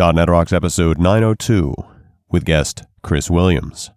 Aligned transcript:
.NET 0.00 0.30
Rocks 0.30 0.50
episode 0.50 0.98
902 0.98 1.74
with 2.30 2.46
guest 2.46 2.84
Chris 3.02 3.28
Williams. 3.28 3.90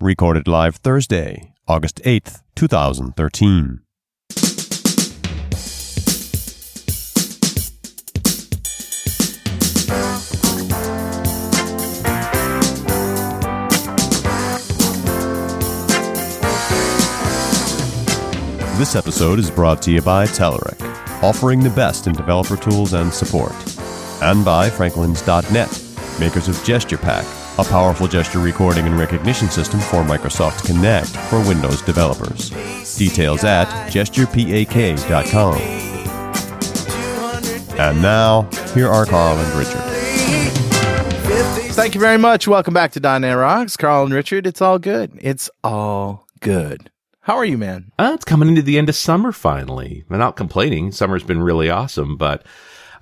Recorded 0.00 0.46
live 0.46 0.76
Thursday, 0.76 1.52
August 1.66 2.00
8th, 2.04 2.42
2013. 2.54 3.80
This 18.78 18.94
episode 18.94 19.40
is 19.40 19.50
brought 19.50 19.82
to 19.82 19.90
you 19.90 20.02
by 20.02 20.26
Telerik, 20.26 20.80
offering 21.20 21.58
the 21.58 21.70
best 21.70 22.06
in 22.06 22.12
developer 22.12 22.56
tools 22.56 22.92
and 22.92 23.12
support, 23.12 23.52
and 24.22 24.44
by 24.44 24.68
Franklins.net, 24.68 26.20
makers 26.20 26.48
of 26.48 26.56
GesturePak, 26.56 27.58
a 27.58 27.64
powerful 27.68 28.06
gesture 28.06 28.38
recording 28.38 28.86
and 28.86 28.98
recognition 28.98 29.48
system 29.48 29.80
for 29.80 30.02
Microsoft 30.02 30.66
Kinect 30.66 31.16
for 31.28 31.40
Windows 31.48 31.82
developers. 31.82 32.50
Details 32.96 33.44
at 33.44 33.66
gesturepak.com. 33.90 35.58
And 37.78 38.02
now, 38.02 38.42
here 38.74 38.88
are 38.88 39.06
Carl 39.06 39.38
and 39.38 39.54
Richard. 39.54 39.82
Thank 41.74 41.94
you 41.94 42.00
very 42.00 42.18
much. 42.18 42.48
Welcome 42.48 42.74
back 42.74 42.90
to 42.92 43.00
.NET 43.00 43.36
Rocks. 43.36 43.76
Carl 43.76 44.04
and 44.04 44.12
Richard, 44.12 44.48
it's 44.48 44.60
all 44.60 44.80
good. 44.80 45.16
It's 45.20 45.48
all 45.62 46.26
good. 46.40 46.90
How 47.20 47.36
are 47.36 47.44
you, 47.44 47.58
man? 47.58 47.92
Uh, 47.98 48.12
it's 48.14 48.24
coming 48.24 48.48
into 48.48 48.62
the 48.62 48.78
end 48.78 48.88
of 48.88 48.96
summer 48.96 49.32
finally. 49.32 50.04
I'm 50.10 50.18
not 50.18 50.34
complaining. 50.34 50.90
Summer's 50.92 51.22
been 51.22 51.42
really 51.42 51.70
awesome, 51.70 52.16
but 52.16 52.44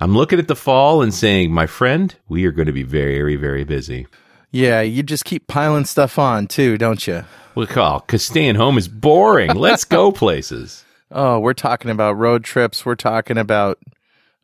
I'm 0.01 0.15
looking 0.15 0.39
at 0.39 0.49
the 0.49 0.57
fall 0.57 1.03
and 1.03 1.13
saying, 1.13 1.53
my 1.53 1.67
friend, 1.67 2.15
we 2.29 2.45
are 2.47 2.53
going 2.53 2.67
to 2.67 2.73
be 2.73 2.83
very, 2.83 3.37
very 3.37 3.65
busy. 3.65 4.07
Yeah, 4.51 4.81
you 4.81 5.03
just 5.03 5.25
keep 5.25 5.47
piling 5.47 5.85
stuff 5.85 6.19
on 6.19 6.47
too, 6.47 6.79
don't 6.79 7.07
you? 7.07 7.25
Well, 7.55 7.67
Carl, 7.67 8.01
because 8.01 8.25
staying 8.25 8.57
home 8.57 8.79
is 8.79 8.89
boring. 8.89 9.55
Let's 9.55 9.85
go 9.85 10.13
places. 10.13 10.85
Oh, 11.11 11.39
we're 11.39 11.55
talking 11.55 11.91
about 11.91 12.19
road 12.19 12.45
trips. 12.45 12.85
We're 12.85 12.95
talking 12.97 13.39
about 13.39 13.79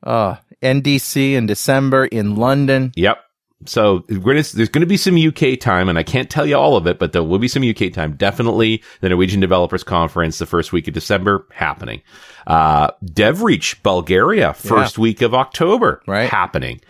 uh, 0.03 0.37
NDC 0.63 1.33
in 1.33 1.47
December 1.47 2.07
in 2.07 2.37
London. 2.37 2.93
Yep. 2.97 3.23
So 3.67 4.01
gonna, 4.01 4.43
there's 4.43 4.69
going 4.69 4.81
to 4.81 4.87
be 4.87 4.97
some 4.97 5.17
UK 5.17 5.59
time, 5.59 5.89
and 5.89 5.99
I 5.99 6.03
can't 6.03 6.31
tell 6.31 6.47
you 6.47 6.57
all 6.57 6.77
of 6.77 6.87
it, 6.87 6.99
but 6.99 7.13
there 7.13 7.23
will 7.23 7.39
be 7.39 7.49
some 7.49 7.63
UK 7.63 7.93
time. 7.93 8.15
Definitely 8.15 8.83
the 9.01 9.09
Norwegian 9.09 9.41
Developers 9.41 9.85
Conference, 9.85 10.39
the 10.39 10.47
first 10.47 10.73
week 10.73 10.89
of 10.89 10.95
December, 10.95 11.47
happening. 11.53 12.03
Uh, 12.47 12.91
DevReach, 13.05 13.83
Bulgaria, 13.83 14.55
first 14.55 14.99
yeah. 14.99 15.03
week 15.03 15.23
of 15.23 15.35
October, 15.35 16.03
right. 16.07 16.29
happening. 16.29 16.81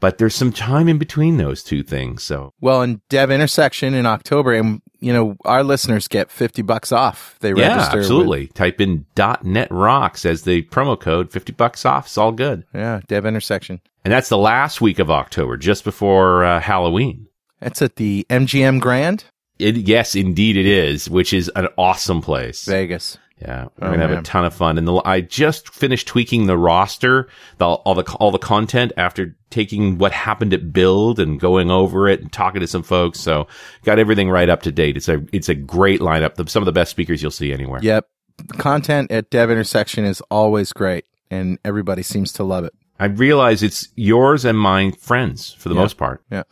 But 0.00 0.18
there's 0.18 0.34
some 0.34 0.52
time 0.52 0.88
in 0.88 0.98
between 0.98 1.36
those 1.36 1.62
two 1.62 1.82
things. 1.82 2.22
So 2.22 2.54
well, 2.60 2.82
in 2.82 3.02
Dev 3.08 3.30
Intersection 3.30 3.94
in 3.94 4.06
October, 4.06 4.54
and 4.54 4.80
you 5.00 5.12
know 5.12 5.36
our 5.44 5.64
listeners 5.64 6.08
get 6.08 6.30
fifty 6.30 6.62
bucks 6.62 6.92
off. 6.92 7.36
They 7.40 7.52
yeah, 7.52 7.76
register. 7.76 7.98
absolutely. 7.98 8.42
With, 8.42 8.54
Type 8.54 8.80
in 8.80 9.06
.NET 9.42 9.68
Rocks 9.70 10.24
as 10.24 10.42
the 10.42 10.62
promo 10.62 10.98
code, 10.98 11.30
fifty 11.30 11.52
bucks 11.52 11.84
off. 11.84 12.06
It's 12.06 12.18
all 12.18 12.32
good. 12.32 12.64
Yeah, 12.74 13.00
Dev 13.08 13.26
Intersection. 13.26 13.80
And 14.04 14.12
that's 14.12 14.28
the 14.28 14.38
last 14.38 14.80
week 14.80 14.98
of 14.98 15.10
October, 15.10 15.56
just 15.56 15.84
before 15.84 16.44
uh, 16.44 16.60
Halloween. 16.60 17.26
That's 17.60 17.82
at 17.82 17.96
the 17.96 18.26
MGM 18.30 18.80
Grand? 18.80 19.24
It, 19.58 19.76
yes, 19.76 20.14
indeed 20.14 20.56
it 20.56 20.64
is, 20.64 21.10
which 21.10 21.34
is 21.34 21.50
an 21.54 21.68
awesome 21.76 22.22
place. 22.22 22.64
Vegas. 22.64 23.18
Yeah, 23.40 23.68
we're 23.78 23.88
oh, 23.88 23.90
gonna 23.92 24.02
have 24.02 24.10
man. 24.10 24.18
a 24.18 24.22
ton 24.22 24.44
of 24.44 24.52
fun. 24.52 24.76
And 24.76 24.86
the, 24.86 25.00
I 25.04 25.22
just 25.22 25.72
finished 25.72 26.06
tweaking 26.06 26.46
the 26.46 26.58
roster, 26.58 27.28
the, 27.56 27.64
all 27.64 27.94
the 27.94 28.02
all 28.20 28.30
the 28.30 28.38
content 28.38 28.92
after 28.96 29.36
taking 29.48 29.96
what 29.98 30.12
happened 30.12 30.52
at 30.52 30.72
Build 30.72 31.18
and 31.18 31.40
going 31.40 31.70
over 31.70 32.06
it 32.06 32.20
and 32.20 32.30
talking 32.30 32.60
to 32.60 32.66
some 32.66 32.82
folks. 32.82 33.18
So 33.18 33.46
got 33.84 33.98
everything 33.98 34.28
right 34.28 34.48
up 34.48 34.62
to 34.62 34.72
date. 34.72 34.96
It's 34.96 35.08
a 35.08 35.24
it's 35.32 35.48
a 35.48 35.54
great 35.54 36.00
lineup. 36.00 36.48
Some 36.50 36.62
of 36.62 36.66
the 36.66 36.72
best 36.72 36.90
speakers 36.90 37.22
you'll 37.22 37.30
see 37.30 37.52
anywhere. 37.52 37.80
Yep, 37.82 38.06
the 38.46 38.54
content 38.54 39.10
at 39.10 39.30
Dev 39.30 39.50
Intersection 39.50 40.04
is 40.04 40.20
always 40.30 40.72
great, 40.72 41.06
and 41.30 41.58
everybody 41.64 42.02
seems 42.02 42.32
to 42.34 42.44
love 42.44 42.64
it. 42.64 42.74
I 42.98 43.06
realize 43.06 43.62
it's 43.62 43.88
yours 43.96 44.44
and 44.44 44.58
my 44.58 44.90
friends 45.00 45.54
for 45.54 45.70
the 45.70 45.74
yeah. 45.74 45.80
most 45.80 45.96
part. 45.96 46.22
Yeah. 46.30 46.42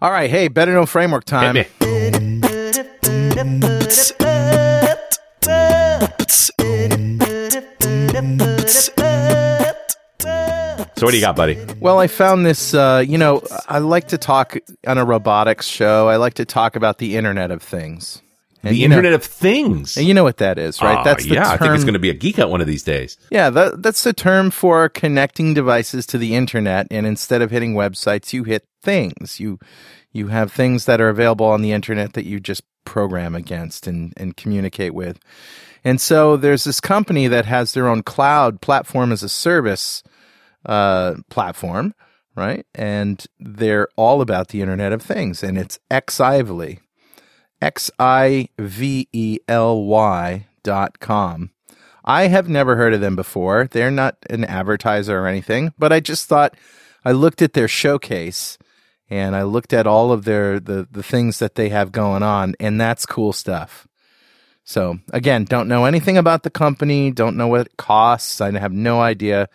All 0.00 0.12
right. 0.12 0.30
Hey, 0.30 0.46
better 0.46 0.72
know 0.72 0.86
framework 0.86 1.24
time. 1.24 1.56
So 6.32 6.50
what 11.06 11.10
do 11.10 11.16
you 11.16 11.20
got, 11.20 11.36
buddy? 11.36 11.58
Well, 11.78 11.98
I 11.98 12.06
found 12.06 12.46
this. 12.46 12.72
Uh, 12.72 13.04
you 13.06 13.18
know, 13.18 13.42
I 13.68 13.80
like 13.80 14.08
to 14.08 14.18
talk 14.18 14.56
on 14.86 14.96
a 14.96 15.04
robotics 15.04 15.66
show. 15.66 16.08
I 16.08 16.16
like 16.16 16.34
to 16.34 16.46
talk 16.46 16.74
about 16.74 16.96
the 16.96 17.16
Internet 17.16 17.50
of 17.50 17.62
Things. 17.62 18.22
And 18.62 18.74
the 18.74 18.84
Internet 18.84 19.10
know, 19.10 19.16
of 19.16 19.24
Things. 19.24 19.98
And 19.98 20.06
you 20.06 20.14
know 20.14 20.24
what 20.24 20.38
that 20.38 20.58
is, 20.58 20.80
right? 20.80 21.00
Uh, 21.00 21.04
that's 21.04 21.24
the 21.24 21.34
yeah. 21.34 21.42
Term, 21.42 21.52
I 21.52 21.56
think 21.58 21.74
it's 21.74 21.84
going 21.84 21.92
to 21.94 22.00
be 22.00 22.08
a 22.08 22.14
geek 22.14 22.38
out 22.38 22.48
one 22.48 22.62
of 22.62 22.66
these 22.66 22.82
days. 22.82 23.18
Yeah, 23.30 23.50
that, 23.50 23.82
that's 23.82 24.02
the 24.02 24.14
term 24.14 24.50
for 24.50 24.88
connecting 24.88 25.52
devices 25.52 26.06
to 26.06 26.18
the 26.18 26.34
internet, 26.34 26.86
and 26.90 27.04
instead 27.04 27.42
of 27.42 27.50
hitting 27.50 27.74
websites, 27.74 28.32
you 28.32 28.44
hit 28.44 28.66
things. 28.80 29.38
You 29.38 29.58
you 30.12 30.28
have 30.28 30.50
things 30.50 30.86
that 30.86 30.98
are 30.98 31.10
available 31.10 31.46
on 31.46 31.60
the 31.60 31.72
internet 31.72 32.14
that 32.14 32.24
you 32.24 32.40
just 32.40 32.62
program 32.86 33.34
against 33.34 33.86
and 33.86 34.14
and 34.16 34.34
communicate 34.34 34.94
with. 34.94 35.18
And 35.84 36.00
so 36.00 36.36
there's 36.36 36.64
this 36.64 36.80
company 36.80 37.26
that 37.28 37.46
has 37.46 37.72
their 37.72 37.88
own 37.88 38.02
cloud 38.02 38.60
platform 38.60 39.12
as 39.12 39.22
a 39.22 39.28
service 39.28 40.02
uh, 40.64 41.14
platform, 41.28 41.94
right? 42.36 42.66
And 42.74 43.24
they're 43.40 43.88
all 43.96 44.20
about 44.20 44.48
the 44.48 44.60
Internet 44.60 44.92
of 44.92 45.02
Things, 45.02 45.42
and 45.42 45.58
it's 45.58 45.78
Xively. 45.90 46.78
X 47.60 47.92
I 47.98 48.48
V 48.58 49.08
E 49.12 49.38
L 49.46 49.84
Y 49.84 50.46
dot 50.64 50.98
com. 50.98 51.50
I 52.04 52.26
have 52.26 52.48
never 52.48 52.74
heard 52.74 52.92
of 52.92 53.00
them 53.00 53.14
before. 53.14 53.68
They're 53.70 53.92
not 53.92 54.16
an 54.28 54.44
advertiser 54.44 55.20
or 55.20 55.28
anything, 55.28 55.72
but 55.78 55.92
I 55.92 56.00
just 56.00 56.28
thought 56.28 56.56
I 57.04 57.12
looked 57.12 57.40
at 57.40 57.52
their 57.52 57.68
showcase 57.68 58.58
and 59.08 59.36
I 59.36 59.44
looked 59.44 59.72
at 59.72 59.86
all 59.86 60.10
of 60.10 60.24
their 60.24 60.58
the, 60.58 60.88
the 60.90 61.04
things 61.04 61.38
that 61.38 61.54
they 61.54 61.68
have 61.68 61.92
going 61.92 62.24
on, 62.24 62.56
and 62.58 62.80
that's 62.80 63.06
cool 63.06 63.32
stuff. 63.32 63.86
So 64.64 64.98
again, 65.12 65.44
don't 65.44 65.68
know 65.68 65.84
anything 65.84 66.16
about 66.16 66.42
the 66.42 66.50
company, 66.50 67.10
don't 67.10 67.36
know 67.36 67.48
what 67.48 67.62
it 67.62 67.76
costs. 67.76 68.40
I 68.40 68.56
have 68.58 68.72
no 68.72 69.00
idea, 69.00 69.48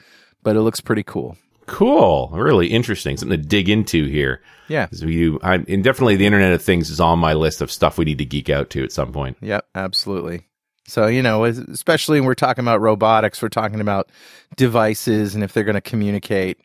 but 0.43 0.55
it 0.55 0.61
looks 0.61 0.81
pretty 0.81 1.03
cool. 1.03 1.37
Cool. 1.65 2.29
Really 2.31 2.67
interesting. 2.67 3.17
Something 3.17 3.41
to 3.41 3.47
dig 3.47 3.69
into 3.69 4.05
here. 4.05 4.41
Yeah. 4.69 4.87
You, 4.91 5.39
I, 5.43 5.55
and 5.55 5.83
definitely 5.83 6.15
the 6.15 6.25
Internet 6.25 6.53
of 6.53 6.61
Things 6.61 6.89
is 6.89 6.99
on 6.99 7.19
my 7.19 7.33
list 7.33 7.61
of 7.61 7.71
stuff 7.71 7.97
we 7.97 8.05
need 8.05 8.17
to 8.17 8.25
geek 8.25 8.49
out 8.49 8.69
to 8.71 8.83
at 8.83 8.91
some 8.91 9.11
point. 9.11 9.37
Yep, 9.41 9.65
absolutely. 9.75 10.43
So, 10.87 11.07
you 11.07 11.21
know, 11.21 11.43
especially 11.43 12.19
when 12.19 12.27
we're 12.27 12.35
talking 12.35 12.63
about 12.63 12.79
robotics, 12.79 13.41
we're 13.41 13.49
talking 13.49 13.81
about 13.81 14.09
devices 14.55 15.35
and 15.35 15.43
if 15.43 15.51
they're 15.51 15.65
going 15.65 15.75
to 15.75 15.81
communicate 15.81 16.59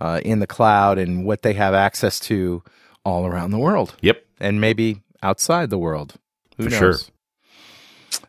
uh, 0.00 0.20
in 0.24 0.38
the 0.38 0.46
cloud 0.46 0.98
and 0.98 1.24
what 1.24 1.42
they 1.42 1.54
have 1.54 1.74
access 1.74 2.20
to 2.20 2.62
all 3.04 3.26
around 3.26 3.50
the 3.50 3.58
world. 3.58 3.96
Yep. 4.02 4.24
And 4.38 4.60
maybe 4.60 5.02
outside 5.22 5.70
the 5.70 5.78
world. 5.78 6.14
Who 6.58 6.64
For 6.64 6.70
knows? 6.70 6.78
sure. 6.78 7.12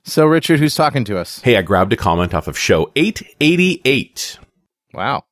So, 0.08 0.26
Richard, 0.26 0.62
who's 0.62 0.74
talking 0.74 1.04
to 1.04 1.20
us? 1.20 1.42
Hey, 1.42 1.58
I 1.58 1.62
grabbed 1.62 1.92
a 1.92 1.98
comment 1.98 2.34
off 2.34 2.48
of 2.48 2.58
show 2.58 2.90
888. 2.96 4.40
Wow. 4.94 5.26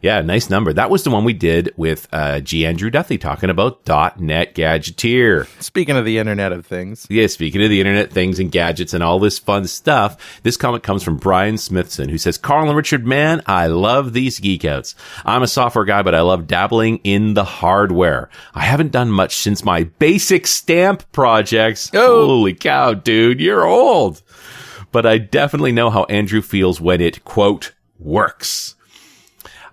Yeah, 0.00 0.20
nice 0.22 0.48
number. 0.48 0.72
That 0.72 0.90
was 0.90 1.02
the 1.02 1.10
one 1.10 1.24
we 1.24 1.32
did 1.32 1.74
with 1.76 2.06
uh, 2.12 2.38
G. 2.38 2.64
Andrew 2.64 2.88
Duthie 2.88 3.18
talking 3.18 3.50
about 3.50 3.84
.NET 4.20 4.54
Gadgeteer. 4.54 5.48
Speaking 5.60 5.96
of 5.96 6.04
the 6.04 6.18
Internet 6.18 6.52
of 6.52 6.64
Things. 6.64 7.04
Yeah, 7.10 7.26
speaking 7.26 7.64
of 7.64 7.68
the 7.68 7.80
Internet 7.80 8.12
things 8.12 8.38
and 8.38 8.52
gadgets 8.52 8.94
and 8.94 9.02
all 9.02 9.18
this 9.18 9.40
fun 9.40 9.66
stuff, 9.66 10.40
this 10.44 10.56
comment 10.56 10.84
comes 10.84 11.02
from 11.02 11.16
Brian 11.16 11.58
Smithson, 11.58 12.08
who 12.08 12.18
says, 12.18 12.38
Carl 12.38 12.68
and 12.68 12.76
Richard, 12.76 13.04
man, 13.08 13.42
I 13.46 13.66
love 13.66 14.12
these 14.12 14.38
geek 14.38 14.64
outs. 14.64 14.94
I'm 15.24 15.42
a 15.42 15.48
software 15.48 15.84
guy, 15.84 16.02
but 16.02 16.14
I 16.14 16.20
love 16.20 16.46
dabbling 16.46 16.98
in 17.02 17.34
the 17.34 17.44
hardware. 17.44 18.30
I 18.54 18.60
haven't 18.60 18.92
done 18.92 19.10
much 19.10 19.36
since 19.36 19.64
my 19.64 19.82
basic 19.82 20.46
stamp 20.46 21.10
projects. 21.10 21.90
Oh. 21.92 22.26
Holy 22.26 22.54
cow, 22.54 22.94
dude, 22.94 23.40
you're 23.40 23.66
old. 23.66 24.22
But 24.90 25.06
I 25.06 25.18
definitely 25.18 25.72
know 25.72 25.90
how 25.90 26.04
Andrew 26.04 26.42
feels 26.42 26.80
when 26.80 27.00
it, 27.00 27.24
quote, 27.24 27.72
works. 27.98 28.74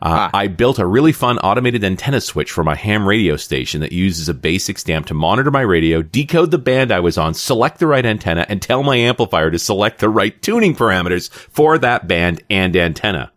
Uh, 0.02 0.30
I 0.34 0.48
built 0.48 0.78
a 0.78 0.86
really 0.86 1.14
fun 1.14 1.40
automated 1.40 1.84
antenna 1.84 2.22
switch 2.22 2.52
for 2.52 2.64
my 2.64 2.76
ham 2.76 3.08
radio 3.08 3.38
station 3.38 3.82
that 3.82 3.92
uses 3.92 4.30
a 4.30 4.34
basic 4.34 4.78
stamp 4.78 5.08
to 5.08 5.14
monitor 5.14 5.50
my 5.52 5.62
radio, 5.62 6.02
decode 6.02 6.52
the 6.52 6.58
band 6.58 6.92
I 6.92 7.00
was 7.00 7.18
on, 7.18 7.34
select 7.34 7.80
the 7.80 7.88
right 7.88 8.06
antenna, 8.06 8.46
and 8.50 8.62
tell 8.62 8.84
my 8.84 8.98
amplifier 8.98 9.50
to 9.50 9.58
select 9.58 10.00
the 10.00 10.10
right 10.10 10.40
tuning 10.42 10.76
parameters 10.76 11.32
for 11.32 11.78
that 11.78 12.08
band 12.08 12.44
and 12.50 12.76
antenna. 12.76 13.32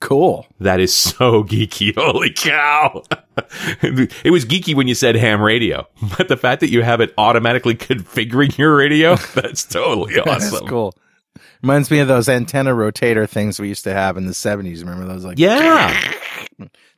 Cool. 0.00 0.46
That 0.60 0.80
is 0.80 0.94
so 0.94 1.42
geeky. 1.44 1.94
Holy 1.96 2.30
cow. 2.30 3.02
it 3.82 4.30
was 4.30 4.44
geeky 4.44 4.74
when 4.74 4.88
you 4.88 4.94
said 4.94 5.16
ham 5.16 5.40
radio, 5.40 5.86
but 6.18 6.28
the 6.28 6.36
fact 6.36 6.60
that 6.60 6.70
you 6.70 6.82
have 6.82 7.00
it 7.00 7.12
automatically 7.18 7.74
configuring 7.74 8.56
your 8.58 8.76
radio, 8.76 9.16
that's 9.34 9.64
totally 9.64 10.18
awesome. 10.18 10.50
that's 10.50 10.60
cool. 10.68 10.94
Reminds 11.62 11.90
me 11.90 11.98
of 11.98 12.08
those 12.08 12.28
antenna 12.28 12.70
rotator 12.72 13.28
things 13.28 13.58
we 13.60 13.68
used 13.68 13.84
to 13.84 13.92
have 13.92 14.16
in 14.16 14.26
the 14.26 14.32
70s. 14.32 14.80
Remember 14.80 15.06
those? 15.06 15.24
Like, 15.24 15.38
yeah. 15.38 16.12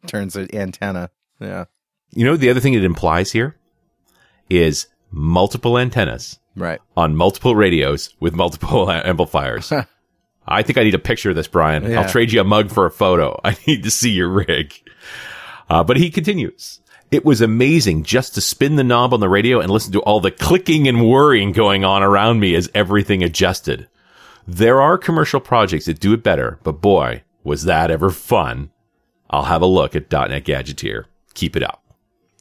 turns 0.06 0.34
the 0.34 0.48
antenna. 0.54 1.10
Yeah. 1.40 1.64
You 2.14 2.24
know, 2.24 2.36
the 2.36 2.50
other 2.50 2.60
thing 2.60 2.74
it 2.74 2.84
implies 2.84 3.32
here 3.32 3.56
is 4.50 4.88
multiple 5.10 5.78
antennas 5.78 6.38
Right. 6.56 6.80
on 6.96 7.16
multiple 7.16 7.54
radios 7.54 8.14
with 8.20 8.34
multiple 8.34 8.90
amplifiers. 8.90 9.72
I 10.50 10.62
think 10.62 10.78
I 10.78 10.84
need 10.84 10.94
a 10.94 10.98
picture 10.98 11.30
of 11.30 11.36
this, 11.36 11.48
Brian. 11.48 11.88
Yeah. 11.90 12.00
I'll 12.00 12.08
trade 12.08 12.32
you 12.32 12.40
a 12.40 12.44
mug 12.44 12.70
for 12.70 12.86
a 12.86 12.90
photo. 12.90 13.40
I 13.44 13.56
need 13.66 13.84
to 13.84 13.90
see 13.90 14.10
your 14.10 14.28
rig. 14.28 14.74
Uh, 15.68 15.84
but 15.84 15.96
he 15.96 16.10
continues. 16.10 16.80
It 17.10 17.24
was 17.24 17.40
amazing 17.40 18.04
just 18.04 18.34
to 18.34 18.40
spin 18.40 18.76
the 18.76 18.84
knob 18.84 19.12
on 19.12 19.20
the 19.20 19.28
radio 19.28 19.60
and 19.60 19.70
listen 19.70 19.92
to 19.92 20.00
all 20.02 20.20
the 20.20 20.30
clicking 20.30 20.86
and 20.86 21.08
whirring 21.08 21.52
going 21.52 21.84
on 21.84 22.02
around 22.02 22.40
me 22.40 22.54
as 22.54 22.70
everything 22.74 23.22
adjusted. 23.22 23.88
There 24.46 24.80
are 24.80 24.98
commercial 24.98 25.40
projects 25.40 25.86
that 25.86 26.00
do 26.00 26.12
it 26.12 26.22
better, 26.22 26.58
but 26.62 26.80
boy, 26.80 27.22
was 27.44 27.64
that 27.64 27.90
ever 27.90 28.10
fun. 28.10 28.70
I'll 29.28 29.44
have 29.44 29.62
a 29.62 29.66
look 29.66 29.94
at 29.94 30.10
.NET 30.10 30.44
Gadgeteer. 30.44 31.04
Keep 31.34 31.56
it 31.56 31.62
up. 31.62 31.84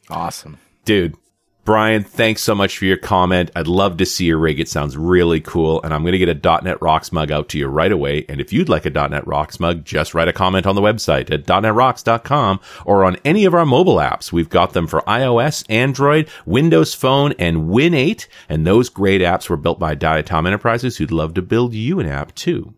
Awesome. 0.08 0.58
Dude, 0.84 1.16
Brian, 1.64 2.02
thanks 2.02 2.42
so 2.42 2.54
much 2.54 2.78
for 2.78 2.86
your 2.86 2.96
comment. 2.96 3.50
I'd 3.54 3.66
love 3.66 3.98
to 3.98 4.06
see 4.06 4.24
your 4.24 4.38
rig. 4.38 4.58
It 4.58 4.68
sounds 4.68 4.96
really 4.96 5.40
cool. 5.40 5.82
And 5.82 5.92
I'm 5.92 6.02
going 6.02 6.12
to 6.12 6.18
get 6.18 6.28
a 6.28 6.60
.NET 6.62 6.80
Rocks 6.80 7.12
mug 7.12 7.30
out 7.30 7.50
to 7.50 7.58
you 7.58 7.66
right 7.66 7.92
away. 7.92 8.24
And 8.30 8.40
if 8.40 8.52
you'd 8.52 8.70
like 8.70 8.86
a 8.86 8.90
.NET 8.90 9.26
Rocks 9.26 9.60
mug, 9.60 9.84
just 9.84 10.14
write 10.14 10.28
a 10.28 10.32
comment 10.32 10.66
on 10.66 10.74
the 10.74 10.80
website 10.80 11.30
at 11.30 11.44
.NETRocks.com 11.44 12.60
or 12.86 13.04
on 13.04 13.18
any 13.26 13.44
of 13.44 13.54
our 13.54 13.66
mobile 13.66 13.96
apps. 13.96 14.32
We've 14.32 14.48
got 14.48 14.72
them 14.72 14.86
for 14.86 15.02
iOS, 15.02 15.64
Android, 15.68 16.30
Windows 16.46 16.94
Phone, 16.94 17.34
and 17.38 17.68
Win 17.68 17.92
8. 17.92 18.26
And 18.48 18.66
those 18.66 18.88
great 18.88 19.20
apps 19.20 19.50
were 19.50 19.58
built 19.58 19.78
by 19.78 19.94
Diatom 19.94 20.46
Enterprises 20.46 20.96
who'd 20.96 21.12
love 21.12 21.34
to 21.34 21.42
build 21.42 21.74
you 21.74 22.00
an 22.00 22.06
app 22.06 22.34
too. 22.34 22.74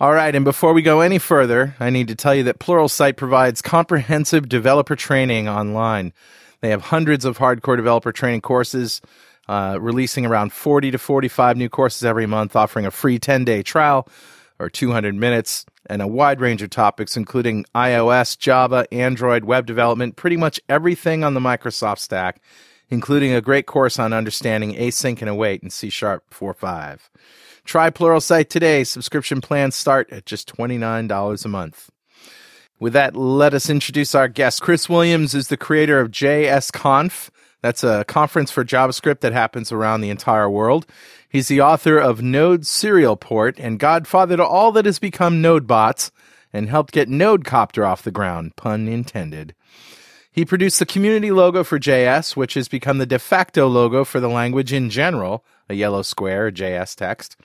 All 0.00 0.12
right, 0.12 0.32
and 0.32 0.44
before 0.44 0.74
we 0.74 0.82
go 0.82 1.00
any 1.00 1.18
further, 1.18 1.74
I 1.80 1.90
need 1.90 2.06
to 2.06 2.14
tell 2.14 2.32
you 2.32 2.44
that 2.44 2.60
Pluralsight 2.60 3.16
provides 3.16 3.60
comprehensive 3.60 4.48
developer 4.48 4.94
training 4.94 5.48
online. 5.48 6.12
They 6.60 6.70
have 6.70 6.82
hundreds 6.82 7.24
of 7.24 7.38
hardcore 7.38 7.76
developer 7.76 8.12
training 8.12 8.40
courses, 8.40 9.00
uh, 9.48 9.78
releasing 9.80 10.26
around 10.26 10.52
40 10.52 10.90
to 10.90 10.98
45 10.98 11.56
new 11.56 11.68
courses 11.68 12.04
every 12.04 12.26
month, 12.26 12.56
offering 12.56 12.86
a 12.86 12.90
free 12.90 13.18
10 13.18 13.44
day 13.44 13.62
trial 13.62 14.08
or 14.58 14.68
200 14.68 15.14
minutes, 15.14 15.64
and 15.86 16.02
a 16.02 16.06
wide 16.06 16.40
range 16.40 16.62
of 16.62 16.70
topics, 16.70 17.16
including 17.16 17.64
iOS, 17.74 18.36
Java, 18.36 18.86
Android, 18.92 19.44
web 19.44 19.66
development, 19.66 20.16
pretty 20.16 20.36
much 20.36 20.60
everything 20.68 21.22
on 21.22 21.34
the 21.34 21.40
Microsoft 21.40 21.98
stack, 21.98 22.42
including 22.90 23.32
a 23.32 23.40
great 23.40 23.66
course 23.66 23.98
on 23.98 24.12
understanding 24.12 24.74
async 24.74 25.20
and 25.20 25.30
await 25.30 25.62
in 25.62 25.70
C 25.70 25.90
Sharp 25.90 26.24
4.5. 26.30 27.08
Try 27.64 27.90
Pluralsight 27.90 28.48
today. 28.48 28.82
Subscription 28.82 29.40
plans 29.40 29.76
start 29.76 30.10
at 30.10 30.26
just 30.26 30.52
$29 30.54 31.44
a 31.44 31.48
month. 31.48 31.90
With 32.80 32.92
that, 32.92 33.16
let 33.16 33.54
us 33.54 33.68
introduce 33.68 34.14
our 34.14 34.28
guest. 34.28 34.62
Chris 34.62 34.88
Williams 34.88 35.34
is 35.34 35.48
the 35.48 35.56
creator 35.56 35.98
of 35.98 36.12
JSConf. 36.12 37.28
That's 37.60 37.82
a 37.82 38.04
conference 38.04 38.52
for 38.52 38.64
JavaScript 38.64 39.18
that 39.20 39.32
happens 39.32 39.72
around 39.72 40.00
the 40.00 40.10
entire 40.10 40.48
world. 40.48 40.86
He's 41.28 41.48
the 41.48 41.60
author 41.60 41.98
of 41.98 42.22
Node 42.22 42.64
Serial 42.64 43.16
Port 43.16 43.58
and 43.58 43.80
godfather 43.80 44.36
to 44.36 44.46
all 44.46 44.70
that 44.72 44.86
has 44.86 45.00
become 45.00 45.42
NodeBots 45.42 46.12
and 46.52 46.68
helped 46.68 46.92
get 46.92 47.08
NodeCopter 47.08 47.84
off 47.84 48.02
the 48.02 48.12
ground, 48.12 48.54
pun 48.54 48.86
intended. 48.86 49.56
He 50.30 50.44
produced 50.44 50.78
the 50.78 50.86
community 50.86 51.32
logo 51.32 51.64
for 51.64 51.80
JS, 51.80 52.36
which 52.36 52.54
has 52.54 52.68
become 52.68 52.98
the 52.98 53.06
de 53.06 53.18
facto 53.18 53.66
logo 53.66 54.04
for 54.04 54.20
the 54.20 54.28
language 54.28 54.72
in 54.72 54.88
general, 54.88 55.44
a 55.68 55.74
yellow 55.74 56.02
square, 56.02 56.52
JS 56.52 56.94
text, 56.94 57.36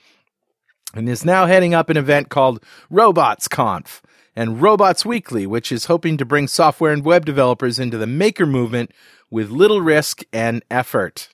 and 0.94 1.08
is 1.08 1.24
now 1.24 1.46
heading 1.46 1.74
up 1.74 1.90
an 1.90 1.96
event 1.96 2.28
called 2.28 2.62
RobotsConf 2.88 4.00
and 4.36 4.60
Robots 4.60 5.04
Weekly, 5.04 5.46
which 5.46 5.70
is 5.70 5.86
hoping 5.86 6.16
to 6.16 6.24
bring 6.24 6.48
software 6.48 6.92
and 6.92 7.04
web 7.04 7.24
developers 7.24 7.78
into 7.78 7.98
the 7.98 8.06
maker 8.06 8.46
movement 8.46 8.90
with 9.30 9.50
little 9.50 9.80
risk 9.80 10.22
and 10.32 10.62
effort. 10.70 11.28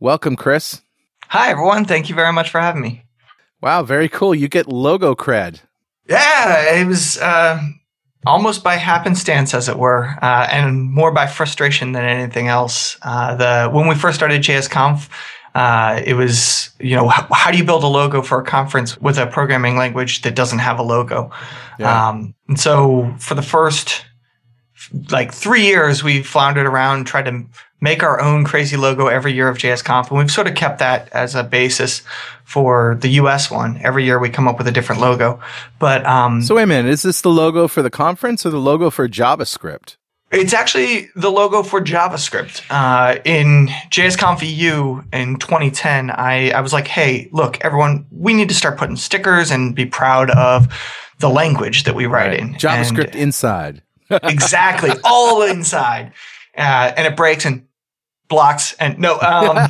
Welcome, 0.00 0.36
Chris. 0.36 0.82
Hi, 1.28 1.50
everyone. 1.50 1.84
Thank 1.84 2.08
you 2.08 2.14
very 2.14 2.32
much 2.32 2.50
for 2.50 2.60
having 2.60 2.82
me. 2.82 3.04
Wow, 3.60 3.84
very 3.84 4.08
cool. 4.08 4.34
You 4.34 4.48
get 4.48 4.66
logo 4.66 5.14
cred. 5.14 5.60
Yeah, 6.08 6.80
it 6.80 6.86
was 6.86 7.18
uh, 7.18 7.62
almost 8.26 8.64
by 8.64 8.74
happenstance, 8.74 9.54
as 9.54 9.68
it 9.68 9.78
were, 9.78 10.16
uh, 10.20 10.48
and 10.50 10.82
more 10.82 11.12
by 11.12 11.26
frustration 11.26 11.92
than 11.92 12.04
anything 12.04 12.48
else. 12.48 12.98
Uh, 13.02 13.34
the 13.36 13.70
when 13.70 13.86
we 13.86 13.94
first 13.94 14.16
started 14.16 14.42
JSConf, 14.42 15.08
uh, 15.54 16.00
it 16.04 16.14
was 16.14 16.70
you 16.80 16.96
know 16.96 17.08
how, 17.08 17.26
how, 17.32 17.50
do 17.50 17.58
you 17.58 17.64
build 17.64 17.84
a 17.84 17.88
logo 17.88 18.22
for 18.22 18.40
a 18.40 18.44
conference 18.44 18.98
with 19.00 19.18
a 19.18 19.26
programming 19.26 19.76
language 19.76 20.22
that 20.22 20.34
doesn't 20.34 20.60
have 20.60 20.78
a 20.78 20.82
logo? 20.82 21.30
Yeah. 21.78 22.08
Um, 22.08 22.34
and 22.48 22.58
so 22.58 23.14
for 23.18 23.34
the 23.34 23.42
first 23.42 24.04
like 25.10 25.32
three 25.32 25.62
years, 25.62 26.02
we 26.02 26.22
floundered 26.22 26.66
around, 26.66 27.06
tried 27.06 27.26
to 27.26 27.44
make 27.80 28.02
our 28.02 28.20
own 28.20 28.44
crazy 28.44 28.76
logo 28.76 29.08
every 29.08 29.32
year 29.32 29.48
of 29.48 29.58
JSConf, 29.58 30.08
and 30.08 30.18
we've 30.18 30.30
sort 30.30 30.46
of 30.46 30.54
kept 30.54 30.78
that 30.78 31.08
as 31.12 31.34
a 31.34 31.42
basis 31.42 32.02
for 32.44 32.96
the 33.00 33.08
US 33.08 33.50
one. 33.50 33.78
Every 33.82 34.04
year 34.04 34.18
we 34.18 34.30
come 34.30 34.48
up 34.48 34.58
with 34.58 34.68
a 34.68 34.72
different 34.72 35.00
logo. 35.00 35.40
But 35.78 36.06
um, 36.06 36.42
so 36.42 36.54
wait 36.54 36.62
a 36.62 36.66
minute, 36.66 36.90
is 36.90 37.02
this 37.02 37.20
the 37.20 37.30
logo 37.30 37.68
for 37.68 37.82
the 37.82 37.90
conference 37.90 38.46
or 38.46 38.50
the 38.50 38.58
logo 38.58 38.88
for 38.90 39.08
JavaScript? 39.08 39.96
It's 40.32 40.54
actually 40.54 41.10
the 41.14 41.30
logo 41.30 41.62
for 41.62 41.80
JavaScript. 41.80 42.62
Uh, 42.70 43.20
in 43.24 43.68
JSConf 43.90 44.40
EU 44.42 45.02
in 45.12 45.38
2010, 45.38 46.10
I, 46.10 46.50
I 46.50 46.60
was 46.62 46.72
like, 46.72 46.88
hey, 46.88 47.28
look, 47.32 47.62
everyone, 47.62 48.06
we 48.10 48.32
need 48.32 48.48
to 48.48 48.54
start 48.54 48.78
putting 48.78 48.96
stickers 48.96 49.50
and 49.50 49.74
be 49.74 49.84
proud 49.84 50.30
of 50.30 50.72
the 51.18 51.28
language 51.28 51.84
that 51.84 51.94
we 51.94 52.06
write 52.06 52.28
right. 52.28 52.40
in. 52.40 52.54
JavaScript 52.54 53.12
and 53.12 53.16
inside. 53.16 53.82
exactly. 54.10 54.90
All 55.04 55.42
inside. 55.42 56.12
Uh, 56.56 56.92
and 56.96 57.06
it 57.06 57.14
breaks 57.14 57.44
and 57.44 57.66
blocks 58.28 58.72
and 58.74 58.98
no, 58.98 59.20
um, 59.20 59.68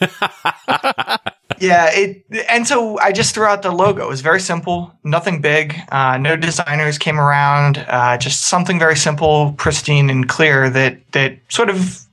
yeah, 1.60 1.90
it 1.92 2.24
and 2.48 2.66
so 2.66 2.98
I 2.98 3.12
just 3.12 3.34
threw 3.34 3.44
out 3.44 3.62
the 3.62 3.70
logo. 3.70 4.04
It 4.04 4.08
was 4.08 4.22
very 4.22 4.40
simple, 4.40 4.92
nothing 5.04 5.40
big. 5.40 5.76
Uh, 5.92 6.16
no 6.18 6.36
designers 6.36 6.98
came 6.98 7.20
around. 7.20 7.84
Uh, 7.88 8.16
just 8.16 8.46
something 8.46 8.78
very 8.78 8.96
simple, 8.96 9.52
pristine, 9.58 10.10
and 10.10 10.28
clear 10.28 10.70
that 10.70 11.12
that 11.12 11.38
sort 11.48 11.68
of 11.68 12.06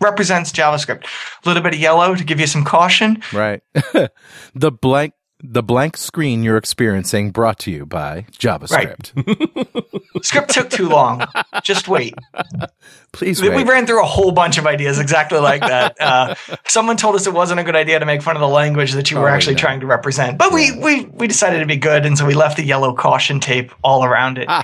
represents 0.00 0.52
JavaScript. 0.52 1.04
A 1.04 1.48
little 1.48 1.62
bit 1.62 1.74
of 1.74 1.80
yellow 1.80 2.14
to 2.14 2.24
give 2.24 2.40
you 2.40 2.46
some 2.46 2.64
caution. 2.64 3.22
Right. 3.32 3.62
the 4.54 4.70
blank 4.70 5.14
the 5.42 5.62
blank 5.62 5.96
screen 5.96 6.42
you're 6.42 6.56
experiencing 6.56 7.30
brought 7.30 7.58
to 7.60 7.70
you 7.70 7.86
by 7.86 8.26
JavaScript. 8.32 9.12
Right. 9.16 10.24
Script 10.24 10.50
took 10.50 10.70
too 10.70 10.88
long. 10.88 11.24
Just 11.62 11.88
wait. 11.88 12.14
Please 13.12 13.40
we, 13.40 13.48
wait. 13.48 13.56
We 13.56 13.64
ran 13.64 13.86
through 13.86 14.02
a 14.02 14.06
whole 14.06 14.32
bunch 14.32 14.58
of 14.58 14.66
ideas 14.66 14.98
exactly 14.98 15.38
like 15.38 15.60
that. 15.60 15.96
Uh, 16.00 16.34
someone 16.66 16.96
told 16.96 17.14
us 17.14 17.26
it 17.26 17.32
wasn't 17.32 17.60
a 17.60 17.64
good 17.64 17.76
idea 17.76 17.98
to 17.98 18.06
make 18.06 18.22
fun 18.22 18.36
of 18.36 18.40
the 18.40 18.48
language 18.48 18.92
that 18.92 19.10
you 19.10 19.18
were 19.18 19.28
oh, 19.28 19.32
actually 19.32 19.54
yeah. 19.54 19.60
trying 19.60 19.80
to 19.80 19.86
represent, 19.86 20.38
but 20.38 20.52
we, 20.52 20.72
we 20.78 21.04
we 21.04 21.26
decided 21.26 21.60
to 21.60 21.66
be 21.66 21.76
good, 21.76 22.06
and 22.06 22.16
so 22.18 22.26
we 22.26 22.34
left 22.34 22.56
the 22.56 22.64
yellow 22.64 22.94
caution 22.94 23.40
tape 23.40 23.72
all 23.82 24.04
around 24.04 24.38
it. 24.38 24.46
Ah. 24.48 24.62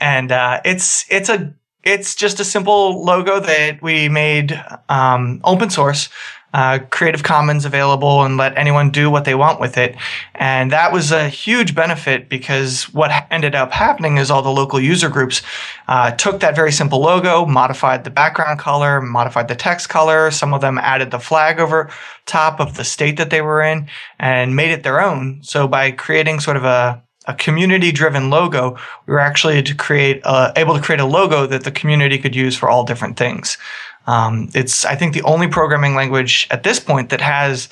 And 0.00 0.32
uh, 0.32 0.60
it's 0.64 1.04
it's 1.10 1.28
a 1.28 1.54
it's 1.82 2.14
just 2.14 2.40
a 2.40 2.44
simple 2.44 3.04
logo 3.04 3.40
that 3.40 3.82
we 3.82 4.08
made 4.08 4.60
um, 4.88 5.40
open 5.44 5.70
source 5.70 6.08
uh, 6.52 6.80
Creative 6.90 7.22
Commons 7.22 7.64
available 7.64 8.22
and 8.22 8.36
let 8.36 8.56
anyone 8.56 8.90
do 8.90 9.10
what 9.10 9.24
they 9.24 9.34
want 9.34 9.60
with 9.60 9.78
it. 9.78 9.96
And 10.34 10.70
that 10.72 10.92
was 10.92 11.10
a 11.10 11.28
huge 11.28 11.74
benefit 11.74 12.28
because 12.28 12.84
what 12.92 13.10
ended 13.30 13.54
up 13.54 13.72
happening 13.72 14.18
is 14.18 14.30
all 14.30 14.42
the 14.42 14.50
local 14.50 14.80
user 14.80 15.08
groups 15.08 15.42
uh, 15.88 16.10
took 16.12 16.40
that 16.40 16.54
very 16.54 16.72
simple 16.72 17.00
logo, 17.00 17.46
modified 17.46 18.04
the 18.04 18.10
background 18.10 18.58
color, 18.58 19.00
modified 19.00 19.48
the 19.48 19.54
text 19.54 19.88
color. 19.88 20.30
Some 20.30 20.52
of 20.52 20.60
them 20.60 20.78
added 20.78 21.10
the 21.10 21.20
flag 21.20 21.58
over 21.58 21.90
top 22.26 22.60
of 22.60 22.76
the 22.76 22.84
state 22.84 23.16
that 23.16 23.30
they 23.30 23.40
were 23.40 23.62
in 23.62 23.88
and 24.18 24.54
made 24.54 24.70
it 24.70 24.82
their 24.82 25.00
own. 25.00 25.40
So 25.42 25.66
by 25.66 25.90
creating 25.90 26.40
sort 26.40 26.56
of 26.56 26.64
a 26.64 27.02
a 27.26 27.34
community 27.34 27.92
driven 27.92 28.30
logo, 28.30 28.76
we 29.06 29.12
were 29.12 29.20
actually 29.20 29.62
to 29.62 29.74
create 29.74 30.20
uh, 30.24 30.52
able 30.56 30.74
to 30.74 30.82
create 30.82 31.00
a 31.00 31.04
logo 31.04 31.46
that 31.46 31.64
the 31.64 31.70
community 31.70 32.18
could 32.18 32.34
use 32.34 32.56
for 32.56 32.68
all 32.68 32.84
different 32.84 33.16
things. 33.16 33.58
Um, 34.06 34.48
it's, 34.54 34.84
I 34.84 34.96
think, 34.96 35.14
the 35.14 35.22
only 35.22 35.48
programming 35.48 35.94
language 35.94 36.46
at 36.50 36.62
this 36.62 36.80
point 36.80 37.10
that 37.10 37.20
has 37.20 37.68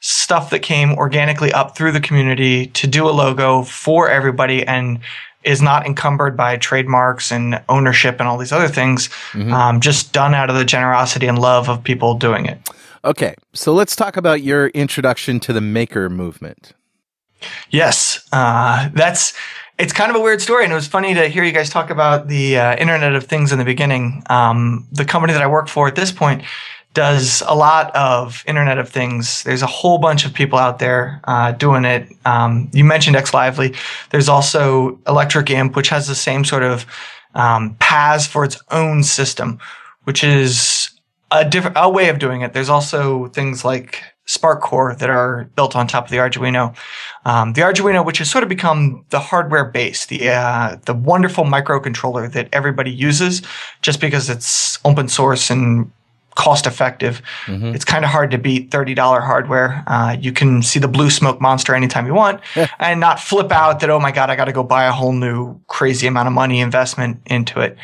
stuff 0.00 0.50
that 0.50 0.60
came 0.60 0.92
organically 0.94 1.52
up 1.52 1.76
through 1.76 1.92
the 1.92 2.00
community 2.00 2.66
to 2.66 2.86
do 2.86 3.08
a 3.08 3.10
logo 3.10 3.62
for 3.62 4.10
everybody 4.10 4.66
and 4.66 4.98
is 5.44 5.62
not 5.62 5.86
encumbered 5.86 6.36
by 6.36 6.56
trademarks 6.56 7.32
and 7.32 7.60
ownership 7.68 8.20
and 8.20 8.28
all 8.28 8.38
these 8.38 8.52
other 8.52 8.68
things. 8.68 9.08
Mm-hmm. 9.32 9.52
Um, 9.52 9.80
just 9.80 10.12
done 10.12 10.34
out 10.34 10.50
of 10.50 10.56
the 10.56 10.64
generosity 10.64 11.26
and 11.26 11.38
love 11.38 11.68
of 11.68 11.82
people 11.82 12.14
doing 12.14 12.46
it. 12.46 12.58
Okay, 13.04 13.34
so 13.52 13.72
let's 13.72 13.96
talk 13.96 14.16
about 14.16 14.42
your 14.42 14.68
introduction 14.68 15.40
to 15.40 15.52
the 15.52 15.60
maker 15.60 16.08
movement. 16.08 16.72
Yes, 17.70 18.26
uh, 18.32 18.88
that's 18.94 19.34
it's 19.78 19.92
kind 19.92 20.10
of 20.10 20.16
a 20.16 20.20
weird 20.20 20.40
story, 20.40 20.64
and 20.64 20.72
it 20.72 20.76
was 20.76 20.86
funny 20.86 21.14
to 21.14 21.28
hear 21.28 21.42
you 21.42 21.52
guys 21.52 21.70
talk 21.70 21.90
about 21.90 22.28
the 22.28 22.58
uh, 22.58 22.76
Internet 22.76 23.14
of 23.14 23.24
Things 23.24 23.52
in 23.52 23.58
the 23.58 23.64
beginning. 23.64 24.22
Um, 24.28 24.86
the 24.92 25.04
company 25.04 25.32
that 25.32 25.42
I 25.42 25.46
work 25.46 25.68
for 25.68 25.88
at 25.88 25.96
this 25.96 26.12
point 26.12 26.44
does 26.94 27.42
a 27.46 27.54
lot 27.54 27.94
of 27.96 28.44
Internet 28.46 28.78
of 28.78 28.88
Things. 28.88 29.42
There's 29.44 29.62
a 29.62 29.66
whole 29.66 29.98
bunch 29.98 30.26
of 30.26 30.34
people 30.34 30.58
out 30.58 30.78
there 30.78 31.20
uh, 31.24 31.52
doing 31.52 31.84
it. 31.84 32.08
Um, 32.26 32.70
you 32.72 32.84
mentioned 32.84 33.16
Xively. 33.16 33.76
There's 34.10 34.28
also 34.28 35.00
Electric 35.08 35.50
Imp, 35.50 35.74
which 35.74 35.88
has 35.88 36.06
the 36.06 36.14
same 36.14 36.44
sort 36.44 36.62
of 36.62 36.84
um, 37.34 37.76
PaaS 37.76 38.28
for 38.28 38.44
its 38.44 38.62
own 38.70 39.02
system, 39.02 39.58
which 40.04 40.22
is 40.22 40.90
a 41.30 41.48
different 41.48 41.76
a 41.80 41.88
way 41.88 42.08
of 42.10 42.18
doing 42.18 42.42
it. 42.42 42.52
There's 42.52 42.68
also 42.68 43.28
things 43.28 43.64
like 43.64 44.02
SparkCore 44.26 44.98
that 44.98 45.10
are 45.10 45.50
built 45.56 45.74
on 45.74 45.86
top 45.86 46.04
of 46.04 46.10
the 46.10 46.18
Arduino. 46.18 46.76
Um, 47.24 47.54
the 47.54 47.62
Arduino, 47.62 48.04
which 48.04 48.18
has 48.18 48.30
sort 48.30 48.44
of 48.44 48.48
become 48.48 49.04
the 49.10 49.20
hardware 49.20 49.64
base, 49.64 50.06
the 50.06 50.28
uh, 50.28 50.76
the 50.86 50.94
wonderful 50.94 51.44
microcontroller 51.44 52.32
that 52.32 52.48
everybody 52.52 52.90
uses, 52.90 53.42
just 53.82 54.00
because 54.00 54.30
it's 54.30 54.78
open 54.84 55.08
source 55.08 55.50
and 55.50 55.90
cost 56.34 56.66
effective. 56.66 57.22
Mm-hmm. 57.46 57.74
It's 57.74 57.84
kind 57.84 58.04
of 58.04 58.10
hard 58.10 58.30
to 58.30 58.38
beat 58.38 58.70
$30 58.70 58.96
hardware. 58.96 59.84
Uh, 59.86 60.16
you 60.18 60.32
can 60.32 60.62
see 60.62 60.78
the 60.78 60.88
blue 60.88 61.10
smoke 61.10 61.40
monster 61.40 61.74
anytime 61.74 62.06
you 62.06 62.14
want 62.14 62.40
and 62.78 63.00
not 63.00 63.20
flip 63.20 63.52
out 63.52 63.80
that, 63.80 63.90
oh 63.90 64.00
my 64.00 64.12
God, 64.12 64.30
I 64.30 64.36
got 64.36 64.46
to 64.46 64.52
go 64.52 64.62
buy 64.62 64.84
a 64.84 64.92
whole 64.92 65.12
new 65.12 65.60
crazy 65.66 66.06
amount 66.06 66.28
of 66.28 66.32
money 66.32 66.60
investment 66.60 67.20
into 67.26 67.60
it. 67.60 67.76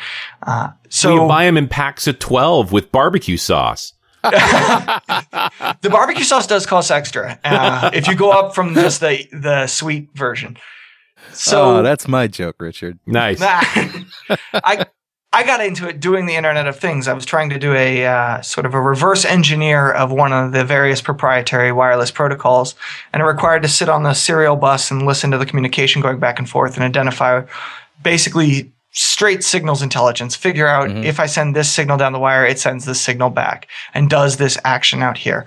Uh, 0.43 0.69
so 0.89 1.13
you 1.13 1.27
buy 1.27 1.45
them 1.45 1.57
in 1.57 1.67
packs 1.67 2.07
of 2.07 2.19
12 2.19 2.71
with 2.71 2.91
barbecue 2.91 3.37
sauce. 3.37 3.93
the 5.81 5.89
barbecue 5.89 6.23
sauce 6.23 6.47
does 6.47 6.65
cost 6.65 6.91
extra 6.91 7.39
uh, 7.43 7.89
if 7.93 8.07
you 8.07 8.15
go 8.15 8.31
up 8.31 8.53
from 8.53 8.73
just 8.73 8.99
the 8.99 9.27
the 9.31 9.67
sweet 9.67 10.09
version. 10.13 10.57
So 11.33 11.77
oh, 11.77 11.83
that's 11.83 12.07
my 12.07 12.27
joke, 12.27 12.57
Richard. 12.59 12.99
Nice. 13.05 13.41
I 13.41 14.85
I 15.31 15.43
got 15.43 15.63
into 15.63 15.87
it 15.87 15.99
doing 15.99 16.25
the 16.25 16.35
Internet 16.35 16.67
of 16.67 16.79
Things. 16.79 17.07
I 17.07 17.13
was 17.13 17.25
trying 17.25 17.49
to 17.51 17.59
do 17.59 17.73
a 17.73 18.05
uh, 18.05 18.41
sort 18.41 18.65
of 18.65 18.73
a 18.73 18.81
reverse 18.81 19.25
engineer 19.25 19.91
of 19.91 20.11
one 20.11 20.33
of 20.33 20.53
the 20.53 20.65
various 20.65 21.01
proprietary 21.01 21.71
wireless 21.71 22.09
protocols, 22.09 22.73
and 23.13 23.21
it 23.21 23.25
required 23.25 23.61
to 23.61 23.67
sit 23.67 23.89
on 23.89 24.03
the 24.03 24.13
serial 24.13 24.55
bus 24.55 24.89
and 24.89 25.05
listen 25.05 25.29
to 25.31 25.37
the 25.37 25.45
communication 25.45 26.01
going 26.01 26.19
back 26.19 26.39
and 26.39 26.49
forth 26.49 26.75
and 26.75 26.83
identify 26.83 27.45
basically 28.01 28.71
straight 28.91 29.43
signals 29.43 29.81
intelligence, 29.81 30.35
figure 30.35 30.67
out 30.67 30.89
mm-hmm. 30.89 31.03
if 31.03 31.19
I 31.19 31.25
send 31.25 31.55
this 31.55 31.71
signal 31.71 31.97
down 31.97 32.13
the 32.13 32.19
wire, 32.19 32.45
it 32.45 32.59
sends 32.59 32.85
this 32.85 33.01
signal 33.01 33.29
back 33.29 33.67
and 33.93 34.09
does 34.09 34.37
this 34.37 34.57
action 34.63 35.01
out 35.01 35.17
here. 35.17 35.45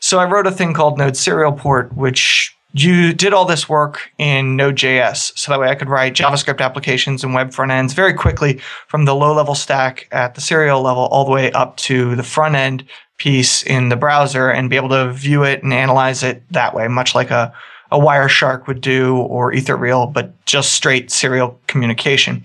So 0.00 0.18
I 0.18 0.24
wrote 0.24 0.46
a 0.46 0.50
thing 0.50 0.74
called 0.74 0.98
Node 0.98 1.16
Serial 1.16 1.52
Port, 1.52 1.96
which 1.96 2.56
you 2.74 3.12
did 3.12 3.32
all 3.32 3.44
this 3.44 3.68
work 3.68 4.10
in 4.18 4.56
Node.js. 4.56 5.38
So 5.38 5.52
that 5.52 5.60
way 5.60 5.68
I 5.68 5.74
could 5.74 5.88
write 5.88 6.14
JavaScript 6.14 6.60
applications 6.60 7.22
and 7.22 7.34
web 7.34 7.52
front 7.52 7.70
ends 7.70 7.92
very 7.92 8.14
quickly 8.14 8.60
from 8.88 9.04
the 9.04 9.14
low 9.14 9.34
level 9.34 9.54
stack 9.54 10.08
at 10.10 10.34
the 10.34 10.40
serial 10.40 10.80
level 10.80 11.04
all 11.04 11.24
the 11.24 11.30
way 11.30 11.52
up 11.52 11.76
to 11.78 12.16
the 12.16 12.22
front 12.22 12.54
end 12.54 12.84
piece 13.18 13.62
in 13.62 13.88
the 13.88 13.96
browser 13.96 14.50
and 14.50 14.70
be 14.70 14.76
able 14.76 14.88
to 14.88 15.12
view 15.12 15.44
it 15.44 15.62
and 15.62 15.72
analyze 15.72 16.22
it 16.22 16.42
that 16.50 16.74
way, 16.74 16.88
much 16.88 17.14
like 17.14 17.30
a, 17.30 17.52
a 17.90 17.98
Wireshark 17.98 18.66
would 18.66 18.80
do 18.80 19.16
or 19.16 19.52
Ethereal, 19.52 20.06
but 20.06 20.44
just 20.46 20.72
straight 20.72 21.10
serial 21.10 21.60
communication. 21.66 22.42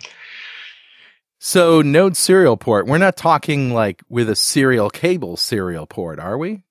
So 1.39 1.81
Node 1.81 2.17
serial 2.17 2.57
port. 2.57 2.87
We're 2.87 2.97
not 2.97 3.15
talking 3.15 3.73
like 3.73 4.03
with 4.09 4.29
a 4.29 4.35
serial 4.35 4.89
cable 4.89 5.37
serial 5.37 5.85
port, 5.85 6.19
are 6.19 6.37
we? 6.37 6.63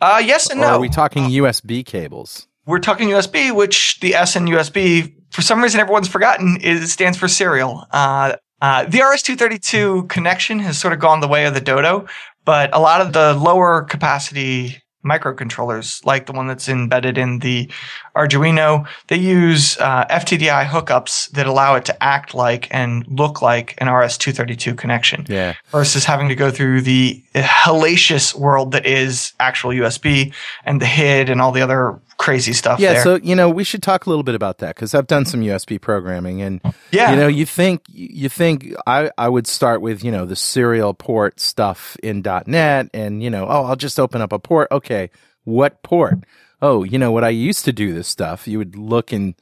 Uh, 0.00 0.20
yes 0.24 0.50
and 0.50 0.60
or 0.60 0.64
no. 0.64 0.68
Are 0.70 0.80
we 0.80 0.88
talking 0.88 1.24
USB 1.24 1.84
cables? 1.84 2.48
We're 2.64 2.78
talking 2.78 3.08
USB, 3.08 3.54
which 3.54 4.00
the 4.00 4.14
S 4.14 4.36
in 4.36 4.46
USB, 4.46 5.14
for 5.30 5.42
some 5.42 5.60
reason, 5.60 5.80
everyone's 5.80 6.08
forgotten, 6.08 6.58
is 6.60 6.92
stands 6.92 7.18
for 7.18 7.28
serial. 7.28 7.86
Uh, 7.90 8.36
uh, 8.60 8.84
the 8.84 9.02
RS-232 9.02 10.08
connection 10.08 10.60
has 10.60 10.78
sort 10.78 10.92
of 10.92 11.00
gone 11.00 11.20
the 11.20 11.28
way 11.28 11.46
of 11.46 11.54
the 11.54 11.60
Dodo, 11.60 12.06
but 12.44 12.74
a 12.74 12.78
lot 12.78 13.00
of 13.00 13.12
the 13.12 13.34
lower 13.34 13.82
capacity 13.82 14.80
microcontrollers, 15.04 16.04
like 16.04 16.26
the 16.26 16.32
one 16.32 16.46
that's 16.46 16.68
embedded 16.68 17.18
in 17.18 17.40
the 17.40 17.70
Arduino. 18.16 18.86
They 19.08 19.16
use 19.16 19.76
uh, 19.78 20.06
FTDI 20.06 20.66
hookups 20.66 21.30
that 21.30 21.46
allow 21.46 21.74
it 21.74 21.84
to 21.86 22.02
act 22.02 22.34
like 22.34 22.68
and 22.70 23.06
look 23.08 23.42
like 23.42 23.74
an 23.78 23.88
RS-232 23.88 24.76
connection. 24.76 25.26
Yeah. 25.28 25.54
Versus 25.70 26.04
having 26.04 26.28
to 26.28 26.34
go 26.34 26.50
through 26.50 26.82
the 26.82 27.22
hellacious 27.34 28.34
world 28.34 28.72
that 28.72 28.86
is 28.86 29.32
actual 29.40 29.70
USB 29.70 30.32
and 30.64 30.80
the 30.80 30.86
HID 30.86 31.28
and 31.28 31.40
all 31.40 31.52
the 31.52 31.62
other 31.62 31.98
crazy 32.22 32.52
stuff 32.52 32.78
yeah 32.78 32.92
there. 32.92 33.02
so 33.02 33.16
you 33.16 33.34
know 33.34 33.50
we 33.50 33.64
should 33.64 33.82
talk 33.82 34.06
a 34.06 34.08
little 34.08 34.22
bit 34.22 34.36
about 34.36 34.58
that 34.58 34.76
because 34.76 34.94
i've 34.94 35.08
done 35.08 35.24
some 35.24 35.40
usb 35.40 35.80
programming 35.80 36.40
and 36.40 36.60
yeah. 36.92 37.10
you 37.10 37.16
know 37.16 37.26
you 37.26 37.44
think 37.44 37.82
you 37.88 38.28
think 38.28 38.72
i 38.86 39.10
i 39.18 39.28
would 39.28 39.44
start 39.44 39.82
with 39.82 40.04
you 40.04 40.12
know 40.12 40.24
the 40.24 40.36
serial 40.36 40.94
port 40.94 41.40
stuff 41.40 41.96
in. 42.00 42.22
net 42.46 42.88
and 42.94 43.24
you 43.24 43.28
know 43.28 43.44
oh 43.48 43.64
i'll 43.64 43.74
just 43.74 43.98
open 43.98 44.20
up 44.20 44.32
a 44.32 44.38
port. 44.38 44.68
Okay 44.70 45.10
what 45.42 45.82
port? 45.82 46.20
Oh 46.60 46.84
you 46.84 46.96
know 46.96 47.10
what 47.10 47.24
i 47.24 47.28
used 47.28 47.64
to 47.64 47.72
do 47.72 47.92
this 47.92 48.06
stuff 48.06 48.46
you 48.46 48.56
would 48.56 48.76
look 48.76 49.12
and 49.12 49.34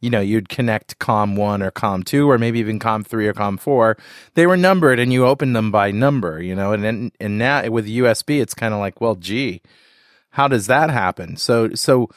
you 0.00 0.08
know 0.08 0.20
you'd 0.20 0.48
connect 0.48 0.98
com 0.98 1.36
1 1.36 1.62
or 1.62 1.70
com 1.70 2.02
2 2.02 2.30
or 2.30 2.38
maybe 2.38 2.58
even 2.58 2.78
com 2.78 3.04
3 3.04 3.28
or 3.28 3.34
com 3.34 3.58
4 3.58 3.98
they 4.32 4.46
were 4.46 4.56
numbered 4.56 4.98
and 4.98 5.12
you 5.12 5.26
open 5.26 5.52
them 5.52 5.70
by 5.70 5.90
number 5.90 6.42
you 6.42 6.54
know 6.54 6.72
and 6.72 6.82
then 6.82 7.12
and 7.20 7.36
now 7.36 7.68
with 7.68 7.86
usb 7.86 8.40
it's 8.40 8.54
kind 8.54 8.72
of 8.72 8.80
like 8.80 9.02
well 9.02 9.16
gee 9.16 9.60
how 10.32 10.48
does 10.48 10.66
that 10.66 10.90
happen? 10.90 11.36
So 11.36 11.74
so 11.74 12.08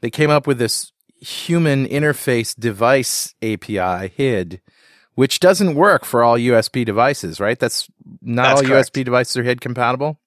they 0.00 0.10
came 0.10 0.30
up 0.30 0.46
with 0.46 0.58
this 0.58 0.92
human 1.20 1.86
interface 1.86 2.58
device 2.58 3.34
API 3.42 4.12
HID, 4.16 4.60
which 5.14 5.40
doesn't 5.40 5.74
work 5.74 6.04
for 6.04 6.22
all 6.22 6.36
USB 6.36 6.84
devices, 6.84 7.40
right? 7.40 7.58
That's 7.58 7.88
not 8.22 8.42
that's 8.42 8.62
all 8.62 8.68
correct. 8.68 8.92
USB 8.92 9.04
devices 9.04 9.36
are 9.36 9.42
HID 9.42 9.60
compatible. 9.60 10.20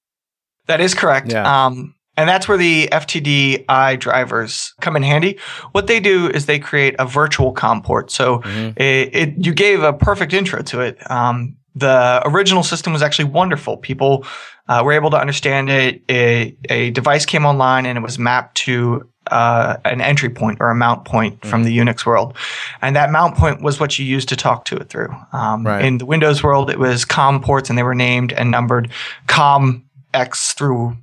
That 0.68 0.82
is 0.82 0.94
correct. 0.94 1.32
Yeah. 1.32 1.66
Um, 1.66 1.96
and 2.18 2.28
that's 2.28 2.50
where 2.50 2.58
the 2.58 2.90
FTDI 2.92 3.98
drivers 3.98 4.74
come 4.82 4.98
in 4.98 5.04
handy. 5.04 5.40
What 5.72 5.88
they 5.88 6.02
do 6.02 6.28
is 6.28 6.48
they 6.48 6.60
create 6.60 6.96
a 7.00 7.06
virtual 7.06 7.54
COM 7.54 7.82
port. 7.82 8.12
So 8.12 8.40
mm-hmm. 8.40 8.72
it, 8.76 9.16
it, 9.16 9.46
you 9.46 9.54
gave 9.54 9.84
a 9.84 9.94
perfect 9.94 10.34
intro 10.34 10.62
to 10.64 10.82
it. 10.82 11.10
Um, 11.10 11.56
the 11.80 12.22
original 12.26 12.64
system 12.64 12.94
was 12.94 13.02
actually 13.02 13.26
wonderful. 13.26 13.78
People 13.78 14.26
uh, 14.68 14.82
were 14.84 14.94
able 14.94 15.10
to 15.10 15.18
understand 15.18 15.70
it. 15.70 16.02
A, 16.10 16.56
a, 16.70 16.92
device 16.92 17.26
came 17.26 17.46
online 17.46 17.86
and 17.86 17.98
it 17.98 18.02
was 18.02 18.20
mapped 18.20 18.56
to 18.58 19.08
uh, 19.32 19.78
an 19.86 20.02
entry 20.02 20.30
point 20.30 20.60
or 20.60 20.70
a 20.70 20.76
mount 20.76 21.06
point 21.06 21.42
mm. 21.42 21.50
from 21.50 21.64
the 21.64 21.78
Unix 21.78 22.06
world. 22.06 22.36
And 22.82 22.96
that 22.96 23.12
mount 23.12 23.36
point 23.36 23.62
was 23.62 23.80
what 23.80 23.98
you 23.98 24.06
used 24.06 24.30
to 24.30 24.36
talk 24.36 24.66
to 24.66 24.76
it 24.76 24.90
through. 24.90 25.14
Um, 25.34 25.66
right. 25.66 25.84
In 25.84 25.98
the 25.98 26.06
Windows 26.06 26.44
world, 26.44 26.70
it 26.70 26.80
was 26.80 27.06
COM 27.06 27.42
ports 27.42 27.70
and 27.70 27.78
they 27.78 27.84
were 27.84 27.96
named 27.96 28.34
and 28.34 28.52
numbered 28.52 28.92
COM 29.28 29.86
X 30.14 30.54
through 30.54 30.98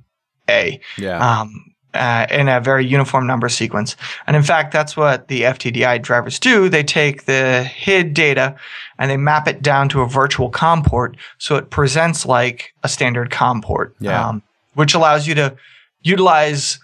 A. 0.49 0.79
Yeah. 0.97 1.41
Um, 1.41 1.66
uh, 1.97 2.27
in 2.29 2.47
a 2.47 2.59
very 2.59 2.85
uniform 2.85 3.27
number 3.27 3.49
sequence. 3.49 3.95
And 4.25 4.35
in 4.35 4.43
fact, 4.43 4.71
that's 4.71 4.95
what 4.95 5.27
the 5.27 5.41
FTDI 5.41 6.01
drivers 6.01 6.39
do. 6.39 6.69
They 6.69 6.83
take 6.83 7.25
the 7.25 7.63
HID 7.63 8.13
data 8.13 8.55
and 8.97 9.11
they 9.11 9.17
map 9.17 9.47
it 9.47 9.61
down 9.61 9.89
to 9.89 10.01
a 10.01 10.07
virtual 10.07 10.49
COM 10.49 10.83
port 10.83 11.17
so 11.37 11.55
it 11.55 11.69
presents 11.69 12.25
like 12.25 12.73
a 12.83 12.89
standard 12.89 13.31
COM 13.31 13.61
port, 13.61 13.95
yeah. 13.99 14.27
um, 14.27 14.43
which 14.75 14.93
allows 14.93 15.27
you 15.27 15.35
to 15.35 15.55
utilize 16.01 16.79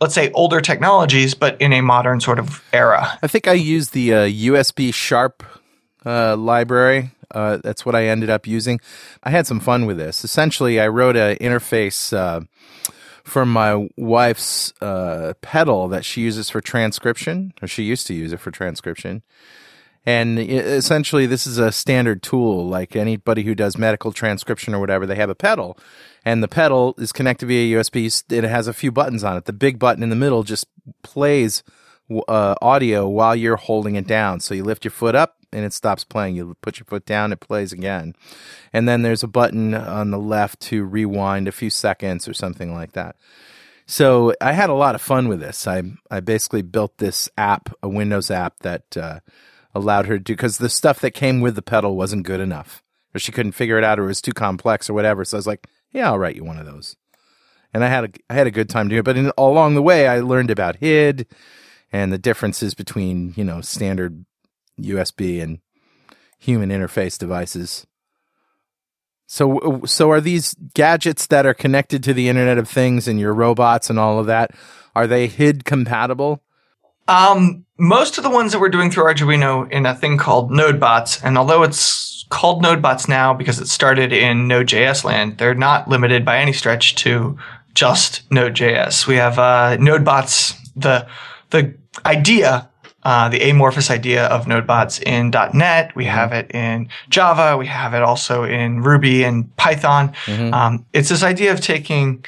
let's 0.00 0.14
say 0.14 0.30
older 0.32 0.60
technologies, 0.60 1.32
but 1.32 1.58
in 1.60 1.72
a 1.72 1.80
modern 1.80 2.20
sort 2.20 2.38
of 2.38 2.62
era. 2.72 3.18
I 3.22 3.26
think 3.26 3.48
I 3.48 3.54
used 3.54 3.94
the 3.94 4.12
uh, 4.12 4.18
USB 4.26 4.92
Sharp 4.92 5.42
uh, 6.04 6.36
library. 6.36 7.12
Uh, 7.30 7.58
that's 7.62 7.86
what 7.86 7.94
I 7.94 8.06
ended 8.06 8.28
up 8.28 8.46
using. 8.46 8.80
I 9.22 9.30
had 9.30 9.46
some 9.46 9.60
fun 9.60 9.86
with 9.86 9.96
this. 9.96 10.24
Essentially, 10.24 10.78
I 10.78 10.88
wrote 10.88 11.16
an 11.16 11.36
interface 11.38 12.14
uh, 12.14 12.40
from 13.24 13.52
my 13.52 13.88
wife's 13.96 14.72
uh, 14.80 15.32
pedal 15.40 15.88
that 15.88 16.04
she 16.04 16.20
uses 16.20 16.50
for 16.50 16.60
transcription, 16.60 17.52
or 17.62 17.68
she 17.68 17.82
used 17.82 18.06
to 18.06 18.14
use 18.14 18.32
it 18.32 18.40
for 18.40 18.50
transcription. 18.50 19.22
And 20.06 20.38
essentially, 20.38 21.24
this 21.24 21.46
is 21.46 21.56
a 21.56 21.72
standard 21.72 22.22
tool. 22.22 22.68
Like 22.68 22.94
anybody 22.94 23.42
who 23.42 23.54
does 23.54 23.78
medical 23.78 24.12
transcription 24.12 24.74
or 24.74 24.78
whatever, 24.78 25.06
they 25.06 25.14
have 25.14 25.30
a 25.30 25.34
pedal, 25.34 25.78
and 26.24 26.42
the 26.42 26.48
pedal 26.48 26.94
is 26.98 27.12
connected 27.12 27.46
via 27.46 27.78
USB. 27.78 28.22
It 28.30 28.44
has 28.44 28.68
a 28.68 28.74
few 28.74 28.92
buttons 28.92 29.24
on 29.24 29.38
it. 29.38 29.46
The 29.46 29.54
big 29.54 29.78
button 29.78 30.02
in 30.02 30.10
the 30.10 30.16
middle 30.16 30.42
just 30.42 30.66
plays 31.02 31.62
uh, 32.28 32.54
audio 32.60 33.08
while 33.08 33.34
you're 33.34 33.56
holding 33.56 33.94
it 33.94 34.06
down. 34.06 34.40
So 34.40 34.54
you 34.54 34.64
lift 34.64 34.84
your 34.84 34.92
foot 34.92 35.14
up, 35.14 35.38
and 35.54 35.64
it 35.64 35.72
stops 35.72 36.04
playing. 36.04 36.36
You 36.36 36.56
put 36.60 36.78
your 36.78 36.86
foot 36.86 37.06
down, 37.06 37.32
it 37.32 37.40
plays 37.40 37.72
again. 37.72 38.14
And 38.72 38.88
then 38.88 39.02
there's 39.02 39.22
a 39.22 39.28
button 39.28 39.74
on 39.74 40.10
the 40.10 40.18
left 40.18 40.60
to 40.62 40.84
rewind 40.84 41.48
a 41.48 41.52
few 41.52 41.70
seconds 41.70 42.28
or 42.28 42.34
something 42.34 42.74
like 42.74 42.92
that. 42.92 43.16
So 43.86 44.34
I 44.40 44.52
had 44.52 44.70
a 44.70 44.74
lot 44.74 44.94
of 44.94 45.02
fun 45.02 45.28
with 45.28 45.40
this. 45.40 45.66
I 45.66 45.82
I 46.10 46.20
basically 46.20 46.62
built 46.62 46.98
this 46.98 47.28
app, 47.36 47.74
a 47.82 47.88
Windows 47.88 48.30
app 48.30 48.60
that 48.60 48.96
uh, 48.96 49.20
allowed 49.74 50.06
her 50.06 50.18
to 50.18 50.32
because 50.32 50.58
the 50.58 50.68
stuff 50.68 51.00
that 51.00 51.10
came 51.10 51.40
with 51.40 51.54
the 51.54 51.62
pedal 51.62 51.96
wasn't 51.96 52.26
good 52.26 52.40
enough, 52.40 52.82
or 53.14 53.18
she 53.18 53.32
couldn't 53.32 53.52
figure 53.52 53.78
it 53.78 53.84
out, 53.84 53.98
or 53.98 54.04
it 54.04 54.08
was 54.08 54.22
too 54.22 54.32
complex, 54.32 54.88
or 54.88 54.94
whatever. 54.94 55.24
So 55.24 55.36
I 55.36 55.40
was 55.40 55.46
like, 55.46 55.66
"Yeah, 55.92 56.06
I'll 56.06 56.18
write 56.18 56.36
you 56.36 56.44
one 56.44 56.58
of 56.58 56.66
those." 56.66 56.96
And 57.74 57.84
I 57.84 57.88
had 57.88 58.04
a 58.04 58.08
I 58.30 58.34
had 58.34 58.46
a 58.46 58.52
good 58.52 58.70
time 58.70 58.88
doing 58.88 59.00
it. 59.00 59.04
But 59.04 59.18
in, 59.18 59.30
along 59.36 59.74
the 59.74 59.82
way, 59.82 60.08
I 60.08 60.20
learned 60.20 60.50
about 60.50 60.76
HID 60.76 61.26
and 61.92 62.12
the 62.12 62.18
differences 62.18 62.74
between 62.74 63.34
you 63.36 63.44
know 63.44 63.60
standard 63.60 64.24
USB 64.80 65.42
and 65.42 65.60
human 66.38 66.70
interface 66.70 67.18
devices. 67.18 67.86
So, 69.26 69.80
so 69.86 70.10
are 70.10 70.20
these 70.20 70.54
gadgets 70.74 71.26
that 71.28 71.46
are 71.46 71.54
connected 71.54 72.04
to 72.04 72.14
the 72.14 72.28
Internet 72.28 72.58
of 72.58 72.68
Things 72.68 73.08
and 73.08 73.18
your 73.18 73.32
robots 73.32 73.88
and 73.90 73.98
all 73.98 74.18
of 74.18 74.26
that? 74.26 74.50
Are 74.94 75.06
they 75.06 75.26
HID 75.26 75.64
compatible? 75.64 76.42
Um, 77.08 77.64
most 77.78 78.16
of 78.16 78.24
the 78.24 78.30
ones 78.30 78.52
that 78.52 78.60
we're 78.60 78.68
doing 78.68 78.90
through 78.90 79.04
Arduino 79.04 79.70
in 79.70 79.86
a 79.86 79.94
thing 79.94 80.16
called 80.18 80.50
NodeBots, 80.50 81.22
and 81.24 81.36
although 81.36 81.62
it's 81.62 82.24
called 82.30 82.62
NodeBots 82.62 83.08
now 83.08 83.34
because 83.34 83.58
it 83.60 83.68
started 83.68 84.12
in 84.12 84.48
Node.js 84.48 85.04
land, 85.04 85.38
they're 85.38 85.54
not 85.54 85.88
limited 85.88 86.24
by 86.24 86.38
any 86.38 86.52
stretch 86.52 86.94
to 86.96 87.38
just 87.74 88.30
Node.js. 88.30 89.06
We 89.06 89.16
have 89.16 89.38
uh, 89.38 89.76
NodeBots, 89.78 90.56
the 90.76 91.06
the 91.50 91.76
idea, 92.06 92.70
uh, 93.04 93.28
the 93.28 93.50
amorphous 93.50 93.90
idea 93.90 94.26
of 94.26 94.46
NodeBots 94.46 95.02
in 95.02 95.30
.NET. 95.52 95.94
We 95.94 96.06
have 96.06 96.32
it 96.32 96.50
in 96.54 96.88
Java. 97.08 97.56
We 97.56 97.66
have 97.66 97.94
it 97.94 98.02
also 98.02 98.44
in 98.44 98.82
Ruby 98.82 99.24
and 99.24 99.54
Python. 99.56 100.14
Mm-hmm. 100.24 100.54
Um, 100.54 100.86
it's 100.92 101.10
this 101.10 101.22
idea 101.22 101.52
of 101.52 101.60
taking 101.60 102.24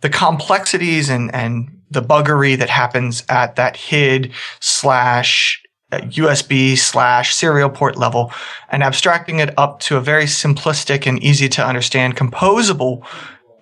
the 0.00 0.08
complexities 0.08 1.08
and 1.08 1.34
and 1.34 1.70
the 1.90 2.02
buggery 2.02 2.58
that 2.58 2.70
happens 2.70 3.24
at 3.28 3.56
that 3.56 3.76
HID 3.76 4.32
slash 4.60 5.62
uh, 5.92 5.98
USB 5.98 6.76
slash 6.76 7.34
serial 7.34 7.70
port 7.70 7.96
level 7.96 8.32
and 8.70 8.82
abstracting 8.82 9.38
it 9.38 9.56
up 9.56 9.80
to 9.80 9.96
a 9.96 10.00
very 10.00 10.24
simplistic 10.24 11.06
and 11.06 11.22
easy 11.22 11.48
to 11.48 11.64
understand 11.64 12.16
composable 12.16 13.06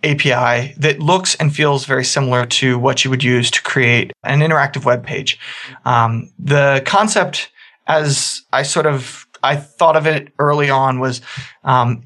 API 0.05 0.75
that 0.79 1.01
looks 1.01 1.35
and 1.37 1.55
feels 1.55 1.85
very 1.85 2.05
similar 2.05 2.45
to 2.47 2.79
what 2.79 3.05
you 3.05 3.11
would 3.11 3.23
use 3.23 3.51
to 3.51 3.63
create 3.63 4.13
an 4.25 4.41
interactive 4.41 4.85
web 4.85 5.05
page. 5.05 5.39
Um, 5.85 6.31
the 6.39 6.83
concept, 6.87 7.51
as 7.87 8.43
I 8.53 8.63
sort 8.63 8.87
of 8.87 9.27
I 9.43 9.57
thought 9.57 9.97
of 9.97 10.07
it 10.07 10.33
early 10.39 10.71
on, 10.71 11.01
was 11.01 11.21
um, 11.65 12.03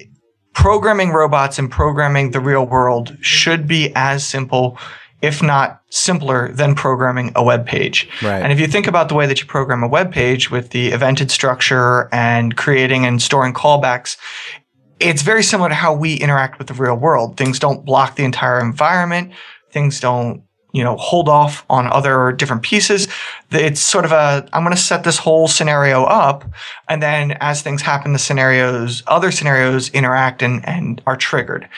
programming 0.55 1.11
robots 1.11 1.59
and 1.59 1.71
programming 1.71 2.31
the 2.31 2.41
real 2.41 2.67
world 2.67 3.17
should 3.21 3.67
be 3.67 3.93
as 3.95 4.27
simple 4.27 4.79
if 5.23 5.43
not 5.43 5.83
simpler 5.91 6.53
than 6.53 6.75
programming 6.75 7.33
a 7.35 7.43
web 7.43 7.67
page. 7.67 8.09
Right. 8.23 8.43
And 8.43 8.53
if 8.53 8.61
you 8.61 8.67
think 8.67 8.87
about 8.87 9.09
the 9.09 9.15
way 9.15 9.27
that 9.27 9.41
you 9.41 9.47
program 9.47 9.83
a 9.83 9.89
web 9.89 10.13
page 10.13 10.51
with 10.51 10.71
the 10.71 10.93
evented 10.93 11.31
structure 11.31 12.09
and 12.13 12.57
creating 12.57 13.07
and 13.07 13.21
storing 13.21 13.55
callbacks, 13.55 14.17
it's 15.01 15.23
very 15.23 15.43
similar 15.43 15.69
to 15.69 15.75
how 15.75 15.95
we 15.95 16.15
interact 16.15 16.59
with 16.59 16.69
the 16.69 16.75
real 16.75 16.97
world. 16.97 17.37
Things 17.37 17.59
don't 17.59 17.85
block 17.85 18.17
the 18.17 18.25
entire 18.25 18.61
environment. 18.61 19.33
Things 19.71 20.01
don't, 20.01 20.43
you 20.73 20.83
know, 20.83 20.97
hold 20.97 21.29
off 21.29 21.65
on 21.69 21.87
other 21.89 22.33
different 22.33 22.63
pieces. 22.63 23.09
It's 23.51 23.81
sort 23.81 24.05
of 24.05 24.13
a, 24.13 24.49
I'm 24.53 24.63
going 24.63 24.75
to 24.75 24.81
set 24.81 25.05
this 25.05 25.19
whole 25.19 25.49
scenario 25.49 26.05
up. 26.05 26.45
And 26.89 27.03
then 27.03 27.33
as 27.41 27.63
things 27.63 27.83
happen, 27.83 28.13
the 28.13 28.19
scenarios, 28.19 29.03
other 29.07 29.31
scenarios 29.31 29.91
interact 29.91 30.43
and, 30.43 30.67
and 30.67 31.03
are 31.07 31.17
triggered. 31.17 31.69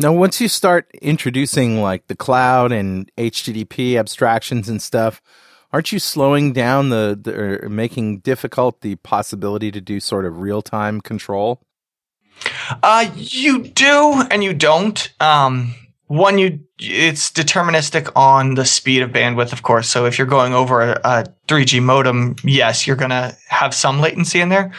Now, 0.00 0.12
once 0.12 0.40
you 0.40 0.48
start 0.48 0.88
introducing 1.02 1.82
like 1.82 2.06
the 2.06 2.14
cloud 2.14 2.70
and 2.70 3.10
HTTP 3.16 3.98
abstractions 3.98 4.68
and 4.68 4.80
stuff, 4.80 5.20
aren't 5.72 5.90
you 5.90 5.98
slowing 5.98 6.52
down 6.52 6.90
the, 6.90 7.18
the 7.20 7.64
or 7.64 7.68
making 7.68 8.20
difficult 8.20 8.80
the 8.82 8.94
possibility 8.96 9.72
to 9.72 9.80
do 9.80 9.98
sort 9.98 10.24
of 10.24 10.38
real 10.38 10.62
time 10.62 11.00
control? 11.00 11.62
Uh, 12.82 13.10
you 13.16 13.64
do 13.64 14.22
and 14.30 14.42
you 14.44 14.54
don't. 14.54 15.12
Um, 15.20 15.74
one, 16.06 16.38
you 16.38 16.60
it's 16.80 17.30
deterministic 17.30 18.10
on 18.14 18.54
the 18.54 18.64
speed 18.64 19.02
of 19.02 19.10
bandwidth, 19.10 19.52
of 19.52 19.62
course. 19.62 19.88
So 19.88 20.06
if 20.06 20.16
you're 20.16 20.26
going 20.26 20.54
over 20.54 20.80
a, 20.80 21.00
a 21.04 21.24
3G 21.48 21.82
modem, 21.82 22.36
yes, 22.44 22.86
you're 22.86 22.96
gonna 22.96 23.36
have 23.48 23.74
some 23.74 24.00
latency 24.00 24.40
in 24.40 24.48
there, 24.48 24.72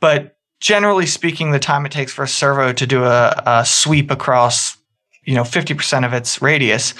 but 0.00 0.36
generally 0.60 1.06
speaking, 1.06 1.50
the 1.50 1.58
time 1.58 1.84
it 1.84 1.92
takes 1.92 2.12
for 2.12 2.24
a 2.24 2.28
servo 2.28 2.72
to 2.72 2.86
do 2.86 3.04
a, 3.04 3.42
a 3.44 3.64
sweep 3.66 4.10
across 4.10 4.78
you 5.24 5.34
know 5.34 5.42
50% 5.42 6.04
of 6.04 6.12
its 6.12 6.40
radius 6.42 6.94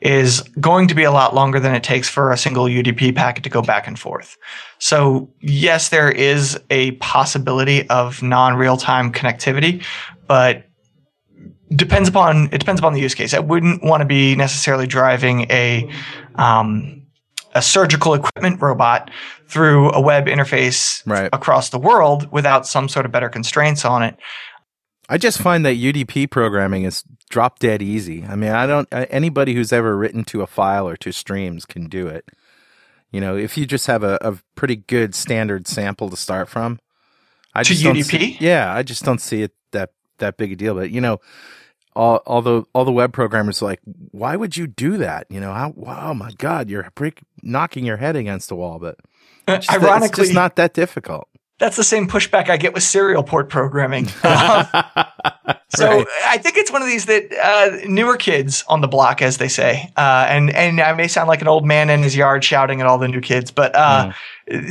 is 0.00 0.42
going 0.60 0.88
to 0.88 0.94
be 0.94 1.04
a 1.04 1.10
lot 1.12 1.34
longer 1.34 1.58
than 1.60 1.74
it 1.74 1.82
takes 1.82 2.08
for 2.08 2.30
a 2.30 2.36
single 2.36 2.64
UDP 2.64 3.14
packet 3.14 3.44
to 3.44 3.50
go 3.50 3.62
back 3.62 3.86
and 3.86 3.98
forth. 3.98 4.36
So 4.78 5.30
yes, 5.40 5.88
there 5.88 6.10
is 6.10 6.58
a 6.70 6.92
possibility 6.92 7.88
of 7.88 8.22
non-real-time 8.22 9.12
connectivity, 9.12 9.84
but 10.26 10.64
depends 11.76 12.08
upon 12.08 12.48
it 12.52 12.58
depends 12.58 12.80
upon 12.80 12.92
the 12.92 13.00
use 13.00 13.14
case. 13.14 13.34
I 13.34 13.38
wouldn't 13.38 13.82
want 13.82 14.00
to 14.00 14.06
be 14.06 14.34
necessarily 14.36 14.86
driving 14.86 15.42
a 15.50 15.90
um, 16.36 17.02
a 17.54 17.62
surgical 17.62 18.14
equipment 18.14 18.60
robot 18.62 19.10
through 19.48 19.90
a 19.90 20.00
web 20.00 20.26
interface 20.26 21.02
Right. 21.06 21.28
across 21.32 21.70
the 21.70 21.78
world 21.78 22.30
without 22.30 22.66
some 22.66 22.88
sort 22.88 23.04
of 23.06 23.12
better 23.12 23.28
constraints 23.28 23.84
on 23.84 24.02
it. 24.02 24.16
I 25.12 25.18
just 25.18 25.38
find 25.38 25.66
that 25.66 25.74
UDP 25.76 26.30
programming 26.30 26.84
is 26.84 27.02
drop 27.30 27.58
dead 27.58 27.82
easy. 27.82 28.24
I 28.24 28.36
mean, 28.36 28.52
I 28.52 28.66
don't, 28.66 28.88
uh, 28.92 29.06
anybody 29.10 29.54
who's 29.54 29.72
ever 29.72 29.96
written 29.96 30.22
to 30.26 30.42
a 30.42 30.46
file 30.46 30.88
or 30.88 30.96
to 30.98 31.10
streams 31.12 31.66
can 31.66 31.88
do 31.88 32.06
it. 32.06 32.28
You 33.10 33.20
know, 33.20 33.36
if 33.36 33.58
you 33.58 33.66
just 33.66 33.88
have 33.88 34.04
a, 34.04 34.18
a 34.20 34.38
pretty 34.54 34.76
good 34.76 35.16
standard 35.16 35.66
sample 35.66 36.10
to 36.10 36.16
start 36.16 36.48
from. 36.48 36.78
I 37.54 37.64
To 37.64 37.74
just 37.74 37.84
UDP? 37.84 38.04
see- 38.04 38.36
yeah, 38.38 38.72
I 38.72 38.84
just 38.84 39.04
don't 39.04 39.20
see 39.20 39.42
it 39.42 39.52
that, 39.72 39.90
that 40.18 40.36
big 40.36 40.52
a 40.52 40.56
deal. 40.56 40.74
But, 40.76 40.90
you 40.92 41.00
know, 41.00 41.18
all, 41.96 42.22
although 42.24 42.68
all 42.72 42.84
the 42.84 42.92
web 42.92 43.12
programmers 43.12 43.60
are 43.60 43.64
like, 43.64 43.80
why 44.12 44.36
would 44.36 44.56
you 44.56 44.68
do 44.68 44.96
that? 44.98 45.26
You 45.28 45.40
know, 45.40 45.52
how, 45.52 45.72
wow, 45.74 46.12
my 46.14 46.30
God, 46.38 46.70
you're 46.70 46.88
break, 46.94 47.18
knocking 47.42 47.84
your 47.84 47.96
head 47.96 48.14
against 48.14 48.48
the 48.48 48.54
wall. 48.54 48.78
But 48.78 48.96
just 49.58 49.70
that- 49.80 49.88
it's 50.22 50.34
not 50.34 50.54
that 50.54 50.72
difficult. 50.72 51.26
That's 51.60 51.76
the 51.76 51.84
same 51.84 52.08
pushback 52.08 52.48
I 52.50 52.56
get 52.56 52.74
with 52.74 52.82
serial 52.82 53.22
port 53.22 53.48
programming. 53.48 54.06
Um, 54.24 54.66
so 55.68 55.88
Right. 55.98 56.06
I 56.26 56.38
think 56.38 56.56
it's 56.56 56.72
one 56.72 56.82
of 56.82 56.88
these 56.88 57.06
that 57.06 57.32
uh, 57.32 57.86
newer 57.86 58.16
kids 58.16 58.64
on 58.68 58.80
the 58.80 58.88
block, 58.88 59.22
as 59.22 59.36
they 59.38 59.48
say, 59.48 59.92
uh, 59.96 60.26
and 60.28 60.50
and 60.50 60.80
I 60.80 60.92
may 60.94 61.06
sound 61.06 61.28
like 61.28 61.40
an 61.42 61.48
old 61.48 61.64
man 61.64 61.90
in 61.90 62.02
his 62.02 62.16
yard 62.16 62.42
shouting 62.42 62.80
at 62.80 62.86
all 62.86 62.98
the 62.98 63.08
new 63.08 63.20
kids, 63.20 63.50
but 63.52 63.74
uh, 63.76 64.12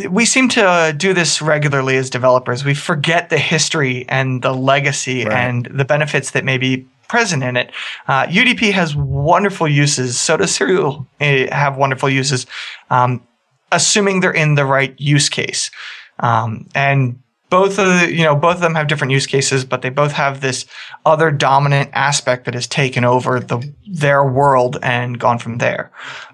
we 0.10 0.26
seem 0.26 0.50
to 0.50 0.94
do 0.98 1.14
this 1.14 1.42
regularly 1.42 1.96
as 1.96 2.10
developers. 2.10 2.66
We 2.66 2.74
forget 2.74 3.30
the 3.30 3.38
history 3.38 4.06
and 4.10 4.42
the 4.42 4.54
legacy 4.54 5.24
Right. 5.26 5.34
and 5.34 5.66
the 5.66 5.86
benefits 5.86 6.32
that 6.32 6.44
may 6.44 6.58
be 6.58 6.86
present 7.08 7.44
in 7.44 7.58
it. 7.58 7.72
Uh, 8.08 8.26
UDP 8.28 8.72
has 8.72 8.96
wonderful 8.96 9.68
uses. 9.68 10.20
So 10.20 10.38
does 10.38 10.54
serial 10.54 11.08
uh, 11.22 11.48
have 11.52 11.76
wonderful 11.78 12.10
uses, 12.10 12.46
um, 12.92 13.26
assuming 13.72 14.20
they're 14.20 14.32
in 14.32 14.56
the 14.56 14.66
right 14.66 14.94
use 15.00 15.28
case. 15.30 15.72
Um, 16.20 16.68
and 16.76 17.20
both 17.50 17.80
of 17.80 17.88
the, 17.88 18.14
you 18.14 18.24
know, 18.24 18.36
both 18.36 18.56
of 18.56 18.62
them 18.62 18.76
have 18.76 18.88
different 18.88 19.12
use 19.12 19.26
cases, 19.26 19.66
but 19.66 19.82
they 19.82 19.90
both 19.90 20.12
have 20.12 20.42
this 20.42 20.66
other 21.06 21.32
dominant 21.32 21.90
aspect 21.94 22.46
that 22.46 22.54
has 22.54 22.68
taken 22.68 23.04
over 23.04 23.40
the 23.40 23.74
their 23.88 24.24
world 24.24 24.78
and 24.84 25.20
gone 25.20 25.40
from 25.40 25.58
there. 25.58 25.92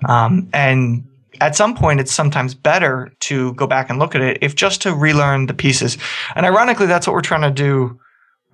Um, 0.07 0.49
and 0.53 1.07
at 1.41 1.55
some 1.55 1.75
point, 1.75 1.99
it's 1.99 2.11
sometimes 2.11 2.53
better 2.53 3.11
to 3.21 3.53
go 3.53 3.67
back 3.67 3.89
and 3.89 3.99
look 3.99 4.15
at 4.15 4.21
it, 4.21 4.37
if 4.41 4.55
just 4.55 4.81
to 4.81 4.93
relearn 4.93 5.47
the 5.47 5.53
pieces. 5.53 5.97
And 6.35 6.45
ironically, 6.45 6.85
that's 6.85 7.07
what 7.07 7.13
we're 7.13 7.21
trying 7.21 7.41
to 7.41 7.51
do 7.51 7.99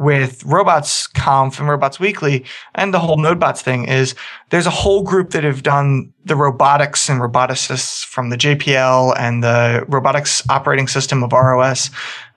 with 0.01 0.43
Robots 0.43 1.07
Conf 1.07 1.59
and 1.59 1.69
Robots 1.69 1.99
Weekly 1.99 2.43
and 2.75 2.93
the 2.93 2.99
whole 2.99 3.17
NodeBots 3.17 3.61
thing 3.61 3.85
is 3.85 4.15
there's 4.49 4.65
a 4.65 4.71
whole 4.71 5.03
group 5.03 5.29
that 5.31 5.43
have 5.43 5.63
done 5.63 6.11
the 6.25 6.35
robotics 6.35 7.07
and 7.09 7.21
roboticists 7.21 8.03
from 8.03 8.29
the 8.29 8.37
JPL 8.37 9.15
and 9.17 9.43
the 9.43 9.85
robotics 9.87 10.47
operating 10.49 10.87
system 10.87 11.23
of 11.23 11.31
ROS 11.31 11.89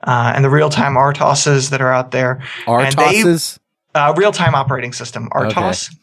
uh, 0.04 0.32
and 0.36 0.44
the 0.44 0.50
real-time 0.50 0.94
RTOSs 0.94 1.70
that 1.70 1.80
are 1.80 1.92
out 1.92 2.10
there. 2.10 2.42
And 2.66 2.92
they- 2.96 3.22
RTOSs? 3.22 3.58
uh, 3.94 4.12
real-time 4.16 4.54
operating 4.54 4.92
system, 4.92 5.28
RTOS. 5.32 5.94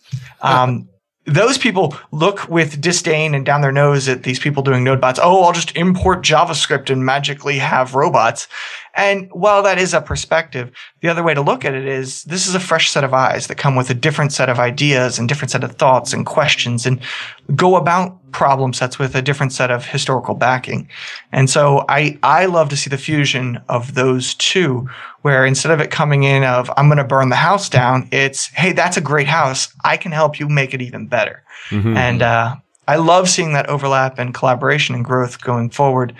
Um, 0.41 0.87
those 1.25 1.57
people 1.57 1.95
look 2.11 2.49
with 2.49 2.81
disdain 2.81 3.35
and 3.35 3.45
down 3.45 3.61
their 3.61 3.71
nose 3.71 4.09
at 4.09 4.23
these 4.23 4.39
people 4.39 4.63
doing 4.63 4.83
NodeBots. 4.83 5.19
Oh, 5.21 5.43
I'll 5.43 5.51
just 5.53 5.75
import 5.77 6.23
JavaScript 6.23 6.89
and 6.89 7.05
magically 7.05 7.59
have 7.59 7.93
robots. 7.93 8.47
And 8.95 9.29
while 9.31 9.63
that 9.63 9.77
is 9.77 9.93
a 9.93 10.01
perspective, 10.01 10.71
the 11.01 11.07
other 11.07 11.23
way 11.23 11.33
to 11.33 11.41
look 11.41 11.63
at 11.63 11.73
it 11.73 11.85
is 11.85 12.23
this 12.23 12.47
is 12.47 12.55
a 12.55 12.59
fresh 12.59 12.89
set 12.89 13.03
of 13.03 13.13
eyes 13.13 13.47
that 13.47 13.57
come 13.57 13.75
with 13.75 13.89
a 13.89 13.93
different 13.93 14.33
set 14.33 14.49
of 14.49 14.59
ideas 14.59 15.17
and 15.17 15.29
different 15.29 15.51
set 15.51 15.63
of 15.63 15.73
thoughts 15.73 16.13
and 16.13 16.25
questions 16.25 16.85
and 16.85 16.99
go 17.55 17.75
about 17.75 18.17
problem 18.31 18.73
sets 18.73 18.97
with 18.99 19.15
a 19.15 19.21
different 19.21 19.53
set 19.53 19.71
of 19.71 19.85
historical 19.85 20.35
backing. 20.35 20.89
And 21.31 21.49
so 21.49 21.85
I, 21.89 22.17
I 22.23 22.45
love 22.45 22.69
to 22.69 22.77
see 22.77 22.89
the 22.89 22.97
fusion 22.97 23.61
of 23.69 23.93
those 23.93 24.35
two, 24.35 24.89
where 25.21 25.45
instead 25.45 25.71
of 25.71 25.79
it 25.79 25.91
coming 25.91 26.23
in 26.23 26.43
of, 26.43 26.71
I'm 26.77 26.87
going 26.87 26.97
to 26.97 27.03
burn 27.03 27.29
the 27.29 27.35
house 27.35 27.69
down, 27.69 28.07
it's, 28.11 28.47
Hey, 28.47 28.71
that's 28.73 28.97
a 28.97 29.01
great 29.01 29.27
house. 29.27 29.73
I 29.83 29.97
can 29.97 30.11
help 30.11 30.39
you 30.39 30.47
make 30.47 30.73
it 30.73 30.81
even 30.81 31.07
better. 31.07 31.43
And, 31.97 32.21
uh, 32.21 32.55
I 32.87 32.95
love 32.97 33.29
seeing 33.29 33.53
that 33.53 33.69
overlap 33.69 34.17
and 34.19 34.33
collaboration 34.33 34.95
and 34.95 35.05
growth 35.05 35.41
going 35.41 35.69
forward. 35.69 36.13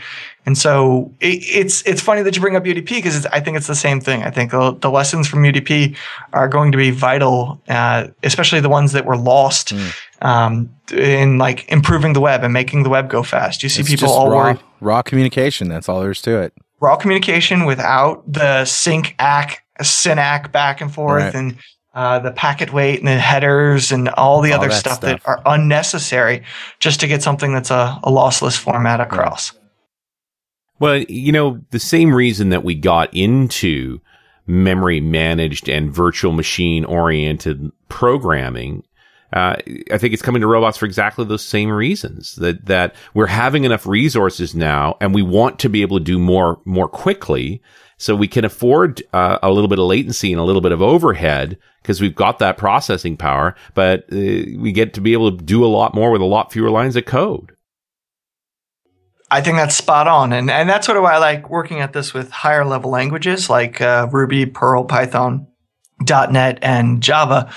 And 0.46 0.58
so 0.58 1.12
it, 1.20 1.44
it's 1.44 1.86
it's 1.88 2.02
funny 2.02 2.22
that 2.22 2.36
you 2.36 2.42
bring 2.42 2.56
up 2.56 2.64
UDP 2.64 2.86
because 2.88 3.26
I 3.28 3.40
think 3.40 3.58
it's 3.58 3.68
the 3.68 3.76
same 3.76 4.00
thing. 4.00 4.24
I 4.24 4.30
think 4.30 4.52
the, 4.52 4.72
the 4.80 4.90
lessons 4.90 5.28
from 5.28 5.44
UDP 5.44 5.96
are 6.34 6.48
going 6.48 6.72
to 6.72 6.78
be 6.78 6.92
vital, 6.92 7.62
uh, 7.68 8.08
especially 8.24 8.60
the 8.62 8.70
ones 8.70 8.92
that 8.94 9.06
were 9.06 9.18
lost 9.18 9.74
um, 10.22 10.70
in 10.94 11.38
like 11.38 11.68
improving 11.72 12.14
the 12.14 12.22
web 12.22 12.44
and 12.44 12.54
making 12.54 12.84
the 12.84 12.90
web 12.90 13.10
go 13.10 13.24
fast. 13.24 13.64
You 13.64 13.70
see 13.70 13.82
It's 13.82 13.90
people 13.90 14.10
all 14.10 14.30
raw, 14.30 14.38
worried 14.46 14.60
raw 14.80 15.02
communication. 15.02 15.68
That's 15.68 15.90
all 15.90 16.00
there 16.02 16.12
is 16.12 16.22
to 16.24 16.40
it. 16.42 16.54
raw 16.80 16.96
communication 16.96 17.66
without 17.66 18.24
the 18.32 18.66
sync 18.66 19.16
ack 19.20 19.64
synac 19.82 20.52
back 20.52 20.80
and 20.82 20.94
forth 20.94 21.24
Right. 21.24 21.36
and 21.36 21.58
uh, 21.94 22.20
the 22.20 22.32
packet 22.32 22.72
weight 22.72 23.00
and 23.00 23.08
the 23.08 23.18
headers 23.18 23.92
and 23.92 24.10
all 24.10 24.42
the 24.42 24.54
all 24.54 24.60
other 24.60 24.70
that 24.70 24.76
stuff, 24.76 24.98
stuff, 24.98 25.24
that 25.24 25.28
are 25.28 25.42
unnecessary 25.46 26.44
just 26.80 27.00
to 27.02 27.08
get 27.08 27.22
something 27.22 27.54
that's 27.54 27.72
a, 27.72 28.00
a 28.04 28.12
lossless 28.12 28.58
format 28.58 29.00
across. 29.00 29.54
Well, 30.80 30.98
you 30.98 31.32
know, 31.32 31.62
the 31.70 31.80
same 31.80 32.14
reason 32.14 32.50
that 32.50 32.64
we 32.64 32.76
got 32.76 33.14
into 33.14 34.00
memory 34.48 35.00
managed 35.00 35.70
and 35.70 35.94
virtual 35.94 36.32
machine 36.32 36.86
oriented 36.86 37.72
programming 37.88 38.84
uh, 39.34 39.56
I 39.92 39.98
think 39.98 40.14
it's 40.14 40.22
coming 40.22 40.42
to 40.42 40.48
robots 40.48 40.78
for 40.78 40.86
exactly 40.86 41.24
those 41.24 41.46
same 41.46 41.70
reasons 41.70 42.36
that, 42.36 42.66
that 42.66 42.96
we're 43.14 43.28
having 43.28 43.64
enough 43.64 43.88
resources 43.88 44.54
now 44.54 44.98
and 45.00 45.16
we 45.16 45.22
want 45.22 45.60
to 45.60 45.70
be 45.70 45.82
able 45.82 46.00
to 46.00 46.04
do 46.04 46.20
more, 46.20 46.60
more 46.66 46.90
quickly. 46.90 47.62
So 48.02 48.16
we 48.16 48.28
can 48.28 48.44
afford 48.44 49.04
uh, 49.14 49.38
a 49.44 49.52
little 49.52 49.68
bit 49.68 49.78
of 49.78 49.86
latency 49.86 50.32
and 50.34 50.42
a 50.42 50.44
little 50.44 50.60
bit 50.62 50.72
of 50.72 50.82
overhead 50.82 51.60
because 51.84 52.02
we've 52.02 52.16
got 52.16 52.40
that 52.40 52.58
processing 52.58 53.16
power, 53.16 53.54
but 53.76 54.06
uh, 54.12 54.16
we 54.58 54.72
get 54.72 54.96
to 54.96 55.02
be 55.02 55.14
able 55.14 55.38
to 55.38 55.44
do 55.44 55.64
a 55.64 55.68
lot 55.68 55.94
more 55.94 56.10
with 56.10 56.22
a 56.22 56.26
lot 56.26 56.52
fewer 56.52 56.72
lines 56.72 56.96
of 56.96 57.06
code. 57.06 57.56
I 59.30 59.42
think 59.42 59.58
that's 59.58 59.76
spot 59.76 60.08
on. 60.08 60.34
And, 60.34 60.50
and 60.50 60.68
that's 60.68 60.88
sort 60.88 60.98
of 60.98 61.04
why 61.04 61.14
I 61.14 61.18
like 61.20 61.52
working 61.52 61.80
at 61.80 61.94
this 61.94 62.12
with 62.12 62.32
higher 62.32 62.66
level 62.66 62.90
languages 62.90 63.52
like 63.52 63.80
uh, 63.80 64.08
Ruby, 64.12 64.48
Perl, 64.48 64.86
Python, 64.86 65.46
.NET, 66.06 66.60
and 66.62 67.02
Java 67.02 67.52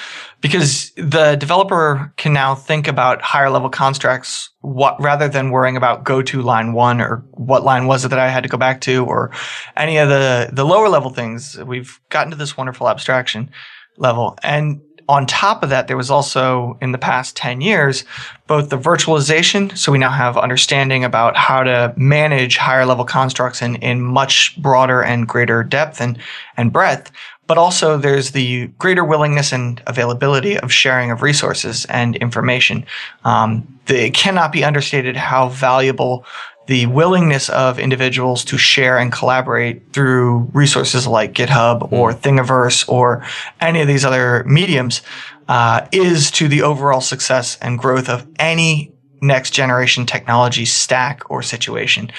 because 0.44 0.90
the 0.98 1.36
developer 1.36 2.12
can 2.18 2.34
now 2.34 2.54
think 2.54 2.86
about 2.86 3.22
higher 3.22 3.48
level 3.48 3.70
constructs 3.70 4.50
what, 4.60 4.94
rather 5.00 5.26
than 5.26 5.48
worrying 5.48 5.74
about 5.74 6.04
go 6.04 6.20
to 6.20 6.42
line 6.42 6.74
one 6.74 7.00
or 7.00 7.24
what 7.30 7.64
line 7.64 7.86
was 7.86 8.04
it 8.04 8.08
that 8.08 8.18
I 8.18 8.28
had 8.28 8.42
to 8.42 8.48
go 8.50 8.58
back 8.58 8.82
to 8.82 9.06
or 9.06 9.30
any 9.74 9.96
of 9.96 10.10
the, 10.10 10.50
the 10.52 10.66
lower 10.66 10.90
level 10.90 11.08
things. 11.08 11.56
We've 11.56 11.98
gotten 12.10 12.30
to 12.30 12.36
this 12.36 12.58
wonderful 12.58 12.90
abstraction 12.90 13.50
level. 13.96 14.36
And 14.42 14.82
on 15.08 15.26
top 15.26 15.62
of 15.62 15.70
that, 15.70 15.86
there 15.86 15.96
was 15.96 16.10
also 16.10 16.78
in 16.82 16.92
the 16.92 16.98
past 16.98 17.36
10 17.36 17.62
years, 17.62 18.04
both 18.46 18.68
the 18.68 18.78
virtualization. 18.78 19.76
So 19.76 19.92
we 19.92 19.98
now 19.98 20.10
have 20.10 20.36
understanding 20.36 21.04
about 21.04 21.36
how 21.36 21.62
to 21.62 21.94
manage 21.96 22.58
higher 22.58 22.84
level 22.84 23.06
constructs 23.06 23.62
in, 23.62 23.76
in 23.76 24.02
much 24.02 24.56
broader 24.60 25.02
and 25.02 25.26
greater 25.26 25.62
depth 25.62 26.02
and, 26.02 26.18
and 26.56 26.70
breadth 26.72 27.10
but 27.46 27.58
also 27.58 27.96
there's 27.96 28.30
the 28.30 28.68
greater 28.78 29.04
willingness 29.04 29.52
and 29.52 29.82
availability 29.86 30.58
of 30.58 30.72
sharing 30.72 31.10
of 31.10 31.22
resources 31.22 31.84
and 31.86 32.16
information. 32.16 32.86
Um, 33.24 33.78
it 33.86 34.14
cannot 34.14 34.52
be 34.52 34.64
understated 34.64 35.16
how 35.16 35.48
valuable 35.48 36.24
the 36.66 36.86
willingness 36.86 37.50
of 37.50 37.78
individuals 37.78 38.44
to 38.46 38.56
share 38.56 38.98
and 38.98 39.12
collaborate 39.12 39.92
through 39.92 40.48
resources 40.54 41.06
like 41.06 41.34
GitHub 41.34 41.92
or 41.92 42.12
hmm. 42.12 42.18
Thingiverse 42.18 42.88
or 42.88 43.24
any 43.60 43.80
of 43.80 43.88
these 43.88 44.04
other 44.04 44.44
mediums 44.44 45.02
uh, 45.48 45.86
is 45.92 46.30
to 46.30 46.48
the 46.48 46.62
overall 46.62 47.02
success 47.02 47.58
and 47.60 47.78
growth 47.78 48.08
of 48.08 48.26
any 48.38 48.92
next 49.20 49.50
generation 49.50 50.06
technology 50.06 50.64
stack 50.64 51.22
or 51.30 51.42
situation. 51.42 52.10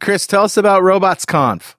Chris, 0.00 0.26
tell 0.26 0.44
us 0.44 0.56
about 0.56 0.82
RobotsConf 0.82 1.74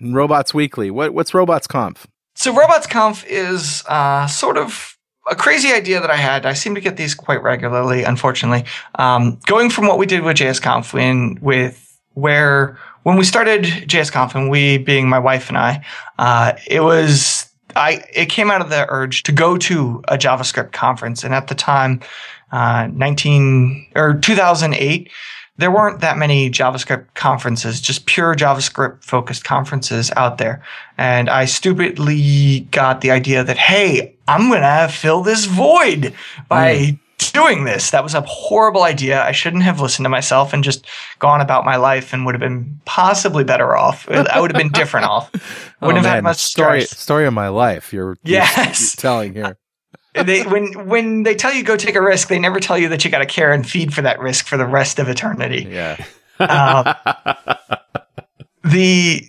and 0.00 0.14
Robots 0.14 0.52
Weekly. 0.52 0.90
What, 0.90 1.14
what's 1.14 1.32
RobotsConf? 1.32 2.06
So 2.34 2.54
Robots 2.54 2.86
Conf 2.86 3.24
is 3.26 3.82
uh, 3.88 4.26
sort 4.26 4.58
of 4.58 4.96
a 5.28 5.34
crazy 5.34 5.72
idea 5.72 6.00
that 6.00 6.10
I 6.10 6.16
had. 6.16 6.46
I 6.46 6.52
seem 6.52 6.74
to 6.74 6.80
get 6.80 6.96
these 6.96 7.14
quite 7.14 7.42
regularly, 7.42 8.04
unfortunately. 8.04 8.64
Um, 8.96 9.38
going 9.46 9.70
from 9.70 9.86
what 9.86 9.98
we 9.98 10.06
did 10.06 10.22
with 10.22 10.36
JSConf, 10.36 10.92
when 10.92 11.38
with 11.40 11.98
where 12.14 12.78
when 13.02 13.16
we 13.16 13.24
started 13.24 13.64
JSConf, 13.64 14.34
and 14.34 14.50
we 14.50 14.78
being 14.78 15.08
my 15.08 15.18
wife 15.18 15.48
and 15.48 15.58
I, 15.58 15.84
uh, 16.18 16.52
it 16.66 16.80
was 16.80 17.50
I 17.74 18.04
it 18.12 18.26
came 18.26 18.50
out 18.50 18.60
of 18.60 18.70
the 18.70 18.86
urge 18.88 19.22
to 19.24 19.32
go 19.32 19.56
to 19.58 20.02
a 20.08 20.16
JavaScript 20.16 20.72
conference, 20.72 21.24
and 21.24 21.34
at 21.34 21.48
the 21.48 21.54
time, 21.54 22.00
uh, 22.52 22.88
nineteen 22.92 23.86
or 23.96 24.14
two 24.14 24.34
thousand 24.34 24.74
eight 24.74 25.10
there 25.58 25.70
weren't 25.70 26.00
that 26.00 26.18
many 26.18 26.50
JavaScript 26.50 27.06
conferences, 27.14 27.80
just 27.80 28.06
pure 28.06 28.34
JavaScript 28.34 29.02
focused 29.02 29.44
conferences 29.44 30.10
out 30.16 30.38
there. 30.38 30.62
And 30.98 31.30
I 31.30 31.46
stupidly 31.46 32.60
got 32.70 33.00
the 33.00 33.10
idea 33.10 33.42
that, 33.42 33.56
hey, 33.56 34.14
I'm 34.28 34.48
going 34.50 34.62
to 34.62 34.88
fill 34.92 35.22
this 35.22 35.46
void 35.46 36.12
by 36.48 36.74
mm. 36.74 36.98
doing 37.32 37.64
this. 37.64 37.90
That 37.90 38.02
was 38.02 38.14
a 38.14 38.20
horrible 38.22 38.82
idea. 38.82 39.22
I 39.22 39.32
shouldn't 39.32 39.62
have 39.62 39.80
listened 39.80 40.04
to 40.04 40.10
myself 40.10 40.52
and 40.52 40.62
just 40.62 40.86
gone 41.20 41.40
about 41.40 41.64
my 41.64 41.76
life 41.76 42.12
and 42.12 42.26
would 42.26 42.34
have 42.34 42.40
been 42.40 42.78
possibly 42.84 43.44
better 43.44 43.76
off. 43.76 44.08
I 44.10 44.40
would 44.40 44.52
have 44.52 44.60
been 44.60 44.72
different 44.72 45.06
off. 45.06 45.30
Oh, 45.82 45.88
Wouldn't 45.88 46.06
oh, 46.06 46.08
have 46.08 46.16
man. 46.16 46.24
had 46.24 46.24
much 46.24 46.38
story, 46.38 46.80
stress. 46.80 46.98
Story 46.98 47.26
of 47.26 47.34
my 47.34 47.48
life. 47.48 47.92
You're, 47.92 48.16
yes. 48.24 48.96
You're 48.96 49.00
telling 49.02 49.34
here 49.34 49.58
they 50.22 50.42
when 50.44 50.88
when 50.88 51.22
they 51.22 51.34
tell 51.34 51.52
you 51.52 51.62
go 51.62 51.76
take 51.76 51.94
a 51.94 52.02
risk, 52.02 52.28
they 52.28 52.38
never 52.38 52.60
tell 52.60 52.78
you 52.78 52.88
that 52.88 53.04
you 53.04 53.10
got 53.10 53.18
to 53.18 53.26
care 53.26 53.52
and 53.52 53.68
feed 53.68 53.92
for 53.92 54.02
that 54.02 54.18
risk 54.20 54.46
for 54.46 54.56
the 54.56 54.66
rest 54.66 54.98
of 54.98 55.08
eternity. 55.08 55.66
Yeah. 55.70 56.04
Um, 56.38 56.94
the 58.64 59.26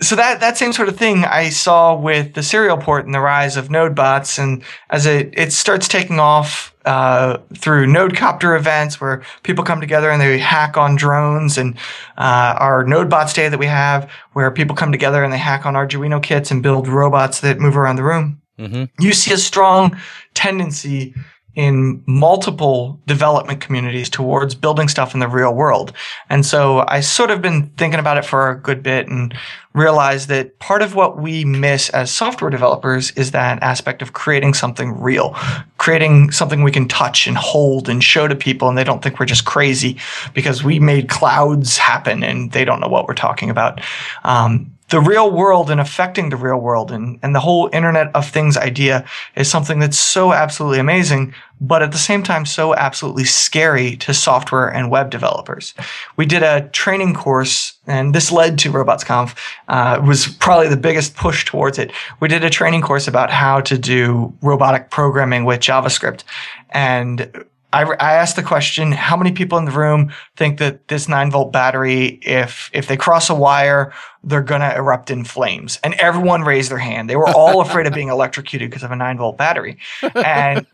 so 0.00 0.16
that 0.16 0.40
that 0.40 0.56
same 0.56 0.72
sort 0.72 0.88
of 0.88 0.96
thing 0.96 1.24
I 1.24 1.50
saw 1.50 1.94
with 1.94 2.34
the 2.34 2.42
serial 2.42 2.78
port 2.78 3.04
and 3.04 3.14
the 3.14 3.20
rise 3.20 3.56
of 3.56 3.70
node 3.70 3.94
bots, 3.94 4.38
and 4.38 4.62
as 4.88 5.06
it 5.06 5.32
it 5.36 5.52
starts 5.52 5.88
taking 5.88 6.18
off 6.18 6.74
uh, 6.86 7.38
through 7.54 7.86
nodecopter 7.86 8.58
events 8.58 9.00
where 9.00 9.22
people 9.42 9.62
come 9.62 9.80
together 9.80 10.10
and 10.10 10.20
they 10.20 10.38
hack 10.38 10.76
on 10.76 10.96
drones, 10.96 11.58
and 11.58 11.76
uh, 12.16 12.56
our 12.58 12.84
nodebots 12.84 13.34
day 13.34 13.48
that 13.48 13.58
we 13.58 13.66
have 13.66 14.10
where 14.32 14.50
people 14.50 14.74
come 14.74 14.90
together 14.90 15.22
and 15.22 15.32
they 15.32 15.38
hack 15.38 15.66
on 15.66 15.74
Arduino 15.74 16.22
kits 16.22 16.50
and 16.50 16.62
build 16.62 16.88
robots 16.88 17.40
that 17.40 17.58
move 17.58 17.76
around 17.76 17.96
the 17.96 18.04
room. 18.04 18.39
Mm-hmm. 18.60 19.02
You 19.02 19.12
see 19.12 19.32
a 19.32 19.38
strong 19.38 19.98
tendency 20.34 21.14
in 21.56 22.02
multiple 22.06 23.00
development 23.06 23.60
communities 23.60 24.08
towards 24.08 24.54
building 24.54 24.88
stuff 24.88 25.14
in 25.14 25.20
the 25.20 25.28
real 25.28 25.52
world. 25.52 25.92
And 26.28 26.46
so 26.46 26.84
I 26.86 27.00
sort 27.00 27.30
of 27.30 27.42
been 27.42 27.70
thinking 27.76 27.98
about 27.98 28.18
it 28.18 28.24
for 28.24 28.50
a 28.50 28.58
good 28.58 28.82
bit 28.82 29.08
and 29.08 29.34
realized 29.74 30.28
that 30.28 30.58
part 30.60 30.80
of 30.80 30.94
what 30.94 31.18
we 31.18 31.44
miss 31.44 31.90
as 31.90 32.10
software 32.10 32.50
developers 32.50 33.10
is 33.12 33.32
that 33.32 33.62
aspect 33.62 34.00
of 34.00 34.12
creating 34.12 34.54
something 34.54 35.00
real, 35.00 35.34
creating 35.78 36.30
something 36.30 36.62
we 36.62 36.72
can 36.72 36.86
touch 36.86 37.26
and 37.26 37.36
hold 37.36 37.88
and 37.88 38.02
show 38.04 38.28
to 38.28 38.36
people 38.36 38.68
and 38.68 38.78
they 38.78 38.84
don't 38.84 39.02
think 39.02 39.18
we're 39.18 39.26
just 39.26 39.44
crazy 39.44 39.96
because 40.34 40.62
we 40.62 40.78
made 40.78 41.08
clouds 41.08 41.78
happen 41.78 42.22
and 42.22 42.52
they 42.52 42.64
don't 42.64 42.80
know 42.80 42.88
what 42.88 43.08
we're 43.08 43.14
talking 43.14 43.50
about. 43.50 43.80
Um, 44.22 44.72
the 44.90 45.00
real 45.00 45.30
world 45.30 45.70
and 45.70 45.80
affecting 45.80 46.30
the 46.30 46.36
real 46.36 46.58
world 46.58 46.90
and, 46.90 47.18
and 47.22 47.34
the 47.34 47.40
whole 47.40 47.70
Internet 47.72 48.14
of 48.14 48.28
Things 48.28 48.56
idea 48.56 49.04
is 49.36 49.48
something 49.48 49.78
that's 49.78 49.98
so 49.98 50.32
absolutely 50.32 50.80
amazing, 50.80 51.32
but 51.60 51.80
at 51.82 51.92
the 51.92 51.98
same 51.98 52.22
time, 52.24 52.44
so 52.44 52.74
absolutely 52.74 53.24
scary 53.24 53.96
to 53.98 54.12
software 54.12 54.68
and 54.68 54.90
web 54.90 55.10
developers. 55.10 55.74
We 56.16 56.26
did 56.26 56.42
a 56.42 56.68
training 56.70 57.14
course, 57.14 57.74
and 57.86 58.14
this 58.14 58.32
led 58.32 58.58
to 58.60 58.72
RobotsConf, 58.72 59.36
uh, 59.68 60.02
was 60.04 60.26
probably 60.26 60.68
the 60.68 60.76
biggest 60.76 61.14
push 61.14 61.44
towards 61.44 61.78
it. 61.78 61.92
We 62.18 62.26
did 62.26 62.42
a 62.42 62.50
training 62.50 62.82
course 62.82 63.06
about 63.06 63.30
how 63.30 63.60
to 63.60 63.78
do 63.78 64.34
robotic 64.42 64.90
programming 64.90 65.44
with 65.44 65.60
JavaScript. 65.60 66.24
And 66.70 67.44
I, 67.72 67.84
I 67.84 68.14
asked 68.14 68.36
the 68.36 68.42
question, 68.42 68.92
how 68.92 69.16
many 69.16 69.32
people 69.32 69.58
in 69.58 69.64
the 69.64 69.70
room 69.70 70.12
think 70.36 70.58
that 70.58 70.88
this 70.88 71.08
nine 71.08 71.30
volt 71.30 71.52
battery, 71.52 72.20
if, 72.22 72.70
if 72.72 72.88
they 72.88 72.96
cross 72.96 73.30
a 73.30 73.34
wire, 73.34 73.92
they're 74.24 74.42
going 74.42 74.60
to 74.60 74.74
erupt 74.74 75.10
in 75.10 75.24
flames? 75.24 75.78
And 75.84 75.94
everyone 75.94 76.42
raised 76.42 76.70
their 76.70 76.78
hand. 76.78 77.08
They 77.08 77.16
were 77.16 77.28
all 77.28 77.60
afraid 77.62 77.86
of 77.86 77.94
being 77.94 78.08
electrocuted 78.08 78.70
because 78.70 78.82
of 78.82 78.90
a 78.90 78.96
nine 78.96 79.18
volt 79.18 79.36
battery. 79.36 79.78
And 80.14 80.66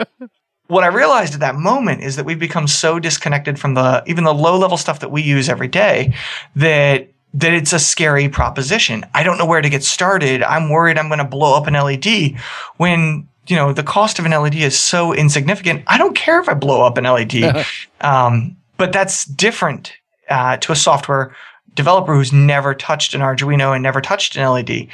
what 0.68 0.84
I 0.84 0.88
realized 0.88 1.34
at 1.34 1.40
that 1.40 1.54
moment 1.54 2.02
is 2.02 2.16
that 2.16 2.24
we've 2.24 2.38
become 2.38 2.66
so 2.66 2.98
disconnected 2.98 3.58
from 3.58 3.74
the, 3.74 4.02
even 4.06 4.24
the 4.24 4.34
low 4.34 4.58
level 4.58 4.76
stuff 4.76 5.00
that 5.00 5.10
we 5.10 5.22
use 5.22 5.48
every 5.48 5.68
day 5.68 6.14
that 6.56 7.08
that 7.34 7.52
it's 7.52 7.74
a 7.74 7.78
scary 7.78 8.30
proposition. 8.30 9.04
I 9.12 9.22
don't 9.22 9.36
know 9.36 9.44
where 9.44 9.60
to 9.60 9.68
get 9.68 9.84
started. 9.84 10.42
I'm 10.42 10.70
worried 10.70 10.96
I'm 10.96 11.08
going 11.08 11.18
to 11.18 11.24
blow 11.24 11.54
up 11.54 11.66
an 11.66 11.74
LED 11.74 12.40
when 12.78 13.28
you 13.48 13.56
know, 13.56 13.72
the 13.72 13.82
cost 13.82 14.18
of 14.18 14.24
an 14.24 14.32
LED 14.32 14.56
is 14.56 14.78
so 14.78 15.12
insignificant. 15.12 15.82
I 15.86 15.98
don't 15.98 16.16
care 16.16 16.40
if 16.40 16.48
I 16.48 16.54
blow 16.54 16.82
up 16.82 16.98
an 16.98 17.04
LED. 17.04 17.66
um, 18.00 18.56
but 18.76 18.92
that's 18.92 19.24
different 19.24 19.92
uh, 20.28 20.56
to 20.58 20.72
a 20.72 20.76
software 20.76 21.34
developer 21.76 22.14
who's 22.14 22.32
never 22.32 22.74
touched 22.74 23.14
an 23.14 23.20
Arduino 23.20 23.74
and 23.74 23.82
never 23.82 24.00
touched 24.00 24.34
an 24.36 24.48
LED. 24.48 24.88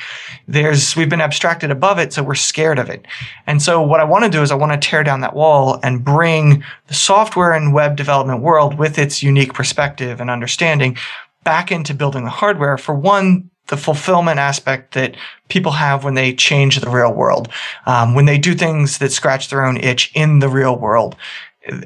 There's, 0.49 0.97
we've 0.97 1.09
been 1.09 1.21
abstracted 1.21 1.71
above 1.71 1.99
it, 1.99 2.12
so 2.12 2.23
we're 2.23 2.35
scared 2.35 2.79
of 2.79 2.91
it. 2.91 3.07
And 3.47 3.62
so 3.62 3.81
what 3.81 4.01
I 4.01 4.05
want 4.05 4.25
to 4.25 4.31
do 4.31 4.43
is 4.43 4.51
I 4.51 4.57
want 4.57 4.73
to 4.73 4.88
tear 4.88 5.05
down 5.05 5.21
that 5.21 5.35
wall 5.35 5.79
and 5.83 6.05
bring 6.05 6.65
the 6.88 6.95
software 6.95 7.53
and 7.53 7.73
web 7.73 7.97
development 7.97 8.43
world 8.43 8.79
with 8.79 8.99
its 8.99 9.23
unique 9.23 9.55
perspective 9.55 10.21
and 10.21 10.29
understanding 10.29 10.99
back 11.45 11.73
into 11.73 11.95
building 11.95 12.25
the 12.25 12.31
hardware 12.31 12.77
for 12.77 12.95
one, 12.95 13.49
the 13.68 13.77
fulfillment 13.77 14.38
aspect 14.38 14.94
that 14.94 15.16
people 15.48 15.72
have 15.72 16.05
when 16.05 16.14
they 16.14 16.35
change 16.35 16.81
the 16.81 16.90
real 16.90 17.12
world, 17.12 17.48
um, 17.87 18.14
when 18.14 18.27
they 18.27 18.38
do 18.38 18.55
things 18.55 18.98
that 18.98 19.12
scratch 19.12 19.48
their 19.48 19.64
own 19.64 19.77
itch 19.77 20.11
in 20.14 20.40
the 20.40 20.48
real 20.48 20.79
world. 20.79 21.16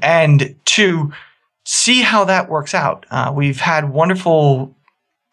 And 0.02 0.56
to 0.64 1.12
see 1.66 2.00
how 2.00 2.24
that 2.24 2.48
works 2.48 2.74
out. 2.74 3.04
Uh, 3.10 3.32
we've 3.34 3.60
had 3.60 3.90
wonderful 3.90 4.74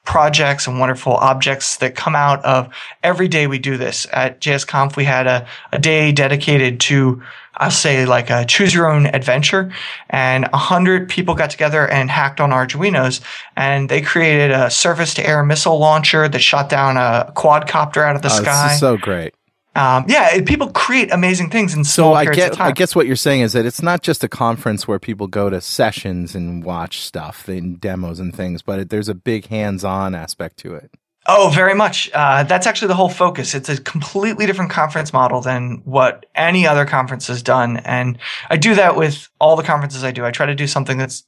projects 0.04 0.68
and 0.68 0.80
wonderful 0.80 1.14
objects 1.14 1.78
that 1.78 1.96
come 1.96 2.16
out 2.16 2.44
of 2.44 2.74
every 3.04 3.28
day 3.28 3.48
we 3.48 3.60
do 3.60 3.78
this. 3.78 4.06
At 4.12 4.42
JSConf, 4.42 4.98
we 4.98 5.06
had 5.06 5.28
a, 5.28 5.48
a 5.72 5.80
day 5.80 6.12
dedicated 6.12 6.80
to, 6.82 7.22
I'll 7.56 7.72
say 7.72 8.06
like 8.06 8.30
a 8.30 8.46
choose 8.46 8.74
your 8.74 8.92
own 8.92 9.06
adventure 9.08 9.72
and 10.10 10.46
a 10.54 10.58
hundred 10.58 11.10
people 11.10 11.36
got 11.36 11.50
together 11.50 11.88
and 11.88 12.10
hacked 12.10 12.42
on 12.42 12.50
Arduinos 12.50 13.22
and 13.56 13.90
they 13.90 14.02
created 14.02 14.52
a 14.52 14.70
surface 14.70 15.14
to 15.16 15.28
air 15.28 15.44
missile 15.44 15.78
launcher 15.78 16.28
that 16.28 16.40
shot 16.40 16.70
down 16.70 16.98
a 16.98 17.32
quadcopter 17.36 18.04
out 18.04 18.16
of 18.16 18.22
the 18.22 18.32
oh, 18.32 18.42
sky. 18.42 18.76
so 18.76 18.98
great. 18.98 19.34
Um, 19.76 20.06
yeah, 20.08 20.36
it, 20.36 20.46
people 20.46 20.70
create 20.70 21.12
amazing 21.12 21.50
things 21.50 21.74
in 21.74 21.84
so 21.84 22.14
I 22.14 22.26
get. 22.26 22.60
I 22.62 22.72
guess 22.72 22.96
what 22.96 23.08
you're 23.08 23.16
saying 23.16 23.42
is 23.42 23.54
that 23.54 23.66
it's 23.66 23.82
not 23.82 24.04
just 24.04 24.24
a 24.24 24.28
conference 24.28 24.88
where 24.88 25.00
people 25.00 25.26
go 25.26 25.50
to 25.50 25.62
sessions 25.62 26.36
and 26.36 26.64
watch 26.64 27.02
stuff 27.02 27.48
and 27.48 27.82
demos 27.82 28.20
and 28.20 28.36
things, 28.36 28.62
but 28.62 28.80
it, 28.80 28.90
there's 28.90 29.10
a 29.10 29.16
big 29.16 29.48
hands-on 29.48 30.14
aspect 30.14 30.58
to 30.58 30.76
it. 30.76 30.92
Oh, 31.26 31.50
very 31.54 31.74
much. 31.74 32.12
Uh, 32.14 32.44
that's 32.44 32.68
actually 32.68 32.90
the 32.90 32.96
whole 32.96 33.10
focus. 33.10 33.56
It's 33.56 33.70
a 33.70 33.80
completely 33.82 34.46
different 34.46 34.72
conference 34.72 35.14
model 35.14 35.40
than 35.40 35.82
what 35.86 36.26
any 36.36 36.68
other 36.68 36.86
conference 36.86 37.28
has 37.28 37.42
done. 37.42 37.78
And 37.78 38.18
I 38.50 38.58
do 38.58 38.76
that 38.76 38.98
with 38.98 39.30
all 39.40 39.56
the 39.56 39.64
conferences 39.64 40.04
I 40.04 40.12
do. 40.12 40.26
I 40.26 40.32
try 40.32 40.46
to 40.46 40.56
do 40.56 40.68
something 40.68 40.98
that's 40.98 41.24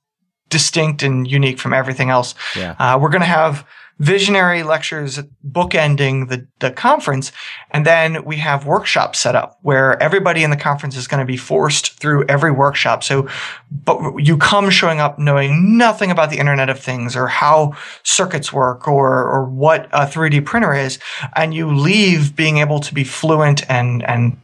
distinct 0.49 1.01
and 1.01 1.25
unique 1.29 1.59
from 1.59 1.73
everything 1.73 2.09
else. 2.09 2.35
Yeah. 2.55 2.75
Uh, 2.77 2.99
we're 3.01 3.09
going 3.09 3.21
to 3.21 3.27
have 3.27 3.65
visionary 3.99 4.63
lectures 4.63 5.19
bookending 5.49 6.27
the, 6.29 6.47
the 6.59 6.71
conference. 6.71 7.31
And 7.71 7.85
then 7.85 8.25
we 8.25 8.37
have 8.37 8.65
workshops 8.65 9.19
set 9.19 9.35
up 9.35 9.57
where 9.61 10.01
everybody 10.01 10.43
in 10.43 10.49
the 10.49 10.57
conference 10.57 10.97
is 10.97 11.07
going 11.07 11.21
to 11.21 11.25
be 11.25 11.37
forced 11.37 11.99
through 11.99 12.25
every 12.27 12.51
workshop. 12.51 13.03
So, 13.03 13.29
but 13.71 14.17
you 14.17 14.37
come 14.37 14.69
showing 14.69 14.99
up 14.99 15.17
knowing 15.17 15.77
nothing 15.77 16.11
about 16.11 16.29
the 16.29 16.39
internet 16.39 16.69
of 16.69 16.79
things 16.79 17.15
or 17.15 17.27
how 17.27 17.75
circuits 18.03 18.51
work 18.51 18.87
or, 18.87 19.29
or 19.29 19.45
what 19.45 19.87
a 19.93 20.05
3D 20.05 20.43
printer 20.45 20.73
is. 20.73 20.99
And 21.35 21.53
you 21.53 21.73
leave 21.73 22.35
being 22.35 22.57
able 22.57 22.79
to 22.81 22.93
be 22.93 23.05
fluent 23.05 23.69
and, 23.69 24.03
and 24.03 24.37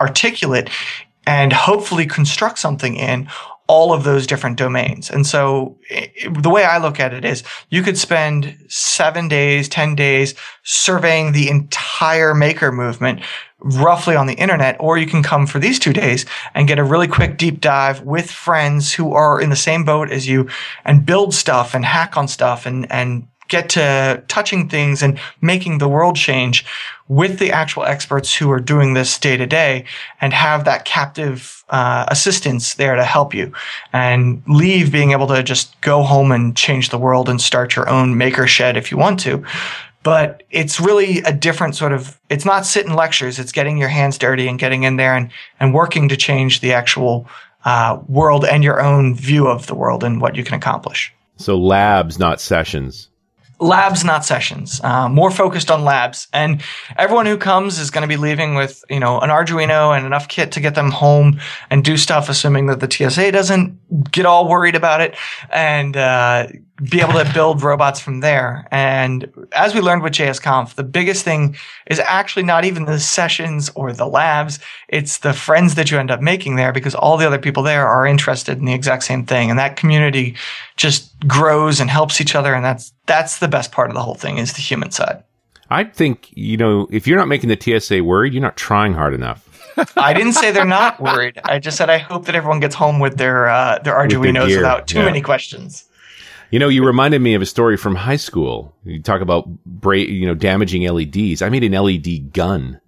articulate 0.00 0.68
and 1.26 1.52
hopefully 1.52 2.06
construct 2.06 2.58
something 2.58 2.96
in 2.96 3.28
all 3.68 3.92
of 3.92 4.02
those 4.02 4.26
different 4.26 4.56
domains. 4.56 5.10
And 5.10 5.26
so 5.26 5.76
it, 5.90 6.42
the 6.42 6.50
way 6.50 6.64
I 6.64 6.78
look 6.78 6.98
at 6.98 7.12
it 7.12 7.24
is 7.24 7.44
you 7.68 7.82
could 7.82 7.98
spend 7.98 8.56
seven 8.68 9.28
days, 9.28 9.68
10 9.68 9.94
days 9.94 10.34
surveying 10.64 11.32
the 11.32 11.48
entire 11.50 12.34
maker 12.34 12.72
movement 12.72 13.20
roughly 13.60 14.16
on 14.16 14.26
the 14.26 14.34
internet, 14.34 14.76
or 14.80 14.96
you 14.96 15.06
can 15.06 15.22
come 15.22 15.46
for 15.46 15.58
these 15.58 15.78
two 15.78 15.92
days 15.92 16.24
and 16.54 16.66
get 16.66 16.78
a 16.78 16.84
really 16.84 17.08
quick 17.08 17.36
deep 17.36 17.60
dive 17.60 18.00
with 18.02 18.30
friends 18.30 18.92
who 18.92 19.12
are 19.12 19.40
in 19.40 19.50
the 19.50 19.56
same 19.56 19.84
boat 19.84 20.10
as 20.10 20.26
you 20.26 20.48
and 20.84 21.04
build 21.04 21.34
stuff 21.34 21.74
and 21.74 21.84
hack 21.84 22.16
on 22.16 22.26
stuff 22.26 22.66
and, 22.66 22.90
and 22.90 23.26
get 23.48 23.70
to 23.70 24.22
touching 24.28 24.68
things 24.68 25.02
and 25.02 25.18
making 25.40 25.78
the 25.78 25.88
world 25.88 26.16
change 26.16 26.64
with 27.08 27.38
the 27.38 27.50
actual 27.50 27.84
experts 27.84 28.34
who 28.34 28.50
are 28.50 28.60
doing 28.60 28.92
this 28.92 29.18
day 29.18 29.36
to 29.36 29.46
day 29.46 29.84
and 30.20 30.32
have 30.32 30.64
that 30.64 30.84
captive 30.84 31.64
uh, 31.70 32.04
assistance 32.08 32.74
there 32.74 32.94
to 32.94 33.04
help 33.04 33.34
you 33.34 33.52
and 33.92 34.42
leave 34.46 34.92
being 34.92 35.12
able 35.12 35.26
to 35.26 35.42
just 35.42 35.78
go 35.80 36.02
home 36.02 36.30
and 36.30 36.56
change 36.56 36.90
the 36.90 36.98
world 36.98 37.28
and 37.28 37.40
start 37.40 37.74
your 37.74 37.88
own 37.88 38.16
maker 38.16 38.46
shed 38.46 38.76
if 38.76 38.90
you 38.90 38.98
want 38.98 39.18
to. 39.20 39.42
But 40.02 40.42
it's 40.50 40.78
really 40.78 41.18
a 41.22 41.32
different 41.32 41.74
sort 41.74 41.92
of 41.92 42.18
it's 42.30 42.44
not 42.44 42.64
sitting 42.64 42.94
lectures 42.94 43.38
it's 43.38 43.52
getting 43.52 43.76
your 43.76 43.88
hands 43.88 44.16
dirty 44.16 44.46
and 44.46 44.58
getting 44.58 44.84
in 44.84 44.96
there 44.96 45.14
and 45.14 45.30
and 45.58 45.74
working 45.74 46.08
to 46.08 46.16
change 46.16 46.60
the 46.60 46.72
actual 46.72 47.28
uh, 47.64 47.98
world 48.06 48.44
and 48.44 48.62
your 48.62 48.80
own 48.80 49.14
view 49.14 49.48
of 49.48 49.66
the 49.66 49.74
world 49.74 50.04
and 50.04 50.20
what 50.20 50.36
you 50.36 50.44
can 50.44 50.54
accomplish. 50.54 51.12
So 51.36 51.58
labs 51.58 52.18
not 52.18 52.40
sessions 52.40 53.08
labs 53.60 54.04
not 54.04 54.24
sessions. 54.24 54.80
Uh, 54.82 55.08
more 55.08 55.30
focused 55.30 55.70
on 55.70 55.84
labs. 55.84 56.28
And 56.32 56.62
everyone 56.96 57.26
who 57.26 57.36
comes 57.36 57.78
is 57.78 57.90
going 57.90 58.02
to 58.02 58.08
be 58.08 58.16
leaving 58.16 58.54
with 58.54 58.84
you 58.88 59.00
know 59.00 59.20
an 59.20 59.30
arduino 59.30 59.96
and 59.96 60.06
enough 60.06 60.28
kit 60.28 60.52
to 60.52 60.60
get 60.60 60.74
them 60.74 60.90
home 60.90 61.40
and 61.70 61.84
do 61.84 61.96
stuff 61.96 62.28
assuming 62.28 62.66
that 62.66 62.80
the 62.80 62.90
tsa 62.90 63.32
doesn't 63.32 64.10
get 64.10 64.26
all 64.26 64.48
worried 64.48 64.74
about 64.74 65.00
it. 65.00 65.16
And 65.50 65.96
uh, 65.96 66.48
be 66.82 67.00
able 67.00 67.14
to 67.14 67.30
build 67.34 67.62
robots 67.62 67.98
from 67.98 68.20
there. 68.20 68.66
And 68.70 69.30
as 69.52 69.74
we 69.74 69.80
learned 69.80 70.02
with 70.02 70.12
jsconf 70.12 70.74
the 70.74 70.84
biggest 70.84 71.24
thing 71.24 71.56
is 71.86 71.98
actually 72.00 72.44
not 72.44 72.64
even 72.64 72.84
the 72.84 73.00
sessions 73.00 73.70
or 73.74 73.92
the 73.92 74.06
labs. 74.06 74.60
It's 74.88 75.18
the 75.18 75.32
friends 75.32 75.74
that 75.74 75.90
you 75.90 75.98
end 75.98 76.10
up 76.10 76.20
making 76.20 76.56
there 76.56 76.72
because 76.72 76.94
all 76.94 77.16
the 77.16 77.26
other 77.26 77.38
people 77.38 77.62
there 77.62 77.86
are 77.86 78.06
interested 78.06 78.58
in 78.58 78.64
the 78.64 78.74
exact 78.74 79.02
same 79.02 79.26
thing. 79.26 79.50
And 79.50 79.58
that 79.58 79.76
community 79.76 80.36
just 80.76 81.18
grows 81.26 81.80
and 81.80 81.90
helps 81.90 82.20
each 82.20 82.34
other. 82.34 82.54
And 82.54 82.64
that's 82.64 82.92
that's 83.06 83.38
the 83.38 83.48
best 83.48 83.72
part 83.72 83.90
of 83.90 83.94
the 83.94 84.02
whole 84.02 84.14
thing 84.14 84.38
is 84.38 84.52
the 84.52 84.60
human 84.60 84.90
side. 84.90 85.22
I 85.70 85.84
think 85.84 86.28
you 86.32 86.56
know 86.56 86.86
if 86.90 87.06
you're 87.06 87.18
not 87.18 87.28
making 87.28 87.48
the 87.48 87.80
tsa 87.80 88.02
worried 88.02 88.32
you're 88.32 88.42
not 88.42 88.56
trying 88.56 88.94
hard 88.94 89.14
enough. 89.14 89.44
I 89.96 90.12
didn't 90.12 90.32
say 90.32 90.50
they're 90.50 90.64
not 90.64 91.00
worried. 91.00 91.38
I 91.44 91.58
just 91.58 91.76
said 91.76 91.90
I 91.90 91.98
hope 91.98 92.26
that 92.26 92.34
everyone 92.34 92.60
gets 92.60 92.74
home 92.74 93.00
with 93.00 93.16
their 93.16 93.48
uh, 93.48 93.78
their 93.80 93.94
Arduinos 93.94 94.54
without 94.54 94.86
too 94.86 94.98
yeah. 94.98 95.04
many 95.04 95.20
questions. 95.20 95.87
You 96.50 96.58
know, 96.58 96.68
you 96.68 96.84
reminded 96.84 97.20
me 97.20 97.34
of 97.34 97.42
a 97.42 97.46
story 97.46 97.76
from 97.76 97.94
high 97.94 98.16
school. 98.16 98.74
You 98.84 99.02
talk 99.02 99.20
about 99.20 99.46
bra- 99.64 99.94
you 99.96 100.26
know 100.26 100.34
damaging 100.34 100.82
LEDs. 100.82 101.42
I 101.42 101.48
made 101.50 101.64
an 101.64 101.72
LED 101.72 102.32
gun. 102.32 102.80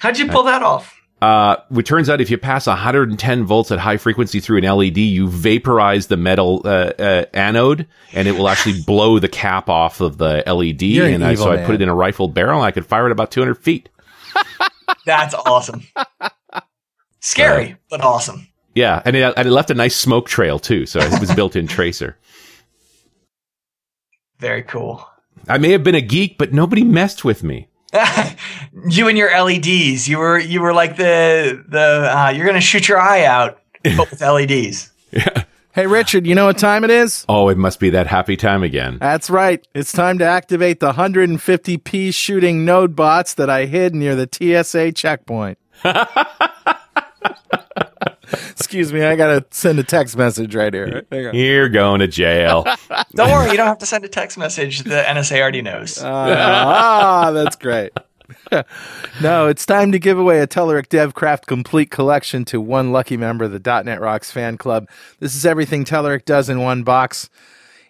How'd 0.00 0.18
you 0.18 0.28
pull 0.28 0.44
that 0.44 0.62
off? 0.62 0.94
Uh, 1.20 1.56
it 1.72 1.84
turns 1.84 2.08
out 2.08 2.20
if 2.20 2.30
you 2.30 2.38
pass 2.38 2.68
110 2.68 3.44
volts 3.44 3.72
at 3.72 3.80
high 3.80 3.96
frequency 3.96 4.38
through 4.38 4.58
an 4.58 4.64
LED, 4.64 4.98
you 4.98 5.26
vaporize 5.28 6.06
the 6.06 6.16
metal 6.16 6.62
uh, 6.64 6.92
uh, 6.96 7.24
anode, 7.34 7.88
and 8.12 8.28
it 8.28 8.32
will 8.32 8.48
actually 8.48 8.80
blow 8.86 9.18
the 9.18 9.28
cap 9.28 9.68
off 9.68 10.00
of 10.00 10.18
the 10.18 10.44
LED. 10.46 10.82
You're 10.82 11.06
an 11.06 11.14
and 11.14 11.24
I, 11.24 11.32
evil 11.32 11.46
so 11.46 11.52
I 11.52 11.64
put 11.64 11.74
it 11.74 11.82
in 11.82 11.88
a 11.88 11.94
rifle 11.94 12.28
barrel. 12.28 12.58
and 12.60 12.66
I 12.66 12.70
could 12.70 12.86
fire 12.86 13.06
it 13.06 13.12
about 13.12 13.32
200 13.32 13.56
feet. 13.56 13.88
That's 15.06 15.34
awesome. 15.34 15.82
Scary, 17.18 17.76
but 17.90 18.00
awesome. 18.00 18.46
Yeah, 18.74 19.02
and 19.04 19.16
it, 19.16 19.34
and 19.36 19.48
it 19.48 19.50
left 19.50 19.72
a 19.72 19.74
nice 19.74 19.96
smoke 19.96 20.28
trail 20.28 20.60
too. 20.60 20.86
So 20.86 21.00
it 21.00 21.18
was 21.20 21.34
built-in 21.34 21.66
tracer. 21.66 22.16
Very 24.38 24.62
cool. 24.62 25.06
I 25.48 25.58
may 25.58 25.70
have 25.72 25.82
been 25.82 25.94
a 25.94 26.00
geek, 26.00 26.38
but 26.38 26.52
nobody 26.52 26.84
messed 26.84 27.24
with 27.24 27.42
me. 27.42 27.68
you 28.88 29.08
and 29.08 29.16
your 29.16 29.30
LEDs. 29.30 30.08
You 30.08 30.18
were 30.18 30.38
you 30.38 30.60
were 30.60 30.74
like 30.74 30.96
the 30.96 31.64
the 31.66 32.16
uh, 32.16 32.30
you're 32.30 32.46
gonna 32.46 32.60
shoot 32.60 32.86
your 32.86 33.00
eye 33.00 33.24
out, 33.24 33.60
but 33.82 34.10
with 34.10 34.20
LEDs. 34.20 34.92
Hey, 35.72 35.86
Richard, 35.86 36.26
you 36.26 36.34
know 36.34 36.46
what 36.46 36.58
time 36.58 36.82
it 36.82 36.90
is? 36.90 37.24
Oh, 37.28 37.48
it 37.48 37.56
must 37.56 37.78
be 37.78 37.90
that 37.90 38.08
happy 38.08 38.36
time 38.36 38.62
again. 38.62 38.98
That's 38.98 39.30
right. 39.30 39.64
It's 39.74 39.92
time 39.92 40.18
to 40.18 40.24
activate 40.24 40.80
the 40.80 40.92
150p 40.92 42.12
shooting 42.12 42.64
node 42.64 42.96
bots 42.96 43.34
that 43.34 43.48
I 43.48 43.66
hid 43.66 43.94
near 43.94 44.16
the 44.16 44.28
TSA 44.28 44.92
checkpoint. 44.92 45.56
Excuse 48.32 48.92
me, 48.92 49.02
I 49.02 49.16
gotta 49.16 49.44
send 49.50 49.78
a 49.78 49.84
text 49.84 50.16
message 50.16 50.54
right 50.54 50.72
here. 50.72 51.06
Hang. 51.10 51.34
You're 51.34 51.68
going 51.68 52.00
to 52.00 52.08
jail. 52.08 52.64
Don't 53.14 53.30
worry, 53.30 53.50
you 53.50 53.56
don't 53.56 53.66
have 53.66 53.78
to 53.78 53.86
send 53.86 54.04
a 54.04 54.08
text 54.08 54.38
message. 54.38 54.82
The 54.82 55.02
NSA 55.06 55.40
already 55.40 55.62
knows. 55.62 55.98
ah, 56.02 57.30
that's 57.32 57.56
great. 57.56 57.92
no, 59.22 59.48
it's 59.48 59.64
time 59.64 59.92
to 59.92 59.98
give 59.98 60.18
away 60.18 60.40
a 60.40 60.46
Telerik 60.46 60.88
DevCraft 60.88 61.46
Complete 61.46 61.90
Collection 61.90 62.44
to 62.46 62.60
one 62.60 62.92
lucky 62.92 63.16
member 63.16 63.44
of 63.46 63.52
the 63.52 63.82
.NET 63.82 64.00
Rocks 64.00 64.30
fan 64.30 64.58
club. 64.58 64.88
This 65.18 65.34
is 65.34 65.46
everything 65.46 65.84
Telerik 65.84 66.24
does 66.24 66.48
in 66.48 66.60
one 66.60 66.82
box. 66.82 67.30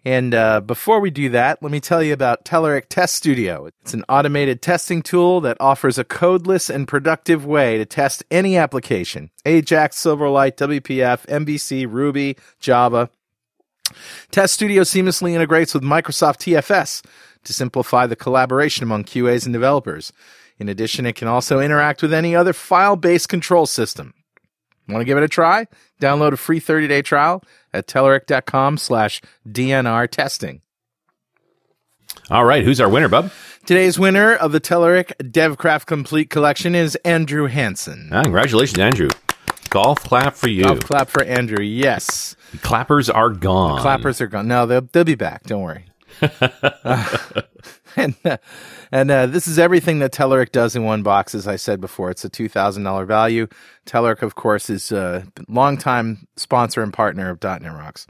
And 0.08 0.34
uh, 0.34 0.62
before 0.62 1.00
we 1.00 1.10
do 1.10 1.28
that, 1.28 1.62
let 1.62 1.70
me 1.70 1.80
tell 1.80 2.02
you 2.02 2.14
about 2.14 2.46
Telerik 2.46 2.86
Test 2.88 3.14
Studio. 3.14 3.66
It's 3.66 3.92
an 3.92 4.04
automated 4.08 4.62
testing 4.62 5.02
tool 5.02 5.42
that 5.42 5.58
offers 5.60 5.98
a 5.98 6.04
codeless 6.04 6.74
and 6.74 6.88
productive 6.88 7.44
way 7.44 7.76
to 7.76 7.84
test 7.84 8.24
any 8.30 8.56
application 8.56 9.30
Ajax, 9.44 10.02
Silverlight, 10.02 10.56
WPF, 10.56 11.26
MVC, 11.26 11.86
Ruby, 11.86 12.38
Java. 12.58 13.10
Test 14.30 14.54
Studio 14.54 14.80
seamlessly 14.80 15.32
integrates 15.32 15.74
with 15.74 15.82
Microsoft 15.82 16.38
TFS 16.38 17.04
to 17.44 17.52
simplify 17.52 18.06
the 18.06 18.16
collaboration 18.16 18.84
among 18.84 19.04
QAs 19.04 19.44
and 19.44 19.52
developers. 19.52 20.10
In 20.58 20.70
addition, 20.70 21.04
it 21.04 21.16
can 21.16 21.28
also 21.28 21.60
interact 21.60 22.00
with 22.00 22.14
any 22.14 22.34
other 22.34 22.54
file 22.54 22.96
based 22.96 23.28
control 23.28 23.66
system. 23.66 24.14
Want 24.88 25.00
to 25.00 25.04
give 25.04 25.18
it 25.18 25.22
a 25.24 25.28
try? 25.28 25.66
Download 26.00 26.32
a 26.32 26.36
free 26.36 26.60
30 26.60 26.88
day 26.88 27.02
trial 27.02 27.42
at 27.72 27.86
Telerik.com 27.86 28.78
slash 28.78 29.20
DNR 29.46 30.08
testing. 30.10 30.62
All 32.30 32.44
right, 32.44 32.64
who's 32.64 32.80
our 32.80 32.88
winner, 32.88 33.08
bub? 33.08 33.30
Today's 33.66 33.98
winner 33.98 34.34
of 34.34 34.52
the 34.52 34.60
Telerik 34.60 35.12
DevCraft 35.22 35.86
Complete 35.86 36.30
Collection 36.30 36.74
is 36.74 36.94
Andrew 36.96 37.46
Hansen. 37.46 38.10
Ah, 38.12 38.22
congratulations, 38.22 38.78
Andrew. 38.78 39.08
Golf 39.70 40.02
clap 40.02 40.34
for 40.34 40.48
you. 40.48 40.64
Golf 40.64 40.80
clap 40.80 41.08
for 41.08 41.22
Andrew. 41.22 41.62
Yes. 41.62 42.34
Clappers 42.58 43.14
are 43.14 43.30
gone. 43.30 43.80
Clappers 43.80 44.20
are 44.20 44.26
gone. 44.26 44.48
No, 44.48 44.64
they'll, 44.66 44.88
they'll 44.92 45.04
be 45.04 45.14
back. 45.14 45.44
Don't 45.44 45.62
worry. 45.62 45.84
Uh, 46.22 47.18
and 47.98 48.14
uh, 48.24 48.36
and 48.90 49.10
uh, 49.10 49.26
this 49.26 49.46
is 49.48 49.58
everything 49.58 49.98
that 49.98 50.12
Telerik 50.12 50.52
does 50.52 50.76
in 50.76 50.84
one 50.84 51.02
box. 51.02 51.34
As 51.34 51.46
I 51.46 51.56
said 51.56 51.80
before, 51.80 52.10
it's 52.10 52.24
a 52.24 52.28
two 52.28 52.48
thousand 52.48 52.84
dollar 52.84 53.04
value. 53.04 53.46
Telerik, 53.86 54.22
of 54.22 54.34
course, 54.34 54.70
is 54.70 54.92
a 54.92 55.26
longtime 55.48 56.26
sponsor 56.36 56.82
and 56.82 56.92
partner 56.92 57.30
of 57.30 57.42
.NET 57.42 57.62
Rocks. 57.64 58.06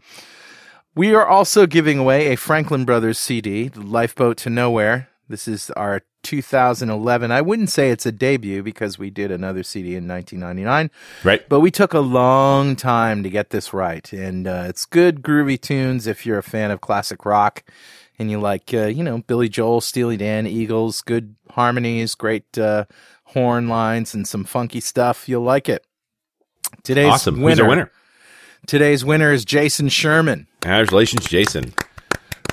We 0.95 1.15
are 1.15 1.27
also 1.27 1.67
giving 1.67 1.99
away 1.99 2.33
a 2.33 2.37
Franklin 2.37 2.85
Brothers 2.85 3.19
CD, 3.19 3.69
The 3.69 3.81
Lifeboat 3.81 4.37
to 4.39 4.51
Nowhere. 4.51 5.09
This 5.29 5.47
is 5.47 5.71
our 5.73 6.03
2011. 6.23 7.31
I 7.31 7.41
wouldn't 7.41 7.71
say 7.71 7.91
it's 7.91 8.07
a 8.07 8.13
debut 8.13 8.63
because 8.63 8.99
we 8.99 9.11
did 9.11 9.31
another 9.31 9.63
CD 9.63 9.95
in 9.95 10.09
1999. 10.09 10.91
Right. 11.23 11.49
But 11.49 11.61
we 11.61 11.71
took 11.71 11.95
a 11.95 12.01
long 12.01 12.75
time 12.77 13.23
to 13.23 13.31
get 13.31 13.51
this 13.51 13.73
right. 13.73 14.11
And 14.13 14.49
uh, 14.49 14.65
it's 14.69 14.87
good, 14.87 15.23
groovy 15.23 15.61
tunes 15.61 16.07
if 16.07 16.27
you're 16.27 16.39
a 16.39 16.43
fan 16.43 16.71
of 16.71 16.81
classic 16.81 17.25
rock 17.25 17.63
and 18.19 18.31
you 18.31 18.41
like, 18.41 18.73
uh, 18.75 18.87
you 18.87 19.03
know, 19.03 19.19
Billy 19.19 19.49
Joel, 19.49 19.81
Steely 19.81 20.17
Dan, 20.17 20.47
Eagles, 20.47 21.03
good 21.03 21.35
harmonies, 21.51 22.15
great 22.15 22.59
uh, 22.59 22.85
horn 23.25 23.69
lines, 23.69 24.15
and 24.15 24.27
some 24.27 24.45
funky 24.45 24.81
stuff. 24.81 25.29
You'll 25.29 25.43
like 25.43 25.69
it. 25.69 25.85
Today's 26.83 27.13
awesome. 27.13 27.37
winner. 27.41 27.51
Who's 27.51 27.61
our 27.61 27.69
winner? 27.69 27.93
Today's 28.67 29.05
winner 29.05 29.33
is 29.33 29.45
Jason 29.45 29.89
Sherman. 29.89 30.47
Congratulations, 30.61 31.27
Jason. 31.27 31.75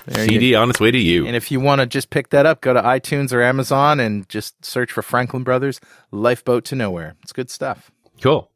There 0.06 0.26
CD 0.26 0.52
you- 0.52 0.58
on 0.58 0.70
its 0.70 0.80
way 0.80 0.92
to 0.92 0.98
you. 0.98 1.26
And 1.26 1.36
if 1.36 1.52
you 1.52 1.60
want 1.60 1.82
to 1.82 1.88
just 1.88 2.12
pick 2.12 2.30
that 2.30 2.46
up, 2.46 2.62
go 2.62 2.74
to 2.74 2.82
iTunes 2.82 3.34
or 3.34 3.42
Amazon 3.42 4.00
and 4.00 4.30
just 4.30 4.64
search 4.64 4.92
for 4.92 5.02
Franklin 5.02 5.44
Brothers 5.44 5.82
Lifeboat 6.12 6.64
to 6.66 6.76
Nowhere. 6.76 7.16
It's 7.24 7.34
good 7.34 7.50
stuff. 7.50 7.92
Cool. 8.22 8.52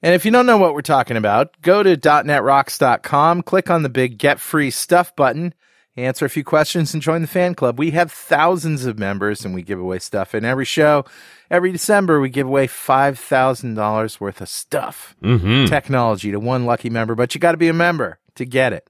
And 0.00 0.14
if 0.14 0.24
you 0.24 0.30
don't 0.30 0.46
know 0.46 0.58
what 0.58 0.74
we're 0.74 0.82
talking 0.82 1.16
about, 1.16 1.60
go 1.60 1.82
to 1.82 1.96
.netrocks.com, 1.96 3.42
click 3.42 3.68
on 3.68 3.82
the 3.82 3.88
big 3.88 4.16
Get 4.16 4.38
Free 4.38 4.70
Stuff 4.70 5.16
button, 5.16 5.54
answer 5.98 6.24
a 6.24 6.30
few 6.30 6.44
questions, 6.44 6.92
and 6.94 7.02
join 7.02 7.20
the 7.22 7.28
fan 7.28 7.54
club. 7.54 7.78
We 7.78 7.90
have 7.92 8.10
thousands 8.12 8.84
of 8.86 8.98
members, 8.98 9.44
and 9.44 9.54
we 9.54 9.62
give 9.62 9.78
away 9.80 9.98
stuff 9.98 10.34
in 10.34 10.44
every 10.44 10.64
show. 10.64 11.04
Every 11.50 11.72
December, 11.72 12.20
we 12.20 12.28
give 12.28 12.46
away 12.46 12.66
$5,000 12.66 14.20
worth 14.20 14.40
of 14.40 14.48
stuff, 14.48 15.14
Mm-hmm. 15.22 15.66
technology 15.66 16.30
to 16.30 16.38
one 16.40 16.66
lucky 16.66 16.90
member, 16.90 17.14
but 17.14 17.34
you 17.34 17.40
got 17.40 17.52
to 17.52 17.58
be 17.58 17.68
a 17.68 17.72
member 17.74 18.18
to 18.36 18.44
get 18.44 18.72
it. 18.72 18.88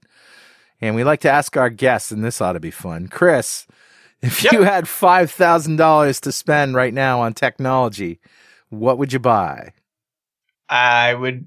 And 0.81 0.95
we 0.95 1.03
like 1.03 1.19
to 1.21 1.29
ask 1.29 1.55
our 1.57 1.69
guests, 1.69 2.11
and 2.11 2.23
this 2.23 2.41
ought 2.41 2.53
to 2.53 2.59
be 2.59 2.71
fun. 2.71 3.07
Chris, 3.07 3.65
if 4.21 4.43
Yep. 4.43 4.53
you 4.53 4.63
had 4.63 4.85
$5,000 4.85 6.19
to 6.21 6.31
spend 6.31 6.75
right 6.75 6.93
now 6.93 7.21
on 7.21 7.33
technology, 7.33 8.19
what 8.69 8.97
would 8.97 9.11
you 9.13 9.19
buy? 9.19 9.73
I 10.69 11.13
would 11.13 11.45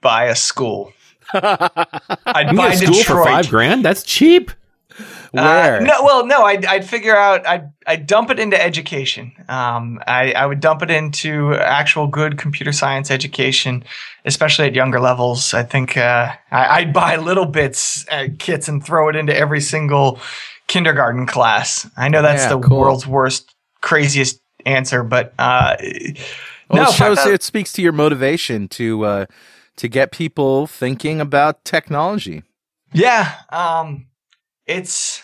buy 0.00 0.24
a 0.24 0.34
school. 0.36 0.92
I'd 1.32 2.56
buy 2.56 2.72
a 2.72 2.76
school 2.76 2.92
Detroit. 2.94 3.04
for 3.04 3.24
five 3.24 3.48
grand? 3.48 3.84
That's 3.84 4.02
cheap. 4.02 4.50
Where? 5.32 5.80
Uh, 5.80 5.84
no, 5.84 6.02
well, 6.02 6.26
no, 6.26 6.42
I'd, 6.42 6.64
I'd 6.64 6.84
figure 6.84 7.16
out, 7.16 7.46
I'd, 7.46 7.70
I'd 7.86 8.06
dump 8.06 8.30
it 8.30 8.38
into 8.38 8.60
education. 8.60 9.32
Um, 9.48 10.00
I, 10.06 10.32
I 10.32 10.46
would 10.46 10.60
dump 10.60 10.82
it 10.82 10.90
into 10.90 11.54
actual 11.54 12.06
good 12.06 12.38
computer 12.38 12.72
science 12.72 13.10
education, 13.10 13.84
especially 14.24 14.66
at 14.66 14.74
younger 14.74 15.00
levels. 15.00 15.54
I 15.54 15.62
think, 15.62 15.96
uh, 15.96 16.32
I, 16.50 16.66
I'd 16.78 16.92
buy 16.92 17.16
little 17.16 17.46
bits, 17.46 18.06
uh, 18.10 18.28
kits 18.38 18.68
and 18.68 18.84
throw 18.84 19.08
it 19.08 19.16
into 19.16 19.36
every 19.36 19.60
single 19.60 20.18
kindergarten 20.66 21.26
class. 21.26 21.88
I 21.96 22.08
know 22.08 22.22
that's 22.22 22.42
Yeah, 22.42 22.56
the 22.56 22.60
cool. 22.60 22.78
world's 22.80 23.06
worst, 23.06 23.54
craziest 23.80 24.40
answer, 24.66 25.02
but, 25.02 25.32
uh, 25.38 25.76
Well, 26.68 26.82
no, 26.82 26.88
it 26.90 26.94
shows 26.94 27.24
it 27.24 27.42
speaks 27.42 27.72
to 27.74 27.82
your 27.82 27.92
motivation 27.92 28.68
to 28.68 29.04
uh, 29.04 29.26
to 29.76 29.88
get 29.88 30.12
people 30.12 30.66
thinking 30.66 31.18
about 31.18 31.64
technology. 31.64 32.42
Yeah, 32.92 33.32
um, 33.48 34.07
it's 34.68 35.22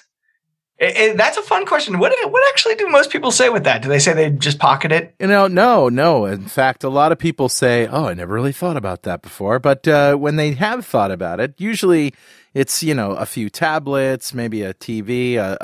it, 0.77 0.97
it, 0.97 1.17
that's 1.17 1.37
a 1.37 1.43
fun 1.43 1.67
question. 1.67 1.99
What 2.01 2.13
what 2.31 2.43
actually 2.51 2.75
do 2.75 2.89
most 2.89 3.11
people 3.11 3.31
say 3.31 3.49
with 3.49 3.63
that? 3.65 3.81
Do 3.83 3.89
they 3.89 4.01
say 4.01 4.13
they 4.13 4.31
just 4.31 4.59
pocket 4.59 4.91
it? 4.91 5.15
You 5.21 5.29
know, 5.29 5.47
no, 5.47 5.89
no. 5.89 6.27
In 6.27 6.47
fact, 6.47 6.83
a 6.83 6.89
lot 6.89 7.13
of 7.13 7.19
people 7.19 7.49
say, 7.49 7.87
"Oh, 7.87 8.07
I 8.07 8.15
never 8.15 8.35
really 8.35 8.53
thought 8.53 8.77
about 8.77 9.05
that 9.05 9.23
before." 9.23 9.61
But 9.61 9.87
uh, 9.87 10.17
when 10.17 10.35
they 10.35 10.53
have 10.53 10.85
thought 10.85 11.13
about 11.13 11.39
it, 11.39 11.55
usually 11.59 12.13
it's 12.55 12.83
you 12.83 12.95
know 12.95 13.13
a 13.13 13.25
few 13.25 13.51
tablets, 13.51 14.35
maybe 14.35 14.63
a 14.63 14.75
TV, 14.75 15.37
a, 15.37 15.57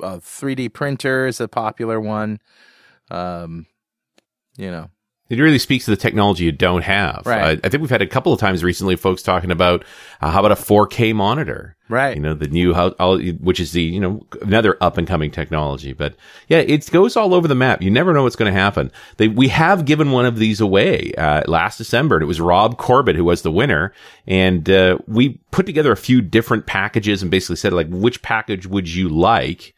a, 0.00 0.06
a 0.06 0.18
3D 0.18 0.72
printer 0.72 1.26
is 1.26 1.40
a 1.40 1.48
popular 1.48 2.00
one. 2.00 2.40
Um, 3.10 3.66
you 4.56 4.70
know, 4.70 4.88
It 5.30 5.38
really 5.38 5.58
speaks 5.58 5.86
to 5.86 5.90
the 5.90 5.96
technology 5.96 6.44
you 6.44 6.52
don't 6.52 6.82
have. 6.82 7.22
Right. 7.24 7.58
Uh, 7.58 7.60
I 7.64 7.68
think 7.68 7.80
we've 7.80 7.90
had 7.90 8.02
a 8.02 8.06
couple 8.06 8.32
of 8.32 8.40
times 8.40 8.62
recently 8.62 8.96
folks 8.96 9.22
talking 9.22 9.50
about 9.50 9.84
uh, 10.20 10.30
how 10.30 10.40
about 10.44 10.52
a 10.52 10.60
4K 10.60 11.14
monitor? 11.14 11.76
right? 11.88 12.16
You 12.16 12.22
know, 12.22 12.34
the 12.34 12.48
new, 12.48 12.72
how, 12.74 12.88
all, 12.98 13.18
which 13.18 13.60
is 13.60 13.72
the, 13.72 13.82
you 13.82 14.00
know, 14.00 14.26
another 14.42 14.76
up 14.80 14.96
and 14.96 15.06
coming 15.06 15.30
technology. 15.30 15.92
But 15.92 16.14
yeah, 16.48 16.58
it 16.58 16.90
goes 16.90 17.16
all 17.16 17.34
over 17.34 17.46
the 17.46 17.54
map. 17.54 17.82
You 17.82 17.90
never 17.90 18.12
know 18.12 18.22
what's 18.22 18.36
going 18.36 18.52
to 18.52 18.58
happen. 18.58 18.90
They, 19.16 19.28
we 19.28 19.48
have 19.48 19.84
given 19.84 20.10
one 20.10 20.26
of 20.26 20.38
these 20.38 20.60
away, 20.60 21.12
uh, 21.16 21.42
last 21.46 21.78
December 21.78 22.16
and 22.16 22.22
it 22.22 22.26
was 22.26 22.40
Rob 22.40 22.78
Corbett 22.78 23.16
who 23.16 23.24
was 23.24 23.42
the 23.42 23.52
winner. 23.52 23.92
And, 24.26 24.68
uh, 24.70 24.98
we 25.06 25.40
put 25.50 25.66
together 25.66 25.92
a 25.92 25.96
few 25.96 26.22
different 26.22 26.66
packages 26.66 27.22
and 27.22 27.30
basically 27.30 27.56
said 27.56 27.72
like, 27.72 27.88
which 27.88 28.22
package 28.22 28.66
would 28.66 28.88
you 28.88 29.08
like? 29.08 29.73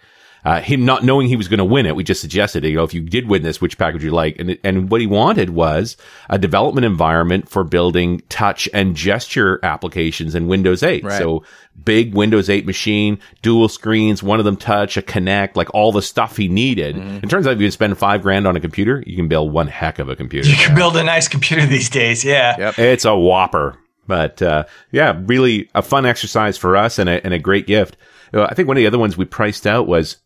Uh, 0.47 0.61
him 0.61 0.85
not 0.85 1.03
knowing 1.03 1.27
he 1.27 1.35
was 1.35 1.49
going 1.49 1.59
to 1.59 1.65
win 1.65 1.87
it, 1.87 1.97
we 1.97 2.05
just 2.05 2.21
suggested, 2.21 2.63
you 2.63 2.77
know, 2.77 2.85
if 2.85 2.95
you 2.95 3.01
did 3.01 3.27
win 3.27 3.43
this, 3.43 3.61
which 3.61 3.77
package 3.77 4.05
you 4.05 4.13
like? 4.13 4.39
And, 4.39 4.57
and 4.63 4.89
what 4.89 5.01
he 5.01 5.07
wanted 5.09 5.51
was 5.51 5.97
a 6.31 6.39
development 6.39 6.85
environment 6.85 7.49
for 7.49 7.65
building 7.65 8.23
touch 8.29 8.69
and 8.73 8.95
gesture 8.95 9.59
applications 9.65 10.37
in 10.37 10.47
Windows 10.47 10.85
8. 10.85 11.03
Right. 11.03 11.19
So 11.19 11.43
big 11.85 12.15
Windows 12.15 12.49
8 12.49 12.65
machine, 12.65 13.19
dual 13.43 13.69
screens, 13.69 14.23
one 14.23 14.39
of 14.39 14.45
them 14.45 14.57
touch, 14.57 14.97
a 14.97 15.03
Kinect, 15.03 15.57
like 15.57 15.75
all 15.75 15.91
the 15.91 16.01
stuff 16.01 16.37
he 16.37 16.47
needed. 16.47 16.95
Mm-hmm. 16.95 17.25
It 17.25 17.29
turns 17.29 17.49
out 17.49 17.55
if 17.55 17.61
you 17.61 17.69
spend 17.73 17.99
five 17.99 18.23
grand 18.23 18.47
on 18.47 18.55
a 18.55 18.61
computer, 18.61 19.03
you 19.05 19.17
can 19.17 19.27
build 19.27 19.53
one 19.53 19.67
heck 19.67 19.99
of 19.99 20.09
a 20.09 20.15
computer. 20.15 20.49
You 20.49 20.55
can 20.55 20.77
build 20.77 20.97
a 20.97 21.03
nice 21.03 21.27
computer 21.27 21.67
these 21.67 21.91
days. 21.91 22.25
Yeah. 22.25 22.57
Yep. 22.57 22.79
It's 22.79 23.05
a 23.05 23.17
whopper. 23.17 23.81
But 24.07 24.41
uh, 24.43 24.67
yeah, 24.93 25.21
really 25.27 25.69
a 25.75 25.83
fun 25.83 26.07
exercise 26.07 26.57
for 26.57 26.77
us 26.77 27.01
and 27.01 27.09
a, 27.09 27.25
and 27.25 27.35
a 27.35 27.41
great 27.41 27.67
gift. 27.67 27.97
Uh, 28.33 28.45
I 28.45 28.55
think 28.55 28.69
one 28.69 28.77
of 28.77 28.81
the 28.81 28.87
other 28.87 28.99
ones 29.01 29.17
we 29.17 29.25
priced 29.25 29.67
out 29.67 29.89
was 29.89 30.19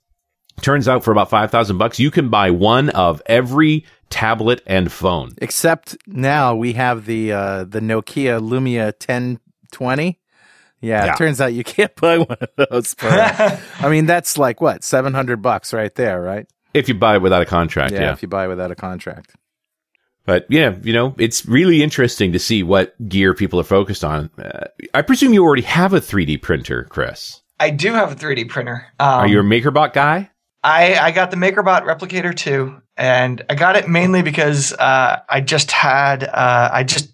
turns 0.62 0.88
out 0.88 1.05
for 1.05 1.12
about 1.12 1.31
5000 1.31 1.79
bucks 1.79 1.99
you 1.99 2.11
can 2.11 2.29
buy 2.29 2.51
one 2.51 2.88
of 2.90 3.20
every 3.27 3.85
tablet 4.11 4.62
and 4.66 4.90
phone. 4.90 5.33
Except 5.38 5.96
now 6.07 6.55
we 6.57 6.73
have 6.75 7.07
the 7.07 7.33
uh, 7.33 7.64
the 7.64 7.81
Nokia 7.81 8.40
Lumia 8.40 8.87
1020. 8.92 10.18
Yeah, 10.83 11.05
Yeah. 11.05 11.12
it 11.12 11.16
turns 11.18 11.40
out 11.40 11.53
you 11.53 11.62
can't 11.64 11.94
buy 12.01 12.18
one 12.18 12.37
of 12.40 12.49
those. 12.70 12.94
For, 12.94 13.09
I 13.11 13.88
mean, 13.88 14.07
that's 14.07 14.38
like 14.38 14.61
what 14.61 14.83
seven 14.85 15.14
hundred 15.14 15.42
bucks 15.42 15.73
right 15.73 15.94
there, 15.94 16.20
right? 16.20 16.46
If 16.73 16.88
you 16.88 16.94
buy 16.94 17.16
it 17.16 17.23
without 17.23 17.42
a 17.42 17.46
contract, 17.46 17.92
Yeah, 17.92 18.01
yeah. 18.01 18.12
if 18.12 18.23
you 18.23 18.29
buy 18.29 18.44
it 18.44 18.49
without 18.49 18.70
a 18.70 18.77
contract. 18.77 19.35
But 20.27 20.46
yeah, 20.49 20.77
you 20.83 20.92
know, 20.92 21.14
it's 21.18 21.46
really 21.46 21.83
interesting 21.83 22.33
to 22.33 22.38
see 22.38 22.62
what 22.62 22.94
gear 23.09 23.35
people 23.35 23.59
are 23.59 23.64
focused 23.64 24.05
on. 24.05 24.31
Uh, 24.38 24.66
I 24.94 25.03
presume 25.03 25.33
you 25.33 25.42
already 25.42 25.62
have 25.62 25.92
a 25.92 26.01
3D 26.01 26.40
printer, 26.42 26.85
Chris. 26.85 27.42
I 27.59 27.70
do 27.70 27.92
have 27.92 28.12
a 28.12 28.14
3D 28.14 28.49
printer. 28.49 28.87
Um, 29.01 29.09
Are 29.09 29.27
you 29.27 29.40
a 29.40 29.42
MakerBot 29.42 29.92
guy? 29.92 30.31
I, 30.62 30.96
I 30.96 31.11
got 31.11 31.31
the 31.31 31.37
MakerBot 31.37 31.83
Replicator 31.83 32.37
2, 32.37 32.81
and 32.96 33.42
I 33.49 33.55
got 33.55 33.77
it 33.77 33.88
mainly 33.88 34.23
because 34.23 34.73
uh, 34.75 35.20
I 35.29 35.40
just 35.40 35.70
had 35.70 36.25
uh, 36.25 36.70
I 36.73 36.85
just 36.85 37.12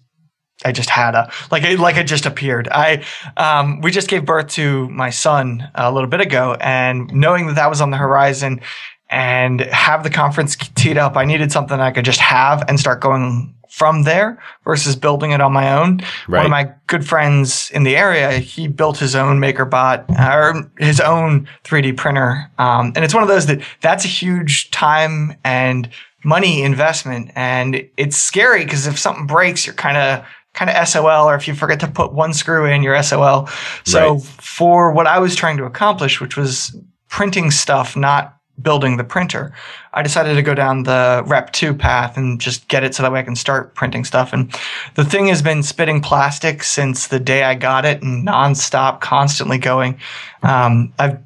I 0.65 0.71
just 0.71 0.89
had 0.89 1.15
a 1.15 1.31
like 1.51 1.63
it, 1.63 1.79
like 1.79 1.95
it 1.95 2.05
just 2.05 2.25
appeared. 2.25 2.67
I 2.69 3.05
um, 3.37 3.79
we 3.81 3.91
just 3.91 4.09
gave 4.09 4.25
birth 4.25 4.49
to 4.53 4.89
my 4.89 5.11
son 5.11 5.69
a 5.75 5.91
little 5.91 6.09
bit 6.09 6.19
ago, 6.19 6.57
and 6.59 7.13
knowing 7.13 7.47
that 7.47 7.55
that 7.55 7.69
was 7.69 7.79
on 7.79 7.91
the 7.91 7.97
horizon, 7.97 8.61
and 9.09 9.61
have 9.61 10.03
the 10.03 10.09
conference 10.09 10.55
teed 10.55 10.97
up, 10.97 11.15
I 11.15 11.25
needed 11.25 11.51
something 11.51 11.79
I 11.79 11.91
could 11.91 12.05
just 12.05 12.19
have 12.19 12.65
and 12.67 12.79
start 12.79 12.99
going 12.99 13.55
from 13.69 14.03
there 14.03 14.37
versus 14.63 14.95
building 14.95 15.31
it 15.31 15.41
on 15.41 15.51
my 15.53 15.73
own. 15.73 16.01
One 16.27 16.45
of 16.45 16.51
my 16.51 16.69
good 16.87 17.07
friends 17.07 17.69
in 17.71 17.83
the 17.83 17.95
area, 17.95 18.31
he 18.39 18.67
built 18.67 18.97
his 18.97 19.15
own 19.15 19.39
MakerBot 19.39 20.09
or 20.19 20.69
his 20.83 20.99
own 20.99 21.47
3D 21.63 21.95
printer. 21.97 22.49
Um, 22.57 22.93
and 22.95 23.03
it's 23.05 23.13
one 23.13 23.23
of 23.23 23.29
those 23.29 23.45
that 23.47 23.61
that's 23.81 24.05
a 24.05 24.09
huge 24.09 24.71
time 24.71 25.35
and 25.43 25.89
money 26.23 26.63
investment. 26.63 27.31
And 27.35 27.87
it's 27.97 28.17
scary 28.17 28.63
because 28.63 28.87
if 28.87 28.97
something 28.97 29.27
breaks, 29.27 29.65
you're 29.65 29.75
kind 29.75 29.97
of 29.97 30.25
kind 30.53 30.71
of 30.71 30.87
SOL, 30.87 31.29
or 31.29 31.35
if 31.35 31.47
you 31.47 31.53
forget 31.53 31.79
to 31.81 31.87
put 31.87 32.13
one 32.13 32.33
screw 32.33 32.65
in, 32.65 32.81
you're 32.81 33.01
SOL. 33.03 33.47
So 33.85 34.13
Right. 34.15 34.23
for 34.23 34.91
what 34.91 35.05
I 35.05 35.19
was 35.19 35.35
trying 35.35 35.57
to 35.57 35.65
accomplish, 35.65 36.19
which 36.19 36.35
was 36.35 36.75
printing 37.09 37.51
stuff, 37.51 37.95
not 37.95 38.36
building 38.61 38.97
the 38.97 39.03
printer, 39.03 39.53
I 39.93 40.01
decided 40.03 40.35
to 40.35 40.41
go 40.41 40.53
down 40.53 40.83
the 40.83 41.23
Rep 41.25 41.53
2 41.53 41.73
path 41.73 42.17
and 42.17 42.39
just 42.39 42.67
get 42.67 42.83
it 42.83 42.95
so 42.95 43.03
that 43.03 43.11
way 43.11 43.19
I 43.19 43.23
can 43.23 43.35
start 43.35 43.75
printing 43.75 44.03
stuff. 44.03 44.33
And 44.33 44.53
the 44.95 45.05
thing 45.05 45.27
has 45.27 45.41
been 45.41 45.63
spitting 45.63 46.01
plastic 46.01 46.63
since 46.63 47.07
the 47.07 47.19
day 47.19 47.43
I 47.43 47.55
got 47.55 47.85
it 47.85 48.01
and 48.01 48.27
nonstop, 48.27 49.01
constantly 49.01 49.57
going. 49.57 49.99
Um, 50.43 50.93
I've 50.99 51.19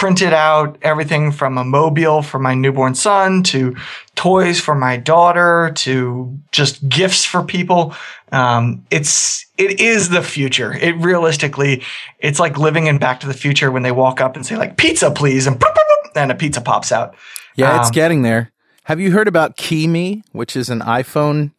printed 0.00 0.32
out 0.32 0.78
everything 0.80 1.30
from 1.30 1.58
a 1.58 1.64
mobile 1.64 2.22
for 2.22 2.38
my 2.38 2.54
newborn 2.54 2.94
son 2.94 3.42
to 3.42 3.76
toys 4.14 4.58
for 4.58 4.74
my 4.74 4.96
daughter 4.96 5.72
to 5.74 6.38
just 6.52 6.88
gifts 6.88 7.26
for 7.26 7.42
people. 7.42 7.94
Um, 8.32 8.82
it's 8.90 9.44
it 9.58 9.78
is 9.78 10.08
the 10.08 10.22
future. 10.22 10.72
It 10.72 10.96
realistically, 10.96 11.82
it's 12.18 12.40
like 12.40 12.56
living 12.56 12.86
in 12.86 12.96
Back 12.96 13.20
to 13.20 13.26
the 13.26 13.34
Future 13.34 13.70
when 13.70 13.82
they 13.82 13.92
walk 13.92 14.22
up 14.22 14.36
and 14.36 14.46
say 14.46 14.56
like 14.56 14.78
pizza, 14.78 15.10
please, 15.10 15.46
and 15.46 15.56
boop, 15.56 15.68
boop, 15.68 15.74
boop, 15.74 15.99
and 16.14 16.30
a 16.30 16.34
pizza 16.34 16.60
pops 16.60 16.92
out. 16.92 17.14
Yeah, 17.56 17.78
it's 17.78 17.88
Um, 17.88 17.94
getting 17.94 18.22
there. 18.22 18.52
Have 18.84 19.00
you 19.00 19.12
heard 19.12 19.28
about 19.28 19.56
KeyMe, 19.56 20.22
which 20.32 20.56
is 20.56 20.68
an 20.70 20.80
iPhone 20.80 21.52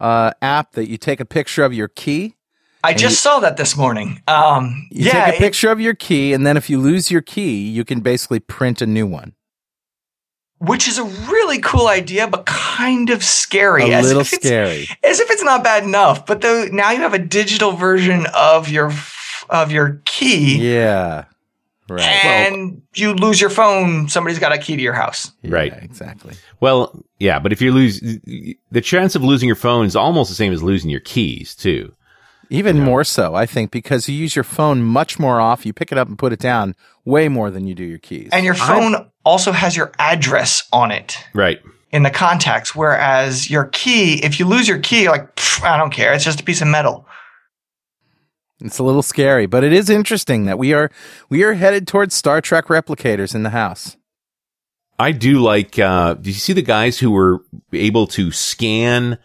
uh, 0.00 0.32
app 0.40 0.72
that 0.72 0.88
you 0.88 0.96
take 0.96 1.20
a 1.20 1.24
picture 1.24 1.64
of 1.64 1.72
your 1.72 1.88
key 1.88 2.34
I 2.84 2.94
just 2.94 3.12
you, 3.12 3.16
saw 3.16 3.40
that 3.40 3.56
this 3.56 3.76
morning. 3.76 4.22
Um, 4.26 4.88
you 4.90 5.06
yeah, 5.06 5.26
take 5.26 5.36
a 5.36 5.38
picture 5.38 5.68
it, 5.68 5.72
of 5.72 5.80
your 5.80 5.94
key, 5.94 6.32
and 6.32 6.44
then 6.44 6.56
if 6.56 6.68
you 6.68 6.80
lose 6.80 7.10
your 7.10 7.22
key, 7.22 7.68
you 7.68 7.84
can 7.84 8.00
basically 8.00 8.40
print 8.40 8.82
a 8.82 8.86
new 8.86 9.06
one. 9.06 9.34
Which 10.58 10.88
is 10.88 10.98
a 10.98 11.04
really 11.04 11.58
cool 11.58 11.86
idea, 11.86 12.26
but 12.26 12.46
kind 12.46 13.10
of 13.10 13.22
scary. 13.22 13.92
A 13.92 14.00
little 14.02 14.24
scary, 14.24 14.88
as 15.04 15.20
if 15.20 15.30
it's 15.30 15.42
not 15.42 15.62
bad 15.62 15.84
enough. 15.84 16.26
But 16.26 16.40
though 16.40 16.66
now 16.72 16.90
you 16.90 16.98
have 16.98 17.14
a 17.14 17.18
digital 17.18 17.72
version 17.72 18.26
of 18.34 18.68
your 18.68 18.92
of 19.48 19.70
your 19.70 20.02
key. 20.04 20.58
Yeah. 20.58 21.24
Right. 21.88 22.02
And 22.02 22.70
well, 22.70 22.80
you 22.94 23.14
lose 23.14 23.40
your 23.40 23.50
phone, 23.50 24.08
somebody's 24.08 24.38
got 24.38 24.52
a 24.52 24.58
key 24.58 24.76
to 24.76 24.82
your 24.82 24.92
house. 24.92 25.32
Yeah, 25.42 25.50
right. 25.54 25.72
Exactly. 25.82 26.34
Well, 26.60 27.04
yeah, 27.18 27.38
but 27.38 27.52
if 27.52 27.60
you 27.60 27.72
lose, 27.72 28.00
the 28.00 28.80
chance 28.80 29.14
of 29.14 29.24
losing 29.24 29.48
your 29.48 29.56
phone 29.56 29.84
is 29.84 29.96
almost 29.96 30.30
the 30.30 30.36
same 30.36 30.52
as 30.52 30.62
losing 30.62 30.90
your 30.90 31.00
keys, 31.00 31.54
too. 31.54 31.92
Even 32.50 32.76
yeah. 32.76 32.84
more 32.84 33.02
so, 33.02 33.34
I 33.34 33.46
think, 33.46 33.70
because 33.70 34.08
you 34.08 34.14
use 34.14 34.36
your 34.36 34.44
phone 34.44 34.82
much 34.82 35.18
more 35.18 35.40
off. 35.40 35.64
You 35.64 35.72
pick 35.72 35.90
it 35.90 35.98
up 35.98 36.08
and 36.08 36.18
put 36.18 36.32
it 36.32 36.38
down 36.38 36.74
way 37.04 37.28
more 37.28 37.50
than 37.50 37.66
you 37.66 37.74
do 37.74 37.84
your 37.84 37.98
keys. 37.98 38.28
And 38.30 38.44
your 38.44 38.54
phone 38.54 38.94
I'm, 38.94 39.10
also 39.24 39.52
has 39.52 39.76
your 39.76 39.90
address 39.98 40.68
on 40.72 40.90
it. 40.90 41.16
Right. 41.32 41.60
In 41.90 42.02
the 42.02 42.10
contacts. 42.10 42.74
Whereas 42.74 43.50
your 43.50 43.64
key, 43.66 44.22
if 44.22 44.38
you 44.38 44.46
lose 44.46 44.68
your 44.68 44.78
key, 44.78 45.08
like, 45.08 45.34
pff, 45.34 45.64
I 45.64 45.78
don't 45.78 45.92
care. 45.92 46.12
It's 46.12 46.24
just 46.24 46.40
a 46.40 46.44
piece 46.44 46.60
of 46.60 46.68
metal. 46.68 47.06
It's 48.62 48.78
a 48.78 48.84
little 48.84 49.02
scary, 49.02 49.46
but 49.46 49.64
it 49.64 49.72
is 49.72 49.90
interesting 49.90 50.44
that 50.44 50.58
we 50.58 50.72
are 50.72 50.90
we 51.28 51.42
are 51.42 51.54
headed 51.54 51.86
towards 51.86 52.14
Star 52.14 52.40
Trek 52.40 52.66
replicators 52.66 53.34
in 53.34 53.42
the 53.42 53.50
house. 53.50 53.96
I 54.98 55.12
do 55.12 55.40
like. 55.40 55.78
Uh, 55.78 56.14
did 56.14 56.28
you 56.28 56.32
see 56.34 56.52
the 56.52 56.62
guys 56.62 56.98
who 56.98 57.10
were 57.10 57.44
able 57.72 58.06
to 58.08 58.30
scan 58.30 59.18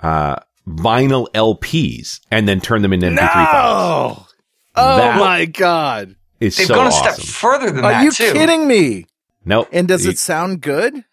uh, 0.00 0.36
vinyl 0.68 1.28
LPs 1.32 2.20
and 2.30 2.46
then 2.46 2.60
turn 2.60 2.82
them 2.82 2.92
into 2.92 3.06
MP3 3.06 3.16
no! 3.16 3.26
files? 3.26 4.34
Oh 4.76 4.96
that 4.96 5.18
my 5.18 5.46
god! 5.46 6.16
Is 6.40 6.56
They've 6.56 6.66
so 6.66 6.74
gone 6.74 6.86
a 6.86 6.90
awesome. 6.90 7.14
step 7.14 7.26
further 7.26 7.70
than 7.70 7.84
are 7.84 7.92
that. 7.92 8.00
Are 8.00 8.04
you 8.04 8.10
too. 8.10 8.32
kidding 8.32 8.68
me? 8.68 9.06
No. 9.46 9.66
And 9.72 9.88
does 9.88 10.04
it 10.04 10.18
sound 10.18 10.60
good? 10.60 11.04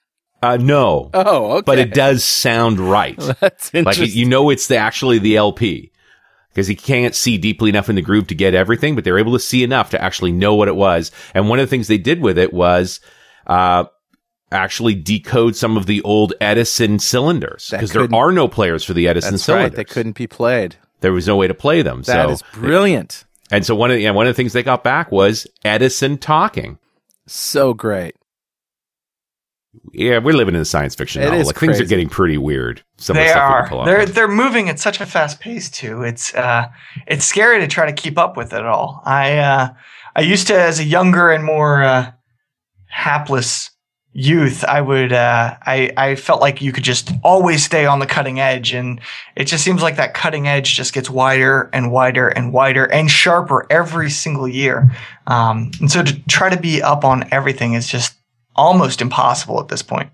Uh, 0.42 0.58
no. 0.58 1.10
Oh, 1.14 1.58
okay. 1.58 1.64
But 1.66 1.80
it 1.80 1.94
does 1.94 2.24
sound 2.24 2.80
right. 2.80 3.18
That's 3.40 3.74
interesting. 3.74 4.06
Like 4.06 4.16
you 4.16 4.26
know, 4.26 4.50
it's 4.50 4.68
the, 4.68 4.78
actually 4.78 5.20
the 5.20 5.38
LP 5.38 5.92
because 6.54 6.68
he 6.68 6.76
can't 6.76 7.16
see 7.16 7.38
deeply 7.38 7.70
enough 7.70 7.90
in 7.90 7.96
the 7.96 8.02
groove 8.02 8.28
to 8.28 8.36
get 8.36 8.54
everything, 8.54 8.96
but 8.96 9.04
they're 9.04 9.20
able 9.20 9.34
to 9.34 9.40
see 9.40 9.64
enough 9.64 9.90
to 9.92 10.02
actually 10.02 10.32
know 10.32 10.56
what 10.56 10.68
it 10.68 10.76
was. 10.76 11.12
And 11.34 11.50
one 11.50 11.60
of 11.60 11.64
the 11.64 11.70
things 11.70 11.88
they 11.88 11.98
did 11.98 12.22
with 12.22 12.38
it 12.38 12.54
was, 12.54 13.00
uh, 13.48 13.86
actually 14.52 14.96
decode 14.96 15.56
some 15.56 15.78
of 15.78 15.86
the 15.86 16.02
old 16.02 16.34
Edison 16.42 17.00
cylinders 17.00 17.70
because 17.72 17.94
there 17.94 18.14
are 18.14 18.32
no 18.32 18.48
players 18.48 18.84
for 18.84 18.94
the 18.94 19.08
Edison 19.08 19.34
that's 19.34 19.44
cylinders. 19.44 19.70
Right. 19.72 19.76
They 19.78 19.94
couldn't 19.94 20.16
be 20.16 20.28
played. 20.28 20.76
There 21.00 21.14
was 21.14 21.28
no 21.28 21.38
way 21.38 21.48
to 21.48 21.54
play 21.54 21.82
them. 21.82 22.02
That 22.04 22.28
so 22.28 22.32
is 22.32 22.44
brilliant. 22.54 23.26
And 23.50 23.66
so 23.66 23.76
one 23.76 23.92
of 23.92 23.96
the, 23.96 24.02
yeah, 24.02 24.12
one 24.12 24.28
of 24.28 24.32
the 24.32 24.36
things 24.36 24.54
they 24.54 24.64
got 24.64 24.84
back 24.84 25.12
was 25.12 25.48
Edison 25.66 26.18
talking. 26.18 26.78
So 27.28 27.74
great. 27.74 28.16
Yeah, 29.94 30.18
we're 30.18 30.34
living 30.34 30.56
in 30.56 30.62
a 30.62 30.66
science 30.66 30.96
fiction 30.96 31.22
it 31.22 31.26
novel. 31.26 31.46
Like 31.46 31.56
crazy. 31.56 31.74
things 31.74 31.82
are 31.82 31.90
getting 31.90 32.10
pretty 32.10 32.38
weird. 32.38 32.84
Some 32.98 33.16
they 33.16 33.32
are. 33.32 33.86
They're 33.86 34.06
they're 34.06 34.28
moving 34.28 34.68
at 34.68 34.80
such 34.80 35.00
a 35.00 35.06
fast 35.06 35.40
pace 35.40 35.70
too. 35.70 36.04
It's 36.04 36.34
uh, 36.36 36.68
it's 37.08 37.26
scary 37.26 37.60
to 37.60 37.68
try 37.68 37.86
to 37.86 37.94
keep 37.94 38.18
up 38.18 38.36
with 38.36 38.54
it 38.54 38.66
all. 38.66 39.02
I 39.06 39.38
uh, 39.38 39.70
I 40.16 40.22
used 40.22 40.48
to, 40.48 40.60
as 40.60 40.80
a 40.80 40.84
younger 40.84 41.32
and 41.32 41.44
more 41.44 41.84
uh, 41.84 42.12
hapless 42.88 43.72
youth, 44.14 44.66
I 44.66 44.82
would 44.82 45.14
uh, 45.14 45.56
I 45.66 45.92
I 45.96 46.16
felt 46.16 46.42
like 46.42 46.62
you 46.62 46.74
could 46.74 46.84
just 46.84 47.12
always 47.24 47.64
stay 47.64 47.86
on 47.86 48.00
the 48.00 48.06
cutting 48.06 48.42
edge, 48.42 48.74
and 48.74 49.00
it 49.38 49.46
just 49.46 49.64
seems 49.64 49.82
like 49.82 49.96
that 49.96 50.14
cutting 50.14 50.48
edge 50.48 50.76
just 50.76 50.94
gets 50.94 51.10
wider 51.10 51.70
and 51.72 51.92
wider 51.94 52.28
and 52.28 52.52
wider 52.52 52.86
and 52.86 53.10
sharper 53.10 53.68
every 53.70 54.10
single 54.10 54.50
year. 54.50 54.92
Um, 55.28 55.72
and 55.80 55.90
so 55.90 56.04
to 56.04 56.20
try 56.28 56.50
to 56.50 56.60
be 56.60 56.82
up 56.82 57.06
on 57.06 57.28
everything 57.32 57.74
is 57.74 57.88
just 57.88 58.16
almost 58.56 59.02
impossible 59.02 59.60
at 59.60 59.68
this 59.68 59.82
point. 59.82 60.12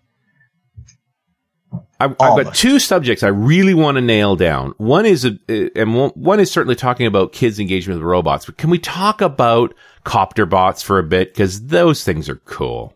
I've, 1.99 2.15
I've, 2.19 2.43
got 2.43 2.53
two 2.53 2.77
subjects 2.77 3.23
I 3.23 3.29
really 3.29 3.73
want 3.73 3.95
to 3.95 4.01
nail 4.01 4.35
down. 4.35 4.73
One 4.77 5.05
is, 5.05 5.25
a, 5.25 5.39
and 5.75 5.95
one 6.15 6.39
is 6.39 6.51
certainly 6.51 6.75
talking 6.75 7.07
about 7.07 7.33
kids' 7.33 7.59
engagement 7.59 7.99
with 7.99 8.07
robots. 8.07 8.45
But 8.45 8.57
can 8.57 8.69
we 8.69 8.77
talk 8.77 9.21
about 9.21 9.73
copter 10.03 10.45
bots 10.45 10.83
for 10.83 10.99
a 10.99 11.03
bit? 11.03 11.33
Because 11.33 11.65
those 11.67 12.03
things 12.03 12.29
are 12.29 12.35
cool. 12.35 12.93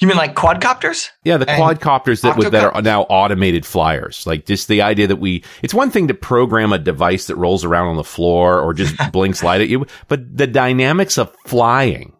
You 0.00 0.08
mean 0.08 0.16
like 0.16 0.34
quadcopters? 0.34 1.10
Yeah, 1.24 1.36
the 1.36 1.46
quadcopters 1.46 2.22
that 2.22 2.50
that 2.50 2.74
are 2.74 2.82
now 2.82 3.02
automated 3.02 3.64
flyers. 3.64 4.26
Like 4.26 4.44
just 4.44 4.66
the 4.68 4.82
idea 4.82 5.06
that 5.06 5.16
we, 5.16 5.44
it's 5.62 5.74
one 5.74 5.90
thing 5.90 6.08
to 6.08 6.14
program 6.14 6.72
a 6.72 6.78
device 6.78 7.26
that 7.28 7.36
rolls 7.36 7.64
around 7.64 7.88
on 7.88 7.96
the 7.96 8.04
floor 8.04 8.60
or 8.60 8.74
just 8.74 8.96
blinks 9.12 9.42
light 9.42 9.60
at 9.60 9.68
you, 9.68 9.86
but 10.08 10.36
the 10.36 10.46
dynamics 10.46 11.16
of 11.16 11.34
flying 11.46 12.14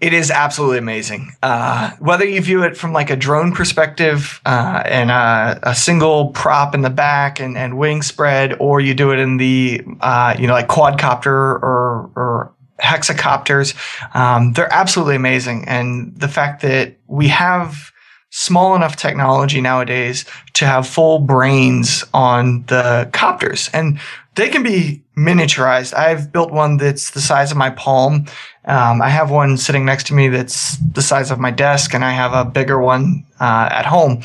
it 0.00 0.12
is 0.12 0.30
absolutely 0.30 0.78
amazing. 0.78 1.32
Uh, 1.42 1.90
whether 1.98 2.24
you 2.24 2.40
view 2.40 2.62
it 2.62 2.76
from 2.76 2.92
like 2.92 3.10
a 3.10 3.16
drone 3.16 3.52
perspective 3.52 4.40
uh, 4.46 4.82
and 4.84 5.10
a, 5.10 5.58
a, 5.70 5.74
single 5.74 6.28
prop 6.28 6.74
in 6.74 6.82
the 6.82 6.90
back 6.90 7.40
and, 7.40 7.58
and 7.58 7.76
wing 7.76 8.02
spread, 8.02 8.56
or 8.60 8.80
you 8.80 8.94
do 8.94 9.10
it 9.10 9.18
in 9.18 9.38
the 9.38 9.82
uh, 10.00 10.36
you 10.38 10.46
know 10.46 10.52
like 10.52 10.68
quadcopter 10.68 11.26
or 11.26 12.10
or 12.14 12.52
hexacopters, 12.80 13.74
um, 14.14 14.52
they're 14.52 14.72
absolutely 14.72 15.16
amazing. 15.16 15.64
And 15.66 16.14
the 16.16 16.28
fact 16.28 16.62
that 16.62 16.96
we 17.08 17.26
have 17.28 17.90
small 18.30 18.76
enough 18.76 18.94
technology 18.94 19.60
nowadays 19.60 20.24
to 20.52 20.66
have 20.66 20.86
full 20.86 21.18
brains 21.18 22.04
on 22.12 22.62
the 22.66 23.08
copters 23.12 23.70
and 23.72 23.98
they 24.34 24.48
can 24.48 24.62
be 24.62 25.02
miniaturized. 25.16 25.94
I've 25.94 26.30
built 26.30 26.52
one 26.52 26.76
that's 26.76 27.10
the 27.10 27.20
size 27.20 27.50
of 27.50 27.56
my 27.56 27.70
palm 27.70 28.26
um, 28.68 29.00
I 29.00 29.08
have 29.08 29.30
one 29.30 29.56
sitting 29.56 29.84
next 29.84 30.06
to 30.08 30.14
me 30.14 30.28
that's 30.28 30.76
the 30.76 31.02
size 31.02 31.30
of 31.30 31.40
my 31.40 31.50
desk, 31.50 31.94
and 31.94 32.04
I 32.04 32.12
have 32.12 32.34
a 32.34 32.48
bigger 32.48 32.78
one 32.78 33.24
uh, 33.40 33.68
at 33.72 33.86
home. 33.86 34.22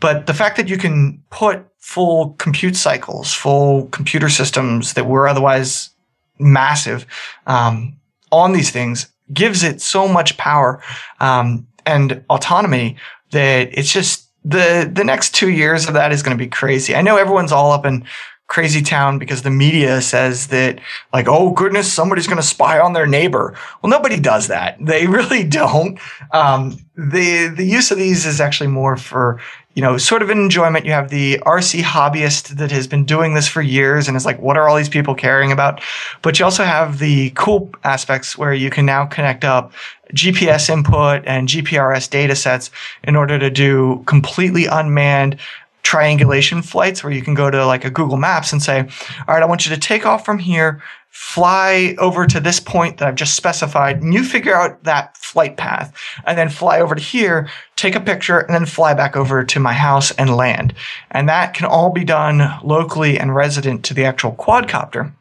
But 0.00 0.26
the 0.26 0.34
fact 0.34 0.56
that 0.56 0.68
you 0.68 0.76
can 0.76 1.22
put 1.30 1.64
full 1.78 2.30
compute 2.34 2.76
cycles, 2.76 3.32
full 3.32 3.86
computer 3.86 4.28
systems 4.28 4.94
that 4.94 5.06
were 5.06 5.28
otherwise 5.28 5.90
massive 6.38 7.06
um, 7.46 7.96
on 8.32 8.52
these 8.52 8.70
things 8.70 9.06
gives 9.32 9.62
it 9.62 9.80
so 9.80 10.08
much 10.08 10.36
power 10.36 10.82
um, 11.20 11.66
and 11.86 12.24
autonomy 12.30 12.96
that 13.30 13.68
it's 13.72 13.92
just 13.92 14.28
the 14.44 14.90
the 14.92 15.04
next 15.04 15.34
two 15.34 15.50
years 15.50 15.86
of 15.86 15.94
that 15.94 16.12
is 16.12 16.22
going 16.22 16.36
to 16.36 16.42
be 16.42 16.48
crazy. 16.48 16.94
I 16.94 17.02
know 17.02 17.16
everyone's 17.16 17.52
all 17.52 17.72
up 17.72 17.86
in 17.86 18.04
crazy 18.46 18.82
town 18.82 19.18
because 19.18 19.42
the 19.42 19.50
media 19.50 20.00
says 20.00 20.48
that 20.48 20.78
like 21.12 21.26
oh 21.28 21.50
goodness 21.52 21.92
somebody's 21.92 22.26
going 22.26 22.36
to 22.36 22.42
spy 22.42 22.78
on 22.78 22.92
their 22.92 23.06
neighbor. 23.06 23.56
Well 23.82 23.90
nobody 23.90 24.20
does 24.20 24.48
that. 24.48 24.78
They 24.94 25.06
really 25.06 25.44
don't. 25.44 25.98
Um, 26.32 26.78
the 26.94 27.48
the 27.48 27.64
use 27.64 27.90
of 27.90 27.98
these 27.98 28.26
is 28.26 28.40
actually 28.40 28.68
more 28.68 28.96
for 28.96 29.40
you 29.74 29.82
know 29.82 29.96
sort 29.96 30.22
of 30.22 30.30
an 30.30 30.38
enjoyment. 30.38 30.84
You 30.84 30.92
have 30.92 31.08
the 31.08 31.38
rc 31.38 31.80
hobbyist 31.80 32.48
that 32.58 32.70
has 32.70 32.86
been 32.86 33.04
doing 33.04 33.34
this 33.34 33.48
for 33.48 33.62
years 33.62 34.06
and 34.06 34.16
is 34.16 34.26
like 34.26 34.38
what 34.40 34.56
are 34.56 34.68
all 34.68 34.76
these 34.76 34.88
people 34.88 35.14
caring 35.14 35.50
about? 35.50 35.80
But 36.22 36.38
you 36.38 36.44
also 36.44 36.64
have 36.64 36.98
the 36.98 37.30
cool 37.30 37.70
aspects 37.82 38.36
where 38.36 38.52
you 38.52 38.70
can 38.70 38.84
now 38.84 39.06
connect 39.06 39.44
up 39.44 39.72
GPS 40.12 40.68
input 40.68 41.22
and 41.26 41.48
GPRS 41.48 42.08
data 42.10 42.36
sets 42.36 42.70
in 43.02 43.16
order 43.16 43.38
to 43.38 43.50
do 43.50 44.02
completely 44.06 44.66
unmanned 44.66 45.38
triangulation 45.84 46.62
flights 46.62 47.04
where 47.04 47.12
you 47.12 47.22
can 47.22 47.34
go 47.34 47.50
to 47.50 47.64
like 47.64 47.84
a 47.84 47.90
Google 47.90 48.16
Maps 48.16 48.52
and 48.52 48.60
say, 48.60 48.80
all 48.80 49.34
right, 49.34 49.42
I 49.42 49.46
want 49.46 49.64
you 49.64 49.74
to 49.74 49.80
take 49.80 50.04
off 50.04 50.24
from 50.24 50.40
here, 50.40 50.82
fly 51.10 51.94
over 51.98 52.26
to 52.26 52.40
this 52.40 52.58
point 52.58 52.98
that 52.98 53.06
I've 53.06 53.14
just 53.14 53.36
specified, 53.36 54.02
and 54.02 54.12
you 54.12 54.24
figure 54.24 54.56
out 54.56 54.82
that 54.82 55.16
flight 55.16 55.56
path, 55.56 55.94
and 56.26 56.36
then 56.36 56.48
fly 56.48 56.80
over 56.80 56.96
to 56.96 57.00
here, 57.00 57.48
take 57.76 57.94
a 57.94 58.00
picture, 58.00 58.40
and 58.40 58.54
then 58.54 58.66
fly 58.66 58.94
back 58.94 59.14
over 59.14 59.44
to 59.44 59.60
my 59.60 59.72
house 59.72 60.10
and 60.12 60.34
land. 60.34 60.74
And 61.12 61.28
that 61.28 61.54
can 61.54 61.66
all 61.66 61.90
be 61.90 62.02
done 62.02 62.42
locally 62.64 63.18
and 63.18 63.34
resident 63.34 63.84
to 63.84 63.94
the 63.94 64.04
actual 64.04 64.32
quadcopter 64.32 65.12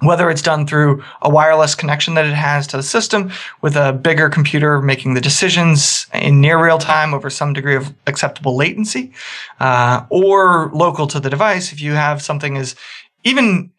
whether 0.00 0.30
it's 0.30 0.42
done 0.42 0.66
through 0.66 1.02
a 1.22 1.28
wireless 1.28 1.74
connection 1.74 2.14
that 2.14 2.24
it 2.24 2.34
has 2.34 2.66
to 2.68 2.76
the 2.76 2.82
system 2.82 3.30
with 3.62 3.76
a 3.76 3.92
bigger 3.92 4.28
computer 4.28 4.80
making 4.80 5.14
the 5.14 5.20
decisions 5.20 6.06
in 6.12 6.40
near 6.40 6.62
real 6.62 6.78
time 6.78 7.12
over 7.14 7.28
some 7.30 7.52
degree 7.52 7.76
of 7.76 7.92
acceptable 8.06 8.56
latency, 8.56 9.12
uh, 9.60 10.04
or 10.10 10.70
local 10.72 11.06
to 11.06 11.18
the 11.20 11.30
device. 11.30 11.72
If 11.72 11.80
you 11.80 11.92
have 11.92 12.22
something 12.22 12.56
as 12.56 12.76
even 13.24 13.70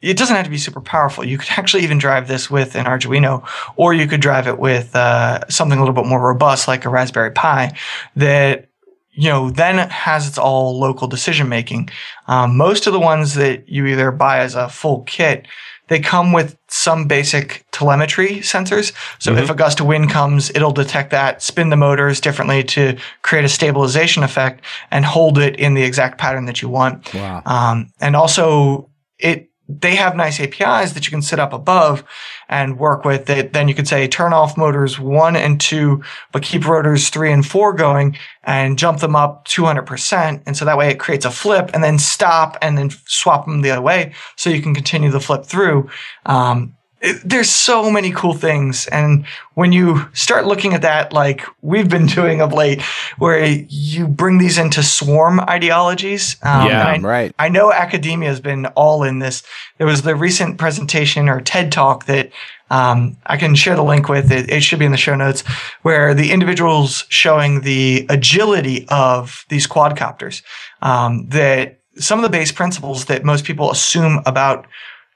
it 0.00 0.18
doesn't 0.18 0.36
have 0.36 0.44
to 0.44 0.50
be 0.50 0.58
super 0.58 0.80
powerful. 0.80 1.24
You 1.24 1.38
could 1.38 1.48
actually 1.56 1.82
even 1.82 1.98
drive 1.98 2.28
this 2.28 2.50
with 2.50 2.74
an 2.76 2.84
Arduino, 2.84 3.46
or 3.76 3.94
you 3.94 4.06
could 4.06 4.20
drive 4.20 4.46
it 4.46 4.58
with 4.58 4.94
uh, 4.94 5.46
something 5.48 5.78
a 5.78 5.80
little 5.82 5.94
bit 5.94 6.06
more 6.06 6.20
robust, 6.20 6.68
like 6.68 6.84
a 6.84 6.88
Raspberry 6.88 7.32
Pi, 7.32 7.76
that 8.16 8.68
you 9.14 9.28
know, 9.28 9.50
then 9.50 9.78
it 9.78 9.90
has 9.90 10.28
its 10.28 10.38
all 10.38 10.78
local 10.78 11.08
decision 11.08 11.48
making. 11.48 11.88
Um, 12.26 12.56
most 12.56 12.86
of 12.86 12.92
the 12.92 13.00
ones 13.00 13.34
that 13.34 13.68
you 13.68 13.86
either 13.86 14.10
buy 14.10 14.38
as 14.38 14.54
a 14.54 14.68
full 14.68 15.02
kit, 15.02 15.46
they 15.88 16.00
come 16.00 16.32
with 16.32 16.56
some 16.68 17.06
basic 17.06 17.64
telemetry 17.70 18.36
sensors. 18.36 18.92
So 19.18 19.32
mm-hmm. 19.32 19.44
if 19.44 19.50
a 19.50 19.54
gust 19.54 19.80
of 19.80 19.86
wind 19.86 20.10
comes, 20.10 20.50
it'll 20.50 20.72
detect 20.72 21.10
that, 21.10 21.42
spin 21.42 21.68
the 21.68 21.76
motors 21.76 22.20
differently 22.20 22.64
to 22.64 22.98
create 23.22 23.44
a 23.44 23.48
stabilization 23.48 24.22
effect 24.22 24.64
and 24.90 25.04
hold 25.04 25.38
it 25.38 25.56
in 25.56 25.74
the 25.74 25.82
exact 25.82 26.18
pattern 26.18 26.46
that 26.46 26.62
you 26.62 26.68
want. 26.68 27.12
Wow. 27.14 27.42
Um, 27.44 27.92
and 28.00 28.16
also 28.16 28.90
it 29.18 29.50
they 29.68 29.94
have 29.94 30.14
nice 30.14 30.40
APIs 30.40 30.92
that 30.92 31.06
you 31.06 31.10
can 31.10 31.22
set 31.22 31.38
up 31.38 31.52
above 31.52 32.04
and 32.48 32.78
work 32.78 33.04
with 33.04 33.30
it. 33.30 33.52
Then 33.52 33.68
you 33.68 33.74
could 33.74 33.88
say 33.88 34.06
turn 34.06 34.32
off 34.32 34.56
motors 34.56 34.98
one 34.98 35.36
and 35.36 35.60
two, 35.60 36.02
but 36.32 36.42
keep 36.42 36.66
rotors 36.66 37.08
three 37.08 37.32
and 37.32 37.46
four 37.46 37.72
going 37.72 38.16
and 38.42 38.78
jump 38.78 39.00
them 39.00 39.16
up 39.16 39.46
200%. 39.46 40.42
And 40.46 40.56
so 40.56 40.64
that 40.64 40.78
way 40.78 40.90
it 40.90 40.98
creates 40.98 41.24
a 41.24 41.30
flip 41.30 41.70
and 41.74 41.82
then 41.82 41.98
stop 41.98 42.56
and 42.62 42.76
then 42.76 42.90
swap 43.06 43.46
them 43.46 43.62
the 43.62 43.70
other 43.70 43.82
way 43.82 44.14
so 44.36 44.50
you 44.50 44.62
can 44.62 44.74
continue 44.74 45.10
the 45.10 45.20
flip 45.20 45.44
through. 45.44 45.88
Um, 46.26 46.76
it, 47.04 47.20
there's 47.22 47.50
so 47.50 47.90
many 47.90 48.10
cool 48.10 48.32
things. 48.32 48.86
And 48.86 49.26
when 49.54 49.72
you 49.72 50.08
start 50.14 50.46
looking 50.46 50.72
at 50.72 50.82
that, 50.82 51.12
like 51.12 51.44
we've 51.60 51.88
been 51.88 52.06
doing 52.20 52.40
of 52.40 52.52
late, 52.52 52.80
where 53.18 53.44
you 53.44 54.08
bring 54.08 54.38
these 54.38 54.56
into 54.58 54.82
swarm 54.82 55.38
ideologies. 55.40 56.36
Um, 56.42 56.68
yeah, 56.68 56.86
I, 56.86 56.98
right. 56.98 57.34
I 57.38 57.48
know 57.50 57.72
academia 57.72 58.30
has 58.30 58.40
been 58.40 58.66
all 58.68 59.02
in 59.02 59.18
this. 59.18 59.42
There 59.76 59.86
was 59.86 60.02
the 60.02 60.16
recent 60.16 60.58
presentation 60.58 61.28
or 61.28 61.40
TED 61.40 61.70
talk 61.70 62.06
that 62.06 62.30
um, 62.70 63.18
I 63.26 63.36
can 63.36 63.54
share 63.54 63.76
the 63.76 63.84
link 63.84 64.08
with 64.08 64.32
it. 64.32 64.50
It 64.50 64.62
should 64.62 64.78
be 64.78 64.86
in 64.86 64.90
the 64.92 64.96
show 64.96 65.14
notes 65.14 65.42
where 65.82 66.14
the 66.14 66.32
individuals 66.32 67.04
showing 67.10 67.60
the 67.60 68.06
agility 68.08 68.86
of 68.88 69.44
these 69.50 69.66
quadcopters. 69.66 70.42
Um, 70.80 71.26
that 71.28 71.80
some 71.96 72.18
of 72.18 72.22
the 72.22 72.30
base 72.30 72.50
principles 72.50 73.04
that 73.04 73.24
most 73.24 73.44
people 73.44 73.70
assume 73.70 74.20
about 74.26 74.66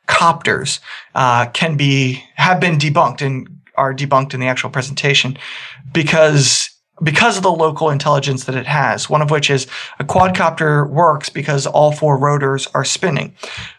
copters 0.09 0.81
uh, 1.15 1.47
can 1.47 1.77
be 1.77 2.25
have 2.35 2.59
been 2.59 2.79
debunked 2.79 3.23
and 3.23 3.49
are 3.77 3.95
debunked 3.95 4.35
in 4.35 4.41
the 4.41 4.47
actual 4.47 4.71
presentation 4.71 5.39
because 5.93 6.71
because 7.03 7.37
of 7.37 7.45
the 7.45 7.53
local 7.53 7.91
intelligence 7.91 8.45
that 8.45 8.57
it 8.57 8.67
has. 8.67 9.09
One 9.09 9.23
of 9.23 9.31
which 9.31 9.51
is 9.51 9.69
a 10.01 10.05
quadcopter 10.05 10.89
works 10.91 11.29
because 11.29 11.67
all 11.67 11.93
four 11.93 12.19
rotors 12.19 12.67
are 12.75 12.85
spinning. 12.85 13.35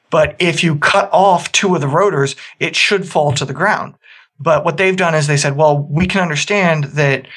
But 0.09 0.35
if 0.39 0.63
you 0.63 0.77
cut 0.77 1.09
off 1.11 1.51
two 1.51 1.75
of 1.75 1.81
the 1.81 1.87
rotors, 1.87 2.35
it 2.59 2.75
should 2.75 3.07
fall 3.07 3.33
to 3.33 3.45
the 3.45 3.53
ground. 3.53 3.95
But 4.39 4.63
what 4.63 4.77
they've 4.77 4.95
done 4.95 5.15
is 5.15 5.27
they 5.27 5.37
said, 5.37 5.57
well, 5.57 5.77
we 5.77 6.07
can 6.07 6.21
understand 6.21 6.85
that 6.85 7.27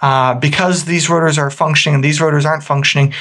uh, 0.00 0.34
because 0.34 0.84
these 0.84 1.10
rotors 1.10 1.38
are 1.38 1.50
functioning 1.50 1.96
and 1.96 2.04
these 2.04 2.20
rotors 2.20 2.46
aren't 2.46 2.64
functioning, 2.64 3.12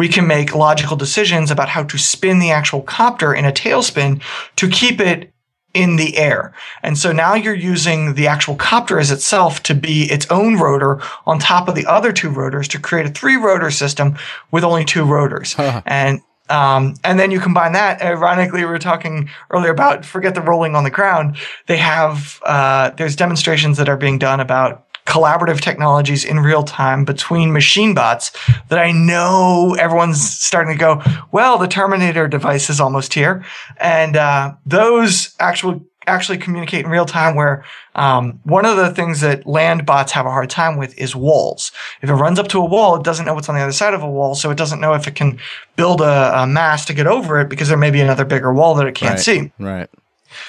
we 0.00 0.08
can 0.08 0.26
make 0.26 0.54
logical 0.54 0.96
decisions 0.96 1.50
about 1.50 1.68
how 1.68 1.82
to 1.82 1.98
spin 1.98 2.38
the 2.38 2.50
actual 2.50 2.80
copter 2.80 3.34
in 3.34 3.44
a 3.44 3.52
tailspin 3.52 4.22
to 4.56 4.66
keep 4.66 4.98
it 4.98 5.30
in 5.74 5.96
the 5.96 6.16
air. 6.16 6.54
And 6.82 6.96
so 6.96 7.12
now 7.12 7.34
you're 7.34 7.54
using 7.54 8.14
the 8.14 8.26
actual 8.26 8.54
copter 8.54 8.98
as 8.98 9.10
itself 9.10 9.62
to 9.64 9.74
be 9.74 10.04
its 10.10 10.26
own 10.30 10.56
rotor 10.56 11.02
on 11.26 11.38
top 11.38 11.68
of 11.68 11.74
the 11.74 11.84
other 11.84 12.12
two 12.12 12.30
rotors 12.30 12.66
to 12.68 12.80
create 12.80 13.04
a 13.04 13.10
three 13.10 13.36
rotor 13.36 13.70
system 13.70 14.16
with 14.50 14.64
only 14.64 14.86
two 14.86 15.04
rotors. 15.04 15.52
Huh. 15.52 15.82
And 15.84 16.22
um, 16.48 16.94
and 17.04 17.20
then 17.20 17.30
you 17.30 17.38
combine 17.38 17.72
that. 17.72 18.00
Ironically, 18.00 18.60
we 18.60 18.70
were 18.70 18.78
talking 18.78 19.28
earlier 19.50 19.70
about 19.70 20.06
forget 20.06 20.34
the 20.34 20.40
rolling 20.40 20.76
on 20.76 20.84
the 20.84 20.90
ground. 20.90 21.36
They 21.66 21.76
have 21.76 22.40
uh, 22.46 22.90
there's 22.96 23.16
demonstrations 23.16 23.76
that 23.76 23.90
are 23.90 23.98
being 23.98 24.18
done 24.18 24.40
about 24.40 24.89
collaborative 25.10 25.60
technologies 25.60 26.24
in 26.24 26.38
real 26.38 26.62
time 26.62 27.04
between 27.04 27.52
machine 27.52 27.94
bots 27.94 28.30
that 28.68 28.78
I 28.78 28.92
know 28.92 29.76
everyone's 29.78 30.22
starting 30.22 30.72
to 30.72 30.78
go, 30.78 31.02
well, 31.32 31.58
the 31.58 31.66
Terminator 31.66 32.28
device 32.28 32.70
is 32.70 32.80
almost 32.80 33.12
here. 33.12 33.44
And 33.78 34.16
uh, 34.16 34.54
those 34.64 35.34
actual 35.40 35.84
actually 36.06 36.38
communicate 36.38 36.84
in 36.84 36.90
real 36.90 37.04
time 37.04 37.34
where 37.34 37.64
um, 37.94 38.40
one 38.44 38.64
of 38.64 38.76
the 38.76 38.90
things 38.90 39.20
that 39.20 39.46
land 39.46 39.84
bots 39.84 40.12
have 40.12 40.26
a 40.26 40.30
hard 40.30 40.48
time 40.48 40.78
with 40.78 40.96
is 40.98 41.14
walls. 41.14 41.72
If 42.02 42.08
it 42.08 42.14
runs 42.14 42.38
up 42.38 42.48
to 42.48 42.58
a 42.58 42.64
wall, 42.64 42.96
it 42.96 43.04
doesn't 43.04 43.26
know 43.26 43.34
what's 43.34 43.48
on 43.48 43.54
the 43.54 43.60
other 43.60 43.72
side 43.72 43.94
of 43.94 44.02
a 44.02 44.10
wall, 44.10 44.34
so 44.34 44.50
it 44.50 44.56
doesn't 44.56 44.80
know 44.80 44.94
if 44.94 45.06
it 45.06 45.14
can 45.14 45.38
build 45.76 46.00
a, 46.00 46.42
a 46.42 46.46
mass 46.46 46.86
to 46.86 46.94
get 46.94 47.06
over 47.06 47.40
it 47.40 47.48
because 47.48 47.68
there 47.68 47.76
may 47.76 47.90
be 47.90 48.00
another 48.00 48.24
bigger 48.24 48.52
wall 48.52 48.74
that 48.76 48.86
it 48.86 48.94
can't 48.94 49.14
right, 49.14 49.20
see. 49.20 49.52
Right. 49.58 49.90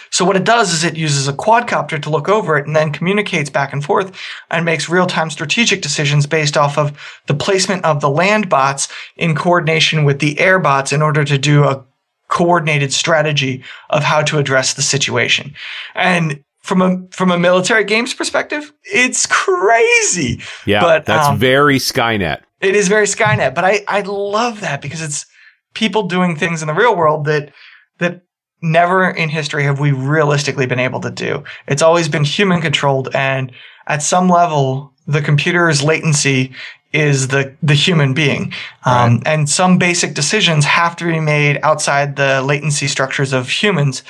So 0.09 0.25
what 0.25 0.35
it 0.35 0.43
does 0.43 0.73
is 0.73 0.83
it 0.83 0.97
uses 0.97 1.27
a 1.27 1.33
quadcopter 1.33 2.01
to 2.01 2.09
look 2.09 2.29
over 2.29 2.57
it 2.57 2.67
and 2.67 2.75
then 2.75 2.91
communicates 2.91 3.49
back 3.49 3.73
and 3.73 3.83
forth 3.83 4.15
and 4.49 4.65
makes 4.65 4.89
real-time 4.89 5.29
strategic 5.29 5.81
decisions 5.81 6.27
based 6.27 6.57
off 6.57 6.77
of 6.77 6.97
the 7.27 7.33
placement 7.33 7.83
of 7.85 8.01
the 8.01 8.09
land 8.09 8.49
bots 8.49 8.87
in 9.15 9.35
coordination 9.35 10.03
with 10.03 10.19
the 10.19 10.39
air 10.39 10.59
bots 10.59 10.91
in 10.91 11.01
order 11.01 11.23
to 11.23 11.37
do 11.37 11.63
a 11.63 11.83
coordinated 12.27 12.93
strategy 12.93 13.63
of 13.89 14.03
how 14.03 14.21
to 14.23 14.37
address 14.37 14.73
the 14.73 14.81
situation. 14.81 15.53
And 15.95 16.43
from 16.61 16.81
a 16.81 17.03
from 17.11 17.31
a 17.31 17.39
military 17.39 17.83
games 17.83 18.13
perspective, 18.13 18.71
it's 18.83 19.25
crazy. 19.25 20.41
Yeah, 20.65 20.81
but 20.81 21.05
that's 21.05 21.27
um, 21.27 21.37
very 21.37 21.77
Skynet. 21.77 22.41
It 22.61 22.75
is 22.75 22.87
very 22.87 23.05
Skynet, 23.05 23.55
but 23.55 23.65
I 23.65 23.83
I 23.87 24.01
love 24.01 24.61
that 24.61 24.81
because 24.81 25.01
it's 25.01 25.25
people 25.73 26.03
doing 26.03 26.35
things 26.35 26.61
in 26.61 26.67
the 26.67 26.73
real 26.73 26.95
world 26.95 27.25
that 27.25 27.51
that 27.97 28.21
never 28.61 29.09
in 29.09 29.29
history 29.29 29.63
have 29.63 29.79
we 29.79 29.91
realistically 29.91 30.65
been 30.65 30.79
able 30.79 31.01
to 31.01 31.11
do. 31.11 31.43
It's 31.67 31.81
always 31.81 32.07
been 32.07 32.23
human 32.23 32.61
controlled 32.61 33.09
and 33.15 33.51
at 33.87 34.03
some 34.03 34.29
level, 34.29 34.93
the 35.07 35.21
computer's 35.21 35.83
latency 35.83 36.53
is 36.93 37.29
the, 37.29 37.55
the 37.63 37.73
human 37.73 38.13
being. 38.13 38.53
Um, 38.85 39.15
right. 39.15 39.21
and 39.25 39.49
some 39.49 39.77
basic 39.77 40.13
decisions 40.13 40.65
have 40.65 40.95
to 40.97 41.05
be 41.05 41.19
made 41.19 41.59
outside 41.63 42.15
the 42.15 42.41
latency 42.41 42.87
structures 42.87 43.33
of 43.33 43.49
humans. 43.49 44.03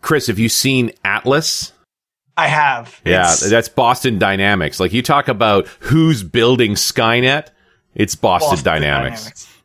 Chris, 0.00 0.26
have 0.26 0.38
you 0.38 0.48
seen 0.48 0.92
Atlas? 1.04 1.72
I 2.36 2.46
have. 2.46 3.00
Yeah, 3.04 3.32
it's, 3.32 3.48
that's 3.48 3.68
Boston 3.68 4.18
Dynamics. 4.18 4.78
Like 4.78 4.92
you 4.92 5.02
talk 5.02 5.26
about 5.26 5.66
who's 5.80 6.22
building 6.22 6.74
Skynet, 6.74 7.48
it's 7.94 8.14
Boston, 8.14 8.50
Boston 8.50 8.64
Dynamics. 8.64 9.22
Dynamics. 9.22 9.57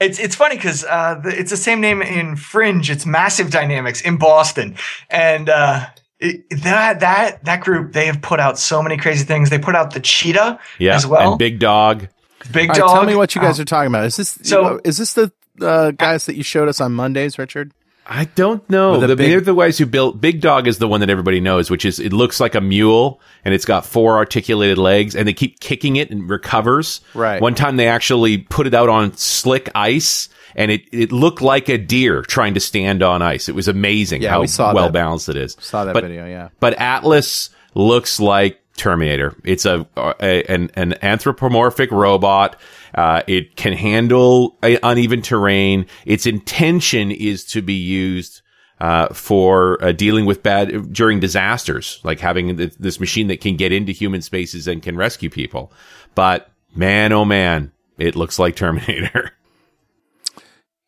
It's 0.00 0.18
it's 0.18 0.34
funny 0.34 0.56
because 0.56 0.82
uh, 0.84 1.20
it's 1.24 1.50
the 1.50 1.58
same 1.58 1.80
name 1.80 2.00
in 2.00 2.36
Fringe. 2.36 2.90
It's 2.90 3.04
Massive 3.04 3.50
Dynamics 3.50 4.00
in 4.00 4.16
Boston, 4.16 4.76
and 5.10 5.50
uh, 5.50 5.86
it, 6.18 6.48
that 6.62 7.00
that 7.00 7.44
that 7.44 7.60
group 7.60 7.92
they 7.92 8.06
have 8.06 8.22
put 8.22 8.40
out 8.40 8.58
so 8.58 8.82
many 8.82 8.96
crazy 8.96 9.24
things. 9.24 9.50
They 9.50 9.58
put 9.58 9.74
out 9.74 9.92
the 9.92 10.00
Cheetah 10.00 10.58
yeah, 10.78 10.96
as 10.96 11.06
well, 11.06 11.32
and 11.32 11.38
Big 11.38 11.58
Dog. 11.58 12.08
Big 12.50 12.70
All 12.70 12.76
Dog. 12.76 12.88
Right, 12.88 12.94
tell 12.94 13.04
me 13.04 13.14
what 13.14 13.34
you 13.34 13.42
guys 13.42 13.58
uh, 13.58 13.62
are 13.62 13.66
talking 13.66 13.88
about. 13.88 14.06
Is 14.06 14.16
this 14.16 14.38
so? 14.42 14.80
Is 14.84 14.96
this 14.96 15.12
the 15.12 15.30
uh, 15.60 15.90
guys 15.90 16.24
that 16.24 16.34
you 16.34 16.42
showed 16.42 16.68
us 16.68 16.80
on 16.80 16.92
Mondays, 16.92 17.38
Richard? 17.38 17.72
I 18.12 18.24
don't 18.24 18.68
know. 18.68 18.98
The, 18.98 19.14
big, 19.14 19.30
they're 19.30 19.40
the 19.40 19.54
guys 19.54 19.78
who 19.78 19.86
built 19.86 20.20
Big 20.20 20.40
Dog 20.40 20.66
is 20.66 20.78
the 20.78 20.88
one 20.88 20.98
that 20.98 21.10
everybody 21.10 21.38
knows, 21.38 21.70
which 21.70 21.84
is 21.84 22.00
it 22.00 22.12
looks 22.12 22.40
like 22.40 22.56
a 22.56 22.60
mule 22.60 23.20
and 23.44 23.54
it's 23.54 23.64
got 23.64 23.86
four 23.86 24.16
articulated 24.16 24.78
legs 24.78 25.14
and 25.14 25.28
they 25.28 25.32
keep 25.32 25.60
kicking 25.60 25.94
it 25.94 26.10
and 26.10 26.28
recovers. 26.28 27.02
Right. 27.14 27.40
One 27.40 27.54
time 27.54 27.76
they 27.76 27.86
actually 27.86 28.38
put 28.38 28.66
it 28.66 28.74
out 28.74 28.88
on 28.88 29.16
slick 29.16 29.70
ice 29.76 30.28
and 30.56 30.72
it, 30.72 30.82
it 30.90 31.12
looked 31.12 31.40
like 31.40 31.68
a 31.68 31.78
deer 31.78 32.22
trying 32.22 32.54
to 32.54 32.60
stand 32.60 33.04
on 33.04 33.22
ice. 33.22 33.48
It 33.48 33.54
was 33.54 33.68
amazing 33.68 34.22
yeah, 34.22 34.30
how 34.30 34.40
we 34.40 34.48
saw 34.48 34.74
well 34.74 34.86
that. 34.86 34.92
balanced 34.92 35.28
it 35.28 35.36
is. 35.36 35.56
Saw 35.60 35.84
that 35.84 35.92
but, 35.92 36.02
video, 36.02 36.26
yeah. 36.26 36.48
But 36.58 36.80
Atlas 36.80 37.50
looks 37.74 38.18
like 38.18 38.60
Terminator. 38.76 39.36
It's 39.44 39.66
a, 39.66 39.86
a 39.96 40.42
an, 40.50 40.70
an 40.74 40.94
anthropomorphic 41.02 41.92
robot. 41.92 42.56
Uh, 42.94 43.22
it 43.26 43.56
can 43.56 43.72
handle 43.72 44.58
uneven 44.62 45.22
terrain. 45.22 45.86
Its 46.04 46.26
intention 46.26 47.10
is 47.10 47.44
to 47.44 47.62
be 47.62 47.74
used 47.74 48.42
uh, 48.80 49.08
for 49.12 49.82
uh, 49.84 49.92
dealing 49.92 50.24
with 50.26 50.42
bad 50.42 50.92
during 50.92 51.20
disasters, 51.20 52.00
like 52.02 52.18
having 52.20 52.56
th- 52.56 52.74
this 52.76 52.98
machine 52.98 53.28
that 53.28 53.40
can 53.40 53.56
get 53.56 53.72
into 53.72 53.92
human 53.92 54.22
spaces 54.22 54.66
and 54.66 54.82
can 54.82 54.96
rescue 54.96 55.30
people. 55.30 55.72
But 56.14 56.50
man, 56.74 57.12
oh 57.12 57.24
man, 57.24 57.72
it 57.98 58.16
looks 58.16 58.38
like 58.38 58.56
Terminator. 58.56 59.32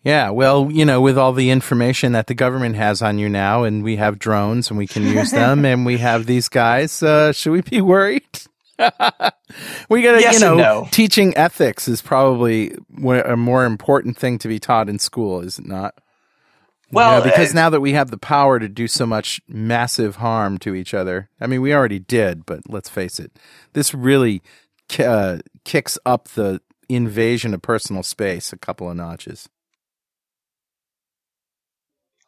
Yeah, 0.05 0.30
well, 0.30 0.68
you 0.68 0.84
know, 0.84 1.00
with 1.00 1.16
all 1.16 1.32
the 1.32 1.50
information 1.50 2.11
that 2.11 2.26
the 2.26 2.34
government 2.34 2.74
has 2.74 3.03
on 3.03 3.18
you 3.18 3.28
now, 3.28 3.62
and 3.62 3.84
we 3.84 3.94
have 3.96 4.18
drones 4.18 4.68
and 4.68 4.76
we 4.76 4.88
can 4.88 5.05
use 5.05 5.30
them, 5.30 5.64
and 5.64 5.86
we 5.86 5.98
have 5.98 6.26
these 6.26 6.48
guys, 6.48 7.05
uh, 7.05 7.32
should 7.32 7.53
we 7.53 7.61
be 7.61 7.80
worried? 7.80 8.26
we 9.89 10.03
gotta, 10.03 10.20
yes 10.20 10.35
you 10.35 10.41
know, 10.41 10.57
no. 10.57 10.89
teaching 10.91 11.37
ethics 11.37 11.89
is 11.89 12.03
probably 12.03 12.75
a 13.05 13.37
more 13.37 13.64
important 13.64 14.16
thing 14.16 14.39
to 14.39 14.49
be 14.49 14.59
taught 14.59 14.89
in 14.89 14.99
school, 14.99 15.41
is 15.41 15.59
it 15.59 15.66
not? 15.66 15.95
Well, 16.91 17.18
you 17.18 17.25
know, 17.25 17.31
because 17.31 17.53
uh, 17.53 17.55
now 17.55 17.70
that 17.70 17.81
we 17.81 17.93
have 17.93 18.11
the 18.11 18.18
power 18.18 18.59
to 18.59 18.68
do 18.68 18.87
so 18.87 19.07
much 19.07 19.41
massive 19.49 20.16
harm 20.16 20.59
to 20.59 20.75
each 20.75 20.93
other, 20.93 21.31
I 21.41 21.47
mean, 21.47 21.62
we 21.62 21.75
already 21.75 21.99
did, 21.99 22.45
but 22.45 22.61
let's 22.68 22.89
face 22.89 23.18
it, 23.18 23.33
this 23.73 23.95
really 23.95 24.43
uh, 24.99 25.39
kicks 25.64 25.99
up 26.05 26.29
the 26.29 26.61
invasion 26.89 27.55
of 27.55 27.62
personal 27.62 28.03
space 28.03 28.53
a 28.53 28.59
couple 28.59 28.91
of 28.91 28.97
notches. 28.97 29.49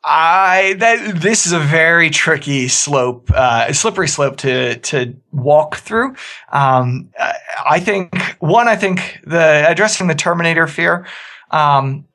I 0.06 0.74
that 0.78 1.22
this 1.22 1.46
is 1.46 1.52
a 1.52 1.58
very 1.58 2.10
tricky 2.10 2.68
slope, 2.68 3.30
uh, 3.30 3.72
slippery 3.72 4.08
slope 4.08 4.36
to 4.38 4.76
to 4.76 5.16
walk 5.32 5.76
through. 5.76 6.14
Um, 6.52 7.10
I 7.64 7.80
think 7.80 8.14
one, 8.38 8.68
I 8.68 8.76
think 8.76 9.20
the 9.24 9.64
addressing 9.66 10.06
the 10.06 10.14
Terminator 10.14 10.66
fear. 10.66 11.06
Um, 11.50 12.06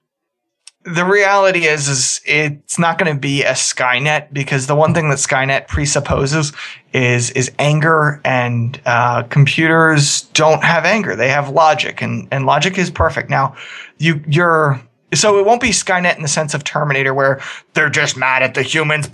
the 0.85 1.03
reality 1.03 1.65
is, 1.65 1.87
is 1.87 2.21
it's 2.25 2.79
not 2.79 2.97
going 2.97 3.13
to 3.13 3.19
be 3.19 3.43
a 3.43 3.51
Skynet 3.51 4.31
because 4.31 4.67
the 4.67 4.75
one 4.75 4.93
thing 4.93 5.09
that 5.09 5.17
Skynet 5.17 5.67
presupposes 5.67 6.53
is 6.93 7.31
is 7.31 7.51
anger, 7.59 8.21
and 8.23 8.79
uh, 8.85 9.23
computers 9.23 10.21
don't 10.33 10.63
have 10.63 10.85
anger; 10.85 11.15
they 11.15 11.29
have 11.29 11.49
logic, 11.49 12.01
and 12.01 12.27
and 12.31 12.45
logic 12.45 12.77
is 12.77 12.89
perfect. 12.89 13.29
Now, 13.29 13.55
you 13.97 14.23
you're 14.27 14.79
so 15.13 15.39
it 15.39 15.45
won't 15.45 15.61
be 15.61 15.69
Skynet 15.69 16.15
in 16.15 16.21
the 16.21 16.27
sense 16.27 16.53
of 16.53 16.63
Terminator, 16.63 17.13
where 17.13 17.41
they're 17.73 17.89
just 17.89 18.17
mad 18.17 18.43
at 18.43 18.53
the 18.53 18.63
humans. 18.63 19.09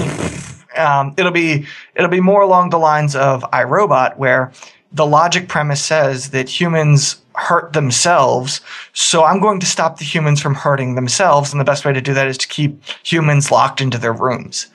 Um, 0.77 1.13
it'll 1.17 1.31
be 1.31 1.65
it'll 1.95 2.09
be 2.09 2.21
more 2.21 2.41
along 2.41 2.69
the 2.69 2.79
lines 2.79 3.15
of 3.15 3.43
iRobot, 3.51 4.17
where 4.17 4.51
the 4.91 5.05
logic 5.05 5.49
premise 5.49 5.83
says 5.83 6.29
that 6.31 6.49
humans 6.49 7.21
hurt 7.35 7.73
themselves. 7.73 8.61
So 8.93 9.25
I'm 9.25 9.39
going 9.39 9.59
to 9.59 9.65
stop 9.65 9.99
the 9.99 10.05
humans 10.05 10.41
from 10.41 10.55
hurting 10.55 10.95
themselves. 10.95 11.51
And 11.51 11.59
the 11.59 11.65
best 11.65 11.85
way 11.85 11.93
to 11.93 12.01
do 12.01 12.13
that 12.13 12.27
is 12.27 12.37
to 12.39 12.47
keep 12.47 12.81
humans 13.03 13.51
locked 13.51 13.81
into 13.81 13.97
their 13.97 14.13
rooms 14.13 14.67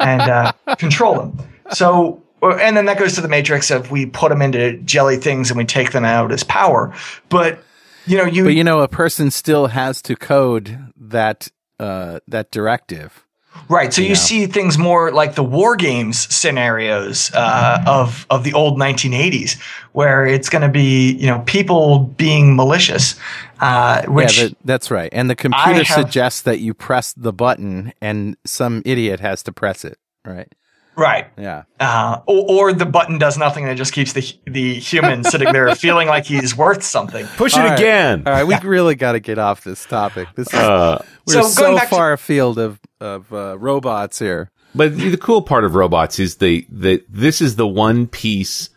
and 0.00 0.22
uh, 0.22 0.52
control 0.78 1.14
them. 1.14 1.38
So, 1.70 2.20
and 2.42 2.76
then 2.76 2.86
that 2.86 2.98
goes 2.98 3.14
to 3.14 3.20
the 3.20 3.28
matrix 3.28 3.70
of 3.70 3.90
we 3.90 4.06
put 4.06 4.30
them 4.30 4.42
into 4.42 4.78
jelly 4.78 5.16
things 5.16 5.50
and 5.50 5.56
we 5.56 5.64
take 5.64 5.92
them 5.92 6.04
out 6.04 6.32
as 6.32 6.42
power. 6.44 6.92
But, 7.28 7.62
you 8.08 8.16
know, 8.16 8.24
you. 8.24 8.44
But, 8.44 8.54
you 8.54 8.64
know, 8.64 8.80
a 8.80 8.88
person 8.88 9.30
still 9.30 9.68
has 9.68 10.02
to 10.02 10.16
code 10.16 10.92
that, 10.96 11.48
uh, 11.78 12.20
that 12.26 12.50
directive. 12.50 13.24
Right. 13.68 13.92
So 13.92 14.00
you, 14.00 14.08
you 14.08 14.14
know. 14.14 14.20
see 14.20 14.46
things 14.46 14.78
more 14.78 15.10
like 15.12 15.34
the 15.34 15.42
war 15.42 15.76
games 15.76 16.32
scenarios 16.34 17.30
uh, 17.34 17.82
of 17.86 18.26
of 18.30 18.44
the 18.44 18.54
old 18.54 18.78
1980s, 18.78 19.60
where 19.92 20.26
it's 20.26 20.48
going 20.48 20.62
to 20.62 20.68
be 20.68 21.12
you 21.12 21.26
know 21.26 21.40
people 21.40 22.00
being 22.16 22.56
malicious. 22.56 23.16
Uh, 23.60 24.02
which 24.06 24.40
yeah, 24.40 24.48
that's 24.64 24.90
right. 24.90 25.10
And 25.12 25.28
the 25.28 25.34
computer 25.34 25.82
have, 25.82 26.04
suggests 26.04 26.42
that 26.42 26.60
you 26.60 26.72
press 26.72 27.12
the 27.14 27.32
button, 27.32 27.92
and 28.00 28.36
some 28.44 28.82
idiot 28.84 29.20
has 29.20 29.42
to 29.44 29.52
press 29.52 29.84
it. 29.84 29.98
Right. 30.24 30.52
Right. 30.98 31.28
Yeah. 31.38 31.62
Uh, 31.78 32.20
or, 32.26 32.70
or, 32.70 32.72
the 32.72 32.84
button 32.84 33.18
does 33.18 33.38
nothing 33.38 33.62
and 33.62 33.72
it 33.72 33.76
just 33.76 33.92
keeps 33.92 34.12
the 34.12 34.32
the 34.46 34.74
human 34.74 35.22
sitting 35.22 35.52
there 35.52 35.72
feeling 35.76 36.08
like 36.08 36.26
he's 36.26 36.56
worth 36.56 36.82
something. 36.82 37.24
Push 37.36 37.56
it 37.56 37.72
again. 37.72 38.24
All 38.26 38.32
right, 38.32 38.44
we 38.44 38.56
really 38.68 38.96
got 38.96 39.12
to 39.12 39.20
get 39.20 39.38
off 39.38 39.62
this 39.62 39.84
topic. 39.86 40.28
This 40.34 40.48
is 40.48 40.54
uh, 40.54 41.04
we're 41.26 41.34
so, 41.34 41.42
so 41.42 41.78
far 41.78 42.08
to- 42.08 42.14
afield 42.14 42.58
of 42.58 42.80
of 43.00 43.32
uh, 43.32 43.56
robots 43.58 44.18
here. 44.18 44.50
But 44.74 44.96
the 44.96 45.16
cool 45.16 45.42
part 45.42 45.64
of 45.64 45.74
robots 45.74 46.18
is 46.18 46.36
the 46.36 46.66
the 46.68 47.04
this 47.08 47.40
is 47.40 47.56
the 47.56 47.66
one 47.66 48.06
piece 48.08 48.70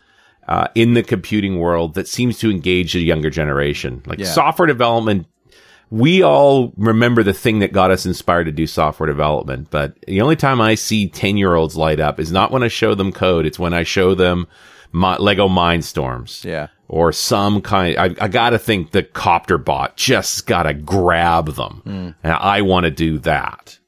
uh, 0.48 0.68
in 0.74 0.94
the 0.94 1.02
computing 1.02 1.58
world 1.58 1.94
that 1.94 2.08
seems 2.08 2.38
to 2.38 2.50
engage 2.50 2.92
the 2.92 3.02
younger 3.02 3.30
generation. 3.30 4.02
Like 4.06 4.20
yeah. 4.20 4.26
software 4.26 4.66
development 4.66 5.26
we 5.92 6.22
all 6.22 6.72
remember 6.78 7.22
the 7.22 7.34
thing 7.34 7.58
that 7.58 7.74
got 7.74 7.90
us 7.90 8.06
inspired 8.06 8.44
to 8.44 8.50
do 8.50 8.66
software 8.66 9.06
development. 9.06 9.68
But 9.70 10.00
the 10.06 10.22
only 10.22 10.36
time 10.36 10.58
I 10.58 10.74
see 10.74 11.06
10 11.06 11.36
year 11.36 11.54
olds 11.54 11.76
light 11.76 12.00
up 12.00 12.18
is 12.18 12.32
not 12.32 12.50
when 12.50 12.62
I 12.62 12.68
show 12.68 12.94
them 12.94 13.12
code. 13.12 13.44
It's 13.44 13.58
when 13.58 13.74
I 13.74 13.82
show 13.82 14.14
them 14.14 14.46
my, 14.90 15.18
Lego 15.18 15.48
Mindstorms. 15.48 16.44
Yeah. 16.44 16.68
Or 16.88 17.12
some 17.12 17.60
kind, 17.60 17.98
I, 17.98 18.24
I 18.24 18.28
gotta 18.28 18.58
think 18.58 18.92
the 18.92 19.02
copter 19.02 19.58
bot 19.58 19.98
just 19.98 20.46
gotta 20.46 20.72
grab 20.72 21.54
them. 21.56 21.82
Mm. 21.84 22.14
And 22.22 22.32
I 22.32 22.62
want 22.62 22.84
to 22.84 22.90
do 22.90 23.18
that. 23.18 23.78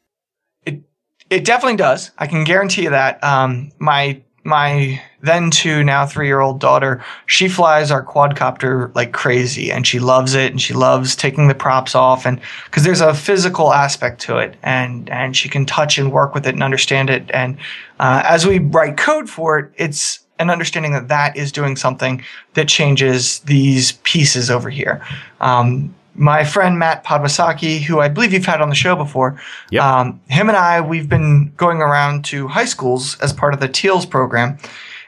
It, 0.66 0.82
it 1.30 1.46
definitely 1.46 1.76
does. 1.76 2.11
I 2.18 2.26
can 2.26 2.44
guarantee 2.44 2.82
you 2.82 2.90
that. 2.90 3.24
Um, 3.24 3.72
my 3.78 4.20
my 4.44 5.00
then 5.25 5.51
two, 5.51 5.83
now 5.83 6.07
three 6.07 6.27
year 6.27 6.41
old 6.41 6.61
daughter, 6.61 7.03
she 7.27 7.49
flies 7.49 7.91
our 7.91 8.05
quadcopter 8.05 8.95
like 8.95 9.12
crazy 9.12 9.70
and 9.70 9.87
she 9.87 9.99
loves 9.99 10.35
it 10.35 10.51
and 10.51 10.61
she 10.61 10.75
loves 10.75 11.16
taking 11.16 11.49
the 11.49 11.55
props 11.55 11.95
off 11.95 12.27
and 12.27 12.41
because 12.64 12.85
there's 12.85 13.01
a 13.01 13.14
physical 13.14 13.72
aspect 13.72 14.20
to 14.22 14.39
it 14.39 14.57
and, 14.62 15.09
and 15.11 15.37
she 15.37 15.49
can 15.49 15.64
touch 15.66 15.99
and 15.99 16.12
work 16.12 16.35
with 16.35 16.47
it 16.47 16.55
and 16.55 16.62
understand 16.62 17.11
it. 17.11 17.31
And 17.33 17.57
uh, 18.01 18.22
as 18.25 18.47
we 18.47 18.59
write 18.59 18.97
code 18.97 19.29
for 19.29 19.59
it, 19.59 19.72
it's 19.77 20.20
an 20.39 20.51
understanding 20.51 20.93
that 20.93 21.09
that 21.09 21.37
is 21.37 21.53
doing 21.53 21.77
something 21.77 22.22
that 22.55 22.68
changes 22.68 23.39
these 23.41 23.93
pieces 24.03 24.51
over 24.51 24.68
here. 24.68 25.05
Um, 25.41 25.95
my 26.16 26.45
friend 26.45 26.79
Matt 26.79 27.05
Podwysocki, 27.05 27.81
who 27.81 28.01
I 28.01 28.09
believe 28.09 28.33
you've 28.33 28.47
had 28.47 28.61
on 28.61 28.68
the 28.68 28.75
show 28.75 28.95
before, 28.95 29.41
yep. 29.70 29.83
um, 29.83 30.20
him 30.29 30.49
and 30.49 30.57
I, 30.57 30.81
we've 30.81 31.09
been 31.09 31.53
going 31.57 31.79
around 31.79 32.25
to 32.27 32.47
high 32.49 32.64
schools 32.64 33.18
as 33.20 33.33
part 33.33 33.55
of 33.55 33.61
the 33.61 33.68
TEALS 33.68 34.07
program 34.07 34.59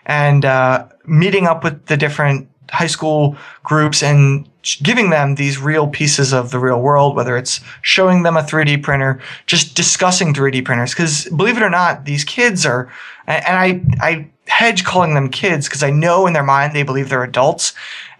and 0.07 0.45
uh, 0.45 0.87
meeting 1.05 1.47
up 1.47 1.63
with 1.63 1.87
the 1.87 1.97
different 1.97 2.49
high 2.71 2.87
school 2.87 3.37
groups 3.63 4.03
and 4.03 4.49
giving 4.83 5.11
them 5.11 5.37
these 5.37 5.59
real 5.59 5.87
pieces 5.87 6.33
of 6.33 6.51
the 6.51 6.59
real 6.59 6.81
world, 6.81 7.15
whether 7.15 7.37
it's 7.37 7.61
showing 7.83 8.23
them 8.25 8.37
a 8.37 8.43
3D 8.43 8.83
printer, 8.83 9.21
just 9.47 9.77
discussing 9.77 10.35
3D 10.35 10.65
printers. 10.65 10.93
Because 10.93 11.27
believe 11.27 11.57
it 11.57 11.63
or 11.63 11.71
not, 11.71 12.05
these 12.05 12.25
kids 12.25 12.67
are, 12.67 12.91
and 13.27 13.45
I, 13.47 13.81
I 14.01 14.31
hedge 14.49 14.85
calling 14.85 15.15
them 15.15 15.29
kids 15.29 15.69
because 15.69 15.83
I 15.83 15.91
know 15.91 16.27
in 16.27 16.33
their 16.33 16.43
mind 16.43 16.75
they 16.75 16.83
believe 16.83 17.09
they're 17.09 17.25
adults. 17.25 17.73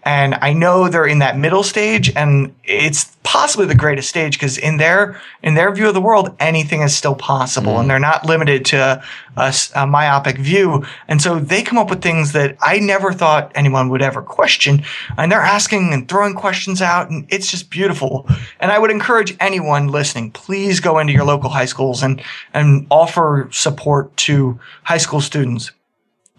And 0.03 0.35
I 0.35 0.53
know 0.53 0.87
they're 0.87 1.05
in 1.05 1.19
that 1.19 1.37
middle 1.37 1.63
stage 1.63 2.15
and 2.15 2.55
it's 2.63 3.13
possibly 3.23 3.65
the 3.65 3.75
greatest 3.75 4.07
stage 4.07 4.39
because 4.39 4.57
in 4.57 4.77
their, 4.77 5.19
in 5.43 5.55
their 5.55 5.69
view 5.73 5.89
of 5.89 5.93
the 5.93 6.01
world, 6.01 6.33
anything 6.39 6.81
is 6.81 6.95
still 6.95 7.15
possible 7.15 7.73
mm. 7.73 7.81
and 7.81 7.89
they're 7.89 7.99
not 7.99 8.25
limited 8.25 8.63
to 8.67 9.03
a, 9.35 9.53
a, 9.75 9.85
myopic 9.85 10.37
view. 10.37 10.85
And 11.09 11.21
so 11.21 11.39
they 11.39 11.61
come 11.61 11.77
up 11.77 11.89
with 11.89 12.01
things 12.01 12.31
that 12.31 12.55
I 12.61 12.79
never 12.79 13.11
thought 13.11 13.51
anyone 13.53 13.89
would 13.89 14.01
ever 14.01 14.21
question. 14.21 14.83
And 15.17 15.29
they're 15.29 15.41
asking 15.41 15.91
and 15.91 16.07
throwing 16.07 16.35
questions 16.35 16.81
out 16.81 17.09
and 17.09 17.25
it's 17.27 17.51
just 17.51 17.69
beautiful. 17.69 18.29
And 18.61 18.71
I 18.71 18.79
would 18.79 18.91
encourage 18.91 19.35
anyone 19.41 19.89
listening, 19.89 20.31
please 20.31 20.79
go 20.79 20.99
into 20.99 21.11
your 21.11 21.25
local 21.25 21.49
high 21.49 21.65
schools 21.65 22.01
and, 22.01 22.21
and 22.53 22.87
offer 22.89 23.49
support 23.51 24.15
to 24.17 24.57
high 24.83 24.99
school 24.99 25.19
students 25.19 25.71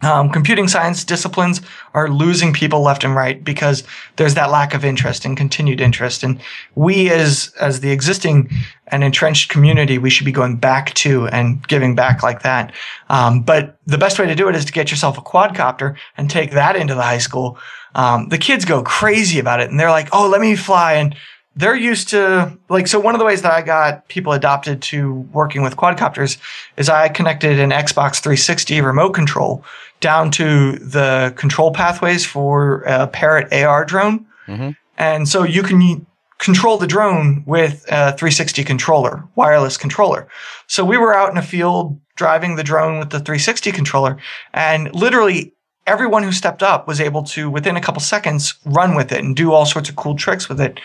um, 0.03 0.31
computing 0.31 0.69
science 0.69 1.03
disciplines 1.03 1.61
are 1.95 2.09
losing 2.09 2.53
people 2.53 2.83
left 2.83 3.03
and 3.03 3.15
right 3.15 3.43
because 3.43 3.83
there's 4.17 4.35
that 4.35 4.51
lack 4.51 4.73
of 4.75 4.85
interest 4.85 5.25
and 5.25 5.37
continued 5.37 5.81
interest. 5.81 6.23
And 6.23 6.41
we, 6.77 7.11
as 7.11 7.53
as 7.61 7.81
the 7.81 7.91
existing 7.91 8.51
and 8.89 9.03
entrenched 9.03 9.51
community, 9.51 9.99
we 9.99 10.11
should 10.11 10.25
be 10.25 10.33
going 10.33 10.57
back 10.57 10.95
to 10.95 11.27
and 11.29 11.67
giving 11.67 11.95
back 11.95 12.23
like 12.23 12.43
that. 12.43 12.73
Um, 13.09 13.43
but 13.43 13.77
the 13.87 13.99
best 13.99 14.19
way 14.19 14.27
to 14.27 14.35
do 14.35 14.49
it 14.49 14.55
is 14.55 14.65
to 14.67 14.73
get 14.73 14.91
yourself 14.91 15.19
a 15.19 15.23
quadcopter 15.23 15.97
and 16.17 16.31
take 16.31 16.53
that 16.53 16.77
into 16.77 16.95
the 16.95 17.03
high 17.03 17.19
school. 17.19 17.59
Um, 17.95 18.29
the 18.29 18.39
kids 18.39 18.65
go 18.65 18.83
crazy 18.83 19.39
about 19.39 19.61
it, 19.61 19.71
and 19.71 19.81
they're 19.81 19.91
like, 19.91 20.09
"Oh, 20.13 20.29
let 20.29 20.41
me 20.41 20.55
fly!" 20.55 20.95
and 20.95 21.17
they're 21.59 21.77
used 21.77 22.09
to 22.09 22.57
like 22.69 22.87
so 22.87 23.01
one 23.01 23.17
of 23.17 23.19
the 23.19 23.25
ways 23.25 23.43
that 23.43 23.53
I 23.53 23.63
got 23.63 24.07
people 24.07 24.33
adopted 24.33 24.81
to 24.83 25.13
working 25.33 25.63
with 25.63 25.77
quadcopters 25.77 26.39
is 26.77 26.89
I 26.89 27.09
connected 27.09 27.59
an 27.59 27.71
Xbox 27.71 28.21
360 28.21 28.81
remote 28.81 29.11
control 29.11 29.65
down 30.01 30.31
to 30.31 30.79
the 30.79 31.35
control 31.37 31.73
pathways 31.73 32.25
for 32.25 32.83
a 32.83 33.09
Parrot 33.09 33.53
AR 33.53 33.85
drone. 33.85 34.25
Mm-hmm. 34.47 34.71
And 34.99 35.29
so 35.29 35.43
you 35.43 35.65
can 35.65 36.07
control 36.39 36.79
the 36.79 36.87
drone 36.87 37.43
with 37.45 37.85
a 37.89 38.17
360 38.17 38.63
controller, 38.63 39.25
wireless 39.35 39.77
controller. 39.77 40.29
So 40.69 40.85
we 40.85 40.97
were 40.97 41.13
out 41.13 41.33
in 41.33 41.37
a 41.37 41.43
field 41.43 42.01
driving 42.15 42.55
the 42.55 42.63
drone 42.63 43.01
with 43.01 43.11
the 43.11 43.19
360 43.19 43.73
controller 43.73 44.17
and 44.53 44.95
literally 44.95 45.53
everyone 45.89 46.23
who 46.23 46.31
stepped 46.31 46.63
up 46.63 46.87
was 46.87 47.01
able 47.01 47.23
to 47.23 47.51
within 47.51 47.77
a 47.77 47.81
couple 47.81 48.01
seconds 48.01 48.55
run 48.67 48.95
with 48.95 49.11
it 49.11 49.25
and 49.25 49.35
do 49.35 49.53
all 49.53 49.65
sorts 49.65 49.89
of 49.89 49.97
cool 49.97 50.15
tricks 50.15 50.49
with 50.49 50.61
it 50.61 50.79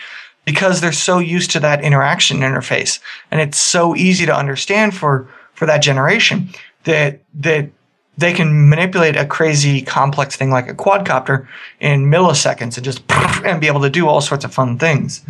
because 0.44 0.80
they're 0.80 0.92
so 0.92 1.18
used 1.18 1.50
to 1.52 1.60
that 1.60 1.82
interaction 1.82 2.38
interface. 2.38 2.98
And 3.30 3.40
it's 3.40 3.58
so 3.58 3.94
easy 3.96 4.26
to 4.26 4.36
understand 4.36 4.94
for 4.94 5.28
for 5.54 5.66
that 5.66 5.78
generation 5.78 6.50
that 6.84 7.20
that 7.34 7.70
they 8.16 8.32
can 8.32 8.68
manipulate 8.68 9.16
a 9.16 9.26
crazy 9.26 9.82
complex 9.82 10.36
thing 10.36 10.50
like 10.50 10.68
a 10.68 10.74
quadcopter 10.74 11.46
in 11.80 12.06
milliseconds 12.06 12.76
and 12.76 12.84
just 12.84 13.02
and 13.44 13.60
be 13.60 13.66
able 13.66 13.82
to 13.82 13.90
do 13.90 14.08
all 14.08 14.20
sorts 14.20 14.44
of 14.44 14.54
fun 14.54 14.78
things. 14.78 15.22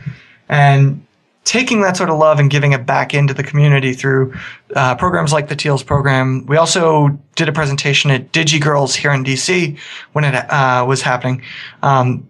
And 0.49 1.05
taking 1.45 1.83
that 1.83 1.97
sort 1.97 2.09
of 2.09 2.19
love 2.19 2.39
and 2.39 2.51
giving 2.51 2.73
it 2.73 2.87
back 2.87 3.13
into 3.13 3.35
the 3.35 3.43
community 3.43 3.93
through 3.93 4.35
uh, 4.75 4.95
programs 4.95 5.33
like 5.33 5.49
the 5.49 5.57
teals 5.57 5.83
program. 5.83 6.45
We 6.47 6.57
also 6.57 7.09
did 7.37 7.49
a 7.49 7.53
presentation 7.53 8.11
at 8.11 8.33
digigirls 8.33 8.95
here 8.95 9.13
in 9.13 9.25
dc 9.25 9.79
when 10.13 10.25
it 10.25 10.35
uh, 10.35 10.85
was 10.89 11.03
happening. 11.03 11.43
Um, 11.83 12.29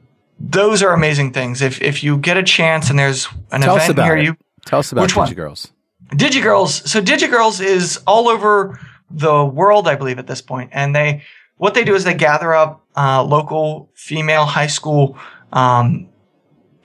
those 0.51 0.83
are 0.83 0.93
amazing 0.93 1.33
things. 1.33 1.63
If 1.63 1.81
if 1.81 2.05
you 2.05 2.19
get 2.19 2.37
a 2.37 2.43
chance 2.43 2.91
and 2.91 2.99
there's 2.99 3.29
an 3.51 3.63
Tell 3.63 3.77
event 3.77 3.97
near 3.97 4.17
it. 4.17 4.25
you, 4.25 4.37
tell 4.67 4.81
us 4.81 4.93
about 4.93 5.03
which 5.03 5.15
DigiGirls. 5.15 5.71
One? 6.09 6.19
DigiGirls. 6.19 6.87
So 6.87 7.01
DigiGirls 7.01 7.65
is 7.65 7.99
all 8.07 8.29
over 8.29 8.79
the 9.11 9.45
world, 9.45 9.89
I 9.89 9.95
believe, 9.95 10.19
at 10.19 10.27
this 10.27 10.41
point. 10.41 10.71
point, 10.71 10.71
and 10.75 10.95
they 10.95 11.23
what 11.57 11.75
they 11.75 11.85
do 11.85 11.95
is 11.95 12.05
they 12.05 12.15
gather 12.15 12.55
up 12.55 12.85
uh, 12.97 13.23
local 13.23 13.91
female 13.95 14.45
high 14.45 14.67
school 14.67 15.17
um, 15.53 16.09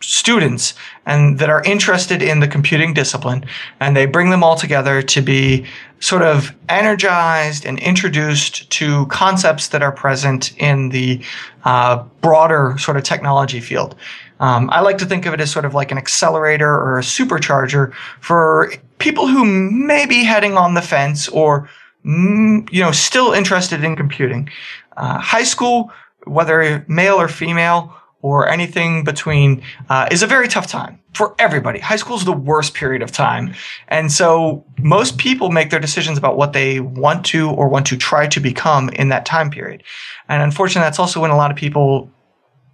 students 0.01 0.73
and 1.05 1.39
that 1.39 1.49
are 1.49 1.63
interested 1.63 2.21
in 2.21 2.39
the 2.39 2.47
computing 2.47 2.93
discipline 2.93 3.45
and 3.79 3.95
they 3.95 4.05
bring 4.05 4.29
them 4.29 4.43
all 4.43 4.55
together 4.55 5.01
to 5.01 5.21
be 5.21 5.65
sort 5.99 6.21
of 6.21 6.55
energized 6.69 7.65
and 7.65 7.79
introduced 7.79 8.69
to 8.69 9.05
concepts 9.07 9.69
that 9.69 9.81
are 9.81 9.91
present 9.91 10.55
in 10.57 10.89
the 10.89 11.21
uh, 11.65 12.01
broader 12.21 12.75
sort 12.77 12.95
of 12.95 13.03
technology 13.03 13.59
field. 13.59 13.95
Um, 14.39 14.69
i 14.71 14.79
like 14.79 14.97
to 14.99 15.05
think 15.05 15.25
of 15.25 15.33
it 15.33 15.41
as 15.41 15.51
sort 15.51 15.65
of 15.65 15.73
like 15.73 15.91
an 15.91 15.97
accelerator 15.97 16.69
or 16.69 16.97
a 16.97 17.01
supercharger 17.01 17.93
for 18.21 18.71
people 18.97 19.27
who 19.27 19.43
may 19.43 20.05
be 20.05 20.23
heading 20.23 20.55
on 20.55 20.75
the 20.75 20.81
fence 20.81 21.27
or 21.29 21.69
mm, 22.05 22.71
you 22.71 22.81
know 22.81 22.91
still 22.91 23.33
interested 23.33 23.83
in 23.83 23.95
computing. 23.95 24.49
Uh, 24.95 25.19
high 25.19 25.43
school 25.43 25.91
whether 26.25 26.85
male 26.87 27.15
or 27.15 27.27
female 27.27 27.93
or 28.21 28.49
anything 28.49 29.03
between 29.03 29.61
uh, 29.89 30.07
is 30.11 30.21
a 30.21 30.27
very 30.27 30.47
tough 30.47 30.67
time 30.67 30.99
for 31.13 31.35
everybody. 31.39 31.79
High 31.79 31.95
school 31.95 32.17
is 32.17 32.25
the 32.25 32.33
worst 32.33 32.73
period 32.73 33.01
of 33.01 33.11
time. 33.11 33.53
And 33.87 34.11
so 34.11 34.63
most 34.77 35.17
people 35.17 35.51
make 35.51 35.69
their 35.69 35.79
decisions 35.79 36.17
about 36.17 36.37
what 36.37 36.53
they 36.53 36.79
want 36.81 37.25
to 37.27 37.49
or 37.49 37.69
want 37.69 37.87
to 37.87 37.97
try 37.97 38.27
to 38.27 38.39
become 38.39 38.89
in 38.89 39.09
that 39.09 39.25
time 39.25 39.49
period. 39.49 39.83
And 40.27 40.43
unfortunately, 40.43 40.85
that's 40.85 40.99
also 40.99 41.21
when 41.21 41.31
a 41.31 41.37
lot 41.37 41.49
of 41.49 41.57
people 41.57 42.09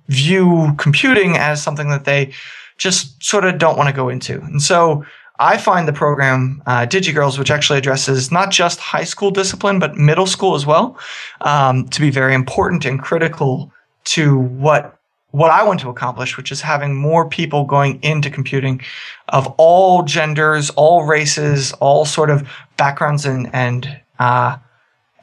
view 0.08 0.74
computing 0.78 1.38
as 1.38 1.62
something 1.62 1.90
that 1.90 2.06
they 2.06 2.34
just 2.78 3.24
sort 3.24 3.46
of 3.46 3.58
don't 3.58 3.78
want 3.78 3.90
to 3.90 3.96
go 3.96 4.10
into. 4.10 4.42
And 4.42 4.62
so 4.62 5.06
I 5.40 5.58
find 5.58 5.88
the 5.88 5.94
program 5.94 6.62
uh, 6.66 6.86
DigiGirls, 6.86 7.38
which 7.38 7.52
actually 7.52 7.80
addresses 7.80 8.32
not 8.32 8.52
just 8.52 8.80
high 8.80 9.04
school 9.04 9.32
discipline, 9.32 9.80
but 9.80 9.96
middle 9.96 10.28
school 10.28 10.56
as 10.56 10.66
well, 10.66 10.98
um, 11.42 11.88
to 11.90 12.02
be 12.02 12.10
very 12.10 12.34
important 12.34 12.86
and 12.86 13.02
critical 13.02 13.72
to 14.06 14.38
what 14.38 14.98
what 15.36 15.52
I 15.52 15.64
want 15.64 15.82
to 15.82 15.90
accomplish, 15.90 16.38
which 16.38 16.50
is 16.50 16.62
having 16.62 16.96
more 16.96 17.28
people 17.28 17.66
going 17.66 18.00
into 18.02 18.30
computing 18.30 18.82
of 19.28 19.54
all 19.58 20.04
genders, 20.04 20.70
all 20.72 21.04
races, 21.04 21.74
all 21.74 22.06
sort 22.06 22.30
of 22.30 22.48
backgrounds 22.78 23.26
and 23.26 23.50
and 23.54 24.00
uh, 24.18 24.58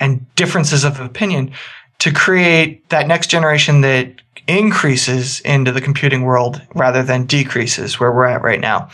and 0.00 0.34
differences 0.34 0.84
of 0.84 1.00
opinion 1.00 1.52
to 2.00 2.12
create 2.12 2.86
that 2.90 3.06
next 3.06 3.28
generation 3.28 3.80
that 3.80 4.20
increases 4.46 5.40
into 5.40 5.72
the 5.72 5.80
computing 5.80 6.22
world 6.22 6.60
rather 6.74 7.02
than 7.02 7.24
decreases 7.24 7.98
where 7.98 8.12
we're 8.12 8.26
at 8.26 8.42
right 8.42 8.60
now. 8.60 8.90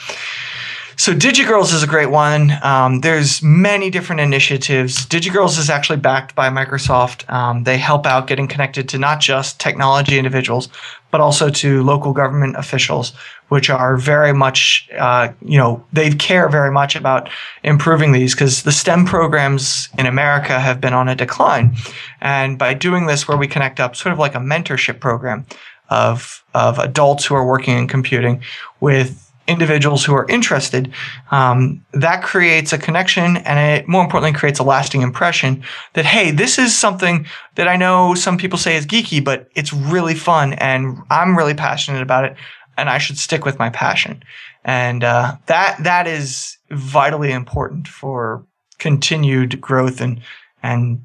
So 0.99 1.15
DigiGirls 1.15 1.73
is 1.73 1.85
a 1.85 1.87
great 1.87 2.11
one. 2.11 2.55
Um, 2.61 3.03
there's 3.03 3.41
many 3.41 3.89
different 3.89 4.21
initiatives. 4.21 5.07
DigiGirls 5.07 5.57
is 5.57 5.71
actually 5.71 6.01
backed 6.01 6.35
by 6.35 6.49
Microsoft. 6.49 7.33
Um, 7.33 7.63
they 7.63 7.79
help 7.79 8.05
out 8.05 8.27
getting 8.27 8.49
connected 8.49 8.89
to 8.89 8.99
not 8.99 9.21
just 9.21 9.61
technology 9.61 10.19
individuals, 10.19 10.69
but 11.13 11.21
also 11.21 11.51
to 11.51 11.85
local 11.85 12.13
government 12.13 12.57
officials, 12.57 13.13
which 13.47 13.71
are 13.71 13.97
very 13.97 14.35
much, 14.35 14.89
uh, 14.99 15.29
you 15.41 15.57
know, 15.57 15.87
they 15.93 16.11
care 16.11 16.49
very 16.49 16.73
much 16.73 16.97
about 16.97 17.31
improving 17.63 18.11
these 18.11 18.35
because 18.35 18.65
the 18.65 18.73
STEM 18.73 19.07
programs 19.07 19.91
in 19.99 20.07
America 20.07 20.59
have 20.59 20.81
been 20.81 20.95
on 20.95 21.09
a 21.09 21.15
decline. 21.15 21.77
And 22.21 22.59
by 22.59 22.75
doing 22.75 23.07
this, 23.07 23.29
where 23.29 23.39
we 23.39 23.47
connect 23.47 23.79
up 23.79 23.95
sort 23.95 24.13
of 24.13 24.19
like 24.19 24.35
a 24.35 24.41
mentorship 24.41 24.99
program 24.99 25.47
of, 25.91 26.45
of 26.55 26.81
adults 26.81 27.25
who 27.25 27.37
are 27.37 27.47
working 27.47 27.79
in 27.79 27.87
computing 27.87 28.43
with 28.81 29.28
individuals 29.49 30.05
who 30.05 30.15
are 30.15 30.27
interested, 30.29 30.93
um, 31.31 31.85
that 31.93 32.23
creates 32.23 32.73
a 32.73 32.79
connection 32.79 33.39
and 33.39 33.59
it 33.59 33.89
more 33.89 34.05
importantly 34.05 34.39
creates 34.39 34.59
a 34.59 34.63
lasting 34.63 35.03
impression 35.03 35.65
that, 35.95 36.05
hey, 36.05 36.31
this 36.31 36.59
is 36.59 36.77
something 36.77 37.27
that 37.57 37.67
I 37.67 37.77
know 37.77 38.15
some 38.15 38.39
people 38.39 38.59
say 38.59 38.77
is 38.77 38.87
geeky, 38.87 39.25
but 39.25 39.49
it's 39.57 39.73
really 39.73 40.15
fun 40.15 40.53
and 40.53 40.99
I'm 41.11 41.37
really 41.37 41.55
passionate 41.55 42.03
about 42.03 42.25
it 42.25 42.37
and 42.77 42.89
I 42.89 42.99
should 42.99 43.19
stick 43.19 43.45
with 43.45 43.59
my 43.59 43.71
passion. 43.71 44.23
And 44.65 45.03
uh, 45.03 45.37
that 45.47 45.83
that 45.83 46.07
is 46.07 46.59
vitally 46.71 47.33
important 47.33 47.89
for 47.89 48.45
continued 48.79 49.61
growth 49.61 50.01
and 50.01 50.21
and 50.63 51.05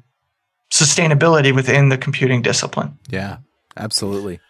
sustainability 0.72 1.54
within 1.54 1.88
the 1.88 1.96
computing 1.96 2.42
discipline. 2.42 2.98
Yeah, 3.08 3.38
absolutely. 3.76 4.40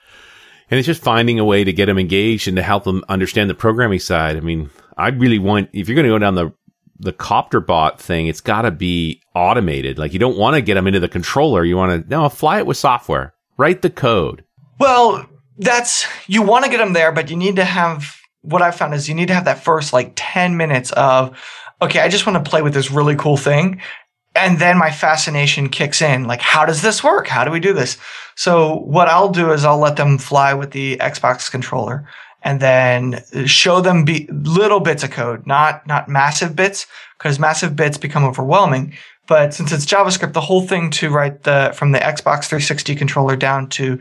And 0.74 0.80
it's 0.80 0.86
just 0.86 1.04
finding 1.04 1.38
a 1.38 1.44
way 1.44 1.62
to 1.62 1.72
get 1.72 1.86
them 1.86 2.00
engaged 2.00 2.48
and 2.48 2.56
to 2.56 2.62
help 2.64 2.82
them 2.82 3.04
understand 3.08 3.48
the 3.48 3.54
programming 3.54 4.00
side. 4.00 4.36
I 4.36 4.40
mean, 4.40 4.70
I 4.96 5.10
really 5.10 5.38
want, 5.38 5.70
if 5.72 5.88
you're 5.88 5.94
going 5.94 6.02
to 6.02 6.10
go 6.10 6.18
down 6.18 6.34
the, 6.34 6.52
the 6.98 7.12
copter 7.12 7.60
bot 7.60 8.00
thing, 8.00 8.26
it's 8.26 8.40
got 8.40 8.62
to 8.62 8.72
be 8.72 9.22
automated. 9.36 10.00
Like 10.00 10.12
you 10.12 10.18
don't 10.18 10.36
want 10.36 10.56
to 10.56 10.60
get 10.60 10.74
them 10.74 10.88
into 10.88 10.98
the 10.98 11.08
controller. 11.08 11.64
You 11.64 11.76
want 11.76 12.02
to, 12.02 12.10
no, 12.10 12.28
fly 12.28 12.58
it 12.58 12.66
with 12.66 12.76
software, 12.76 13.34
write 13.56 13.82
the 13.82 13.88
code. 13.88 14.42
Well, 14.80 15.24
that's, 15.58 16.08
you 16.26 16.42
want 16.42 16.64
to 16.64 16.70
get 16.72 16.78
them 16.78 16.92
there, 16.92 17.12
but 17.12 17.30
you 17.30 17.36
need 17.36 17.54
to 17.54 17.64
have, 17.64 18.16
what 18.40 18.60
I 18.60 18.72
found 18.72 18.94
is 18.94 19.08
you 19.08 19.14
need 19.14 19.28
to 19.28 19.34
have 19.34 19.44
that 19.44 19.62
first 19.62 19.92
like 19.92 20.14
10 20.16 20.56
minutes 20.56 20.90
of, 20.90 21.40
okay, 21.80 22.00
I 22.00 22.08
just 22.08 22.26
want 22.26 22.44
to 22.44 22.50
play 22.50 22.62
with 22.62 22.74
this 22.74 22.90
really 22.90 23.14
cool 23.14 23.36
thing 23.36 23.80
and 24.35 24.59
then 24.59 24.78
my 24.78 24.91
fascination 24.91 25.68
kicks 25.68 26.03
in. 26.03 26.24
Like, 26.24 26.41
how 26.41 26.66
does 26.66 26.82
this 26.82 27.05
work? 27.05 27.28
How 27.28 27.45
do 27.45 27.51
we 27.51 27.61
do 27.61 27.72
this? 27.72 27.97
So 28.35 28.76
what 28.80 29.09
I'll 29.09 29.30
do 29.30 29.53
is 29.53 29.64
I'll 29.64 29.78
let 29.78 29.97
them 29.97 30.18
fly 30.18 30.55
with 30.55 30.72
the 30.72 30.97
Xbox 30.97 31.51
controller 31.51 32.09
and 32.43 32.61
then 32.61 33.22
show 33.47 33.80
them 33.80 34.05
be 34.05 34.28
little 34.30 34.80
bits 34.80 35.03
of 35.03 35.11
code, 35.11 35.47
not, 35.47 35.87
not 35.87 36.09
massive 36.09 36.55
bits, 36.55 36.87
because 37.18 37.39
massive 37.39 37.74
bits 37.74 37.97
become 37.97 38.24
overwhelming. 38.24 38.93
But 39.26 39.55
since 39.55 39.72
it's 39.72 39.87
JavaScript, 39.87 40.35
the 40.35 40.41
whole 40.43 40.66
thing 40.66 40.91
to 40.91 41.09
write 41.09 41.45
the, 41.45 41.72
from 41.74 41.93
the 41.93 41.99
Xbox 41.99 42.45
360 42.45 42.95
controller 42.97 43.37
down 43.37 43.68
to 43.70 43.99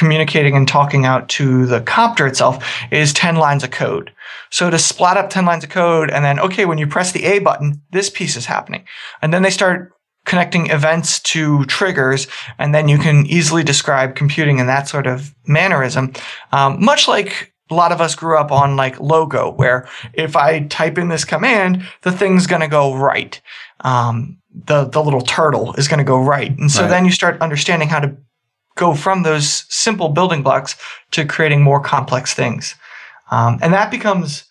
communicating 0.00 0.56
and 0.56 0.66
talking 0.66 1.04
out 1.04 1.28
to 1.28 1.66
the 1.66 1.82
copter 1.82 2.26
itself 2.26 2.64
is 2.90 3.12
10 3.12 3.36
lines 3.36 3.62
of 3.62 3.70
code. 3.70 4.10
So 4.50 4.70
to 4.70 4.78
splat 4.78 5.18
up 5.18 5.28
10 5.28 5.44
lines 5.44 5.62
of 5.62 5.68
code 5.68 6.10
and 6.10 6.24
then, 6.24 6.40
okay, 6.40 6.64
when 6.64 6.78
you 6.78 6.86
press 6.86 7.12
the 7.12 7.26
A 7.26 7.38
button, 7.38 7.82
this 7.92 8.08
piece 8.08 8.34
is 8.34 8.46
happening. 8.46 8.86
And 9.20 9.32
then 9.32 9.42
they 9.42 9.50
start 9.50 9.92
connecting 10.24 10.70
events 10.70 11.20
to 11.20 11.66
triggers, 11.66 12.26
and 12.58 12.74
then 12.74 12.88
you 12.88 12.96
can 12.96 13.26
easily 13.26 13.62
describe 13.62 14.16
computing 14.16 14.58
in 14.58 14.66
that 14.68 14.88
sort 14.88 15.06
of 15.06 15.34
mannerism. 15.46 16.12
Um, 16.52 16.82
much 16.82 17.06
like 17.06 17.52
a 17.70 17.74
lot 17.74 17.92
of 17.92 18.00
us 18.00 18.14
grew 18.14 18.38
up 18.38 18.50
on 18.50 18.76
like 18.76 18.98
logo, 19.00 19.52
where 19.52 19.86
if 20.14 20.34
I 20.34 20.60
type 20.60 20.96
in 20.96 21.08
this 21.08 21.26
command, 21.26 21.84
the 22.02 22.12
thing's 22.12 22.46
going 22.46 22.62
to 22.62 22.68
go 22.68 22.94
right. 22.94 23.40
Um, 23.80 24.38
the 24.52 24.84
the 24.84 25.02
little 25.02 25.20
turtle 25.20 25.74
is 25.74 25.88
going 25.88 25.98
to 25.98 26.04
go 26.04 26.20
right, 26.20 26.56
and 26.58 26.70
so 26.70 26.82
right. 26.82 26.88
then 26.88 27.04
you 27.04 27.12
start 27.12 27.40
understanding 27.42 27.88
how 27.88 28.00
to 28.00 28.16
go 28.80 28.94
from 28.94 29.22
those 29.22 29.66
simple 29.68 30.08
building 30.08 30.42
blocks 30.42 30.74
to 31.12 31.24
creating 31.24 31.62
more 31.62 31.80
complex 31.80 32.32
things. 32.34 32.74
Um, 33.30 33.58
and 33.62 33.72
that 33.74 33.90
becomes, 33.90 34.44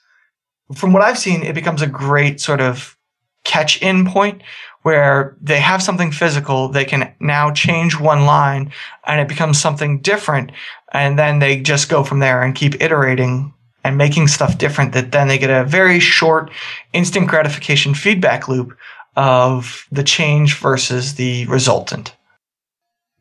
from 0.76 0.94
what 0.94 1.02
I've 1.02 1.18
seen, 1.18 1.44
it 1.44 1.56
becomes 1.56 1.82
a 1.82 1.88
great 1.88 2.40
sort 2.40 2.62
of 2.62 2.96
catch 3.44 3.82
in 3.82 4.06
point 4.06 4.44
where 4.84 5.36
they 5.42 5.60
have 5.60 5.82
something 5.82 6.12
physical, 6.12 6.70
they 6.70 6.86
can 6.86 7.14
now 7.20 7.52
change 7.52 8.00
one 8.00 8.26
line 8.26 8.72
and 9.06 9.20
it 9.20 9.28
becomes 9.28 9.60
something 9.60 10.00
different. 10.00 10.52
And 10.94 11.20
then 11.20 11.40
they 11.40 11.60
just 11.60 11.90
go 11.90 12.04
from 12.04 12.20
there 12.20 12.42
and 12.42 12.56
keep 12.56 12.82
iterating 12.82 13.54
and 13.84 13.98
making 13.98 14.28
stuff 14.28 14.58
different 14.58 14.94
that 14.94 15.12
then 15.12 15.28
they 15.28 15.38
get 15.38 15.50
a 15.50 15.66
very 15.66 16.00
short 16.00 16.52
instant 16.94 17.28
gratification 17.28 17.94
feedback 17.94 18.48
loop 18.48 18.78
of 19.16 19.86
the 19.92 20.04
change 20.04 20.58
versus 20.60 21.16
the 21.16 21.46
resultant. 21.48 22.16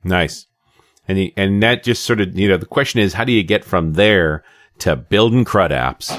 Nice. 0.05 0.48
And, 1.09 1.19
the, 1.19 1.35
and 1.37 1.63
that 1.63 1.83
just 1.83 2.05
sort 2.05 2.21
of, 2.21 2.39
you 2.39 2.49
know, 2.49 2.57
the 2.57 2.67
question 2.67 3.01
is, 3.01 3.15
how 3.15 3.25
do 3.25 3.33
you 3.33 3.43
get 3.43 3.65
from 3.65 3.95
there 3.95 4.45
to 4.81 4.95
building 4.95 5.45
CRUD 5.45 5.71
apps? 5.71 6.13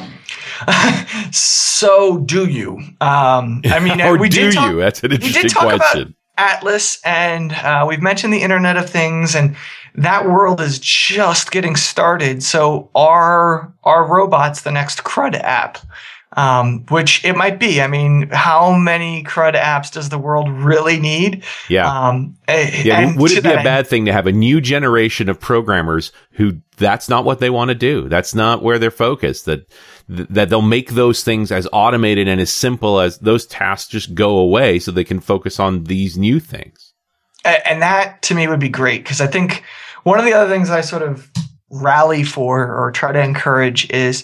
so 1.34 2.20
do 2.20 2.48
you? 2.48 2.78
Um, 3.00 3.62
I 3.66 3.80
mean, 3.80 4.02
or 4.02 4.18
we 4.18 4.30
do 4.30 4.52
talk, 4.52 4.72
you? 4.72 4.80
That's 4.80 5.04
an 5.04 5.14
interesting 5.14 5.52
question. 5.52 6.16
Atlas, 6.38 7.02
and 7.04 7.52
uh, 7.52 7.86
we've 7.88 8.02
mentioned 8.02 8.34
the 8.34 8.42
Internet 8.42 8.78
of 8.78 8.90
Things, 8.90 9.36
and 9.36 9.56
that 9.96 10.26
world 10.26 10.62
is 10.62 10.80
just 10.80 11.52
getting 11.52 11.76
started. 11.76 12.42
So 12.42 12.90
are 12.96 13.74
our 13.84 14.08
robots 14.08 14.62
the 14.62 14.72
next 14.72 15.04
CRUD 15.04 15.36
app? 15.36 15.78
Um, 16.40 16.86
which 16.90 17.26
it 17.26 17.36
might 17.36 17.60
be. 17.60 17.82
I 17.82 17.88
mean, 17.88 18.30
how 18.32 18.74
many 18.74 19.24
CRUD 19.24 19.56
apps 19.56 19.92
does 19.92 20.08
the 20.08 20.18
world 20.18 20.50
really 20.50 20.98
need? 20.98 21.44
Yeah. 21.68 21.92
Um, 21.92 22.38
yeah. 22.48 23.14
Would 23.18 23.32
it 23.32 23.44
be 23.44 23.52
a 23.52 23.56
bad 23.56 23.88
thing 23.88 24.06
to 24.06 24.14
have 24.14 24.26
a 24.26 24.32
new 24.32 24.62
generation 24.62 25.28
of 25.28 25.42
programmers 25.42 26.14
who 26.32 26.62
that's 26.78 27.10
not 27.10 27.26
what 27.26 27.40
they 27.40 27.50
want 27.50 27.70
to 27.70 27.76
do? 27.76 28.08
That's 28.08 28.34
not 28.34 28.64
where 28.64 28.80
they're 28.80 28.90
focused. 28.90 29.46
That 29.46 29.68
that 30.08 30.50
they'll 30.50 30.62
make 30.62 30.92
those 30.92 31.26
things 31.26 31.52
as 31.52 31.68
automated 31.74 32.30
and 32.30 32.40
as 32.40 32.52
simple 32.54 33.02
as 33.02 33.18
those 33.18 33.46
tasks 33.46 33.90
just 33.90 34.16
go 34.16 34.38
away, 34.38 34.80
so 34.80 34.92
they 34.92 35.04
can 35.04 35.20
focus 35.20 35.60
on 35.60 35.84
these 35.84 36.18
new 36.18 36.40
things. 36.40 36.94
And 37.44 37.82
that 37.82 38.22
to 38.24 38.36
me 38.36 38.48
would 38.48 38.62
be 38.62 38.70
great 38.70 39.04
because 39.04 39.20
I 39.20 39.28
think 39.28 39.64
one 40.04 40.20
of 40.20 40.26
the 40.26 40.34
other 40.34 40.50
things 40.50 40.70
I 40.70 40.82
sort 40.82 41.04
of 41.04 41.30
rally 41.70 42.24
for 42.24 42.74
or 42.74 42.92
try 42.92 43.12
to 43.12 43.22
encourage 43.22 43.90
is 43.92 44.24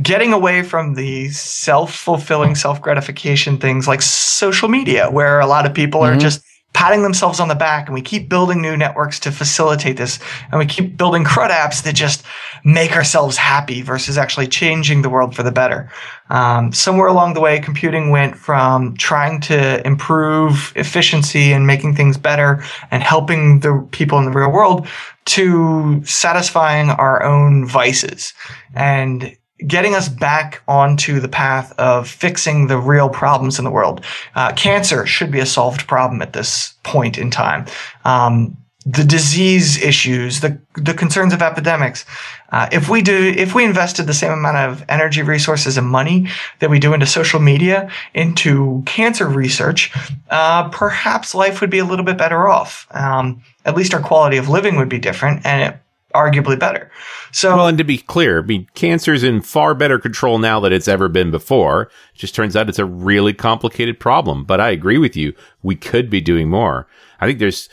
getting 0.00 0.32
away 0.32 0.62
from 0.62 0.94
the 0.94 1.28
self-fulfilling 1.30 2.54
self-gratification 2.54 3.58
things 3.58 3.88
like 3.88 4.00
social 4.00 4.68
media 4.68 5.10
where 5.10 5.40
a 5.40 5.46
lot 5.46 5.66
of 5.66 5.74
people 5.74 6.00
mm-hmm. 6.00 6.16
are 6.16 6.20
just 6.20 6.44
patting 6.72 7.02
themselves 7.02 7.38
on 7.38 7.48
the 7.48 7.54
back 7.54 7.86
and 7.86 7.94
we 7.94 8.00
keep 8.00 8.28
building 8.28 8.62
new 8.62 8.76
networks 8.76 9.20
to 9.20 9.30
facilitate 9.30 9.96
this 9.96 10.18
and 10.50 10.58
we 10.58 10.64
keep 10.64 10.96
building 10.96 11.24
crud 11.24 11.50
apps 11.50 11.82
that 11.82 11.94
just 11.94 12.24
make 12.64 12.96
ourselves 12.96 13.36
happy 13.36 13.82
versus 13.82 14.16
actually 14.16 14.46
changing 14.46 15.02
the 15.02 15.10
world 15.10 15.34
for 15.34 15.42
the 15.42 15.52
better 15.52 15.90
um, 16.30 16.72
somewhere 16.72 17.08
along 17.08 17.34
the 17.34 17.40
way 17.40 17.58
computing 17.60 18.10
went 18.10 18.36
from 18.36 18.96
trying 18.96 19.40
to 19.40 19.86
improve 19.86 20.72
efficiency 20.76 21.52
and 21.52 21.66
making 21.66 21.94
things 21.94 22.16
better 22.16 22.64
and 22.90 23.02
helping 23.02 23.60
the 23.60 23.86
people 23.90 24.18
in 24.18 24.24
the 24.24 24.30
real 24.30 24.50
world 24.50 24.86
to 25.24 26.02
satisfying 26.04 26.88
our 26.90 27.22
own 27.22 27.66
vices 27.66 28.32
and 28.74 29.36
getting 29.66 29.94
us 29.94 30.08
back 30.08 30.62
onto 30.68 31.20
the 31.20 31.28
path 31.28 31.72
of 31.78 32.08
fixing 32.08 32.66
the 32.66 32.78
real 32.78 33.08
problems 33.08 33.58
in 33.58 33.64
the 33.64 33.70
world. 33.70 34.04
Uh, 34.34 34.52
cancer 34.52 35.06
should 35.06 35.30
be 35.30 35.40
a 35.40 35.46
solved 35.46 35.86
problem 35.86 36.22
at 36.22 36.32
this 36.32 36.74
point 36.82 37.18
in 37.18 37.30
time. 37.30 37.66
Um, 38.04 38.56
the 38.84 39.04
disease 39.04 39.80
issues, 39.80 40.40
the 40.40 40.58
the 40.74 40.94
concerns 40.94 41.32
of 41.32 41.40
epidemics. 41.40 42.04
Uh, 42.50 42.68
if 42.72 42.88
we 42.88 43.00
do, 43.00 43.32
if 43.36 43.54
we 43.54 43.64
invested 43.64 44.06
the 44.06 44.14
same 44.14 44.32
amount 44.32 44.56
of 44.56 44.84
energy, 44.88 45.22
resources, 45.22 45.78
and 45.78 45.86
money 45.86 46.28
that 46.58 46.68
we 46.68 46.78
do 46.78 46.92
into 46.92 47.06
social 47.06 47.38
media, 47.38 47.90
into 48.14 48.82
cancer 48.84 49.28
research, 49.28 49.92
uh, 50.30 50.68
perhaps 50.70 51.34
life 51.34 51.60
would 51.60 51.70
be 51.70 51.78
a 51.78 51.84
little 51.84 52.04
bit 52.04 52.18
better 52.18 52.48
off. 52.48 52.86
Um, 52.90 53.42
at 53.64 53.76
least 53.76 53.94
our 53.94 54.00
quality 54.00 54.36
of 54.36 54.48
living 54.48 54.76
would 54.76 54.88
be 54.88 54.98
different, 54.98 55.46
and 55.46 55.62
it, 55.62 55.81
arguably 56.14 56.58
better. 56.58 56.90
So, 57.32 57.56
well, 57.56 57.66
and 57.66 57.78
to 57.78 57.84
be 57.84 57.98
clear, 57.98 58.40
I 58.40 58.42
mean, 58.42 58.66
cancer's 58.74 59.22
in 59.22 59.40
far 59.40 59.74
better 59.74 59.98
control 59.98 60.38
now 60.38 60.60
than 60.60 60.72
it's 60.72 60.88
ever 60.88 61.08
been 61.08 61.30
before. 61.30 61.90
It 62.14 62.18
just 62.18 62.34
turns 62.34 62.56
out 62.56 62.68
it's 62.68 62.78
a 62.78 62.84
really 62.84 63.32
complicated 63.32 63.98
problem. 63.98 64.44
But 64.44 64.60
I 64.60 64.70
agree 64.70 64.98
with 64.98 65.16
you. 65.16 65.34
We 65.62 65.76
could 65.76 66.10
be 66.10 66.20
doing 66.20 66.48
more. 66.48 66.86
I 67.20 67.26
think 67.26 67.38
there's 67.38 67.68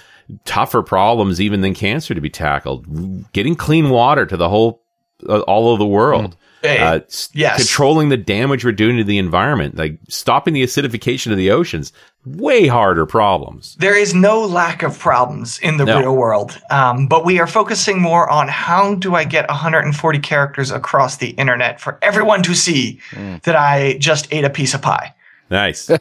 tougher 0.46 0.84
problems 0.84 1.42
even 1.42 1.62
than 1.62 1.74
cancer 1.74 2.14
to 2.14 2.22
be 2.22 2.30
tackled. 2.30 3.32
Getting 3.34 3.56
clean 3.56 3.90
water 3.90 4.26
to 4.26 4.38
the 4.38 4.50
whole, 4.50 4.84
uh, 5.28 5.40
all 5.42 5.74
of 5.74 5.80
the 5.80 5.86
world. 5.86 6.36
Mm. 6.36 6.38
Uh, 6.64 7.00
yes. 7.34 7.58
Controlling 7.58 8.10
the 8.10 8.18
damage 8.18 8.66
we're 8.66 8.72
doing 8.72 8.98
to 8.98 9.04
the 9.04 9.18
environment, 9.18 9.76
like 9.76 9.98
stopping 10.10 10.54
the 10.54 10.64
acidification 10.64 11.32
of 11.32 11.38
the 11.38 11.52
oceans, 11.52 11.94
way 12.26 12.68
harder 12.68 13.06
problems. 13.06 13.76
There 13.80 13.98
is 13.98 14.14
no 14.14 14.42
lack 14.42 14.84
of 14.84 14.98
problems 15.00 15.60
in 15.60 15.78
the 15.78 15.86
no. 15.86 16.00
real 16.00 16.16
world, 16.16 16.60
um, 16.70 17.08
but 17.08 17.26
we 17.26 17.40
are 17.40 17.48
focusing 17.48 18.02
more 18.02 18.30
on 18.30 18.48
how 18.48 18.96
do 18.96 19.16
I 19.16 19.24
get 19.24 19.48
140 19.48 20.20
characters 20.20 20.72
across 20.72 21.18
the 21.18 21.30
internet 21.30 21.80
for 21.80 21.98
everyone 22.02 22.44
to 22.44 22.54
see 22.54 23.00
mm. 23.12 23.42
that 23.44 23.56
I 23.56 23.98
just 24.00 24.28
ate 24.34 24.44
a 24.44 24.50
piece 24.50 24.74
of 24.74 24.82
pie. 24.82 25.14
Nice. 25.50 25.90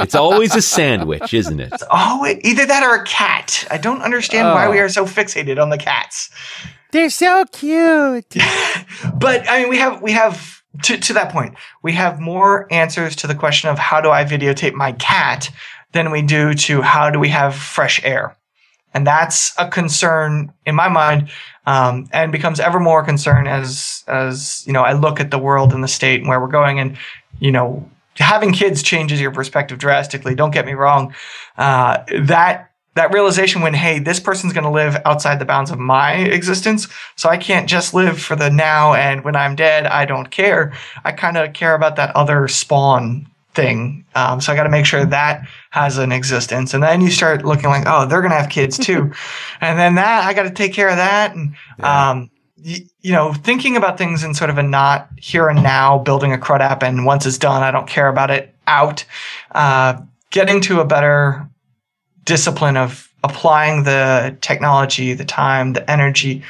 It's 0.00 0.14
always 0.14 0.54
a 0.54 0.62
sandwich, 0.62 1.34
isn't 1.34 1.60
it? 1.60 1.72
Oh, 1.90 2.26
either 2.42 2.64
that 2.66 2.82
or 2.82 2.94
a 2.94 3.04
cat. 3.04 3.66
I 3.70 3.76
don't 3.76 4.00
understand 4.00 4.48
oh. 4.48 4.54
why 4.54 4.68
we 4.68 4.78
are 4.78 4.88
so 4.88 5.04
fixated 5.04 5.60
on 5.60 5.68
the 5.68 5.76
cats. 5.78 6.30
They're 6.92 7.10
so 7.10 7.44
cute. 7.46 8.26
but 9.14 9.48
I 9.48 9.60
mean, 9.60 9.68
we 9.68 9.78
have 9.78 10.02
we 10.02 10.12
have 10.12 10.62
to 10.82 10.96
to 10.96 11.12
that 11.14 11.32
point, 11.32 11.54
we 11.82 11.92
have 11.92 12.20
more 12.20 12.72
answers 12.72 13.16
to 13.16 13.26
the 13.26 13.34
question 13.34 13.70
of 13.70 13.78
how 13.78 14.00
do 14.00 14.10
I 14.10 14.24
videotape 14.24 14.74
my 14.74 14.92
cat 14.92 15.50
than 15.92 16.10
we 16.10 16.22
do 16.22 16.54
to 16.54 16.82
how 16.82 17.10
do 17.10 17.18
we 17.18 17.28
have 17.28 17.54
fresh 17.54 18.02
air, 18.04 18.36
and 18.94 19.06
that's 19.06 19.52
a 19.58 19.68
concern 19.68 20.52
in 20.66 20.74
my 20.74 20.88
mind, 20.88 21.30
um, 21.66 22.08
and 22.12 22.32
becomes 22.32 22.60
ever 22.60 22.80
more 22.80 23.04
concern 23.04 23.46
as 23.46 24.04
as 24.06 24.64
you 24.66 24.72
know 24.72 24.82
I 24.82 24.92
look 24.92 25.20
at 25.20 25.30
the 25.30 25.38
world 25.38 25.72
and 25.72 25.82
the 25.82 25.88
state 25.88 26.20
and 26.20 26.28
where 26.28 26.40
we're 26.40 26.48
going, 26.48 26.78
and 26.78 26.96
you 27.40 27.50
know 27.50 27.88
having 28.16 28.52
kids 28.52 28.82
changes 28.82 29.20
your 29.20 29.32
perspective 29.32 29.78
drastically. 29.78 30.34
Don't 30.34 30.52
get 30.52 30.66
me 30.66 30.74
wrong. 30.74 31.14
Uh, 31.56 32.04
that 32.22 32.69
that 32.94 33.12
realization 33.12 33.62
when 33.62 33.74
hey 33.74 33.98
this 33.98 34.20
person's 34.20 34.52
going 34.52 34.64
to 34.64 34.70
live 34.70 35.00
outside 35.04 35.38
the 35.38 35.44
bounds 35.44 35.70
of 35.70 35.78
my 35.78 36.14
existence. 36.14 36.88
So 37.16 37.28
i 37.28 37.36
can't 37.36 37.68
just 37.68 37.94
live 37.94 38.20
for 38.20 38.36
the 38.36 38.50
now 38.50 38.94
and 38.94 39.24
when 39.24 39.36
i'm 39.36 39.56
dead 39.56 39.86
i 39.86 40.04
don't 40.04 40.30
care. 40.30 40.72
I 41.04 41.12
kind 41.12 41.36
of 41.36 41.52
care 41.52 41.74
about 41.74 41.96
that 41.96 42.14
other 42.16 42.48
spawn 42.48 43.26
thing. 43.54 44.04
Um, 44.14 44.40
so 44.40 44.52
i 44.52 44.56
got 44.56 44.64
to 44.64 44.70
make 44.70 44.86
sure 44.86 45.04
that 45.04 45.46
has 45.70 45.98
an 45.98 46.12
existence. 46.12 46.74
And 46.74 46.82
then 46.82 47.00
you 47.00 47.10
start 47.10 47.44
looking 47.44 47.70
like 47.70 47.84
oh 47.86 48.06
they're 48.06 48.22
going 48.22 48.32
to 48.32 48.38
have 48.38 48.50
kids 48.50 48.78
too. 48.78 49.12
And 49.60 49.78
then 49.78 49.96
that 49.96 50.24
i 50.24 50.32
got 50.32 50.44
to 50.44 50.50
take 50.50 50.72
care 50.72 50.88
of 50.88 50.96
that. 50.96 51.34
And 51.34 51.54
yeah. 51.78 52.10
um, 52.10 52.30
you 52.62 53.12
know, 53.12 53.32
thinking 53.32 53.76
about 53.76 53.96
things 53.96 54.22
in 54.22 54.34
sort 54.34 54.50
of 54.50 54.58
a 54.58 54.62
not 54.62 55.08
here 55.16 55.48
and 55.48 55.62
now, 55.62 55.98
building 55.98 56.32
a 56.32 56.38
CRUD 56.38 56.60
app, 56.60 56.82
and 56.82 57.06
once 57.06 57.24
it's 57.24 57.38
done, 57.38 57.62
I 57.62 57.70
don't 57.70 57.88
care 57.88 58.08
about 58.08 58.30
it 58.30 58.54
out. 58.66 59.04
Uh, 59.52 60.02
getting 60.30 60.60
to 60.62 60.80
a 60.80 60.84
better 60.84 61.48
discipline 62.24 62.76
of 62.76 63.10
applying 63.22 63.84
the 63.84 64.36
technology, 64.40 65.12
the 65.14 65.24
time, 65.24 65.72
the 65.72 65.90
energy, 65.90 66.42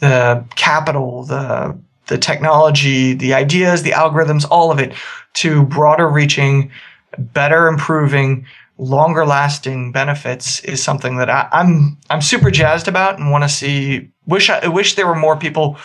the 0.00 0.44
capital, 0.56 1.24
the 1.24 1.78
the 2.06 2.18
technology, 2.18 3.14
the 3.14 3.34
ideas, 3.34 3.82
the 3.82 3.90
algorithms, 3.90 4.46
all 4.48 4.70
of 4.70 4.78
it 4.78 4.92
to 5.34 5.64
broader 5.64 6.08
reaching, 6.08 6.70
better 7.18 7.66
improving, 7.66 8.46
longer 8.78 9.26
lasting 9.26 9.90
benefits 9.92 10.60
is 10.60 10.82
something 10.82 11.16
that 11.16 11.30
I, 11.30 11.42
am 11.42 11.48
I'm, 11.52 11.98
I'm 12.10 12.22
super 12.22 12.50
jazzed 12.50 12.88
about 12.88 13.18
and 13.18 13.30
want 13.30 13.44
to 13.44 13.48
see 13.48 14.10
wish 14.26 14.50
I, 14.50 14.68
wish 14.68 14.94
there 14.94 15.06
were 15.06 15.16
more 15.16 15.36
people 15.36 15.78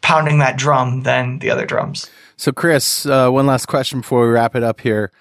pounding 0.00 0.38
that 0.38 0.56
drum 0.56 1.02
than 1.02 1.38
the 1.38 1.50
other 1.50 1.64
drums. 1.64 2.10
So, 2.36 2.50
Chris, 2.52 3.06
uh, 3.06 3.30
one 3.30 3.46
last 3.46 3.66
question 3.66 4.00
before 4.00 4.26
we 4.26 4.32
wrap 4.32 4.56
it 4.56 4.62
up 4.62 4.80
here. 4.80 5.12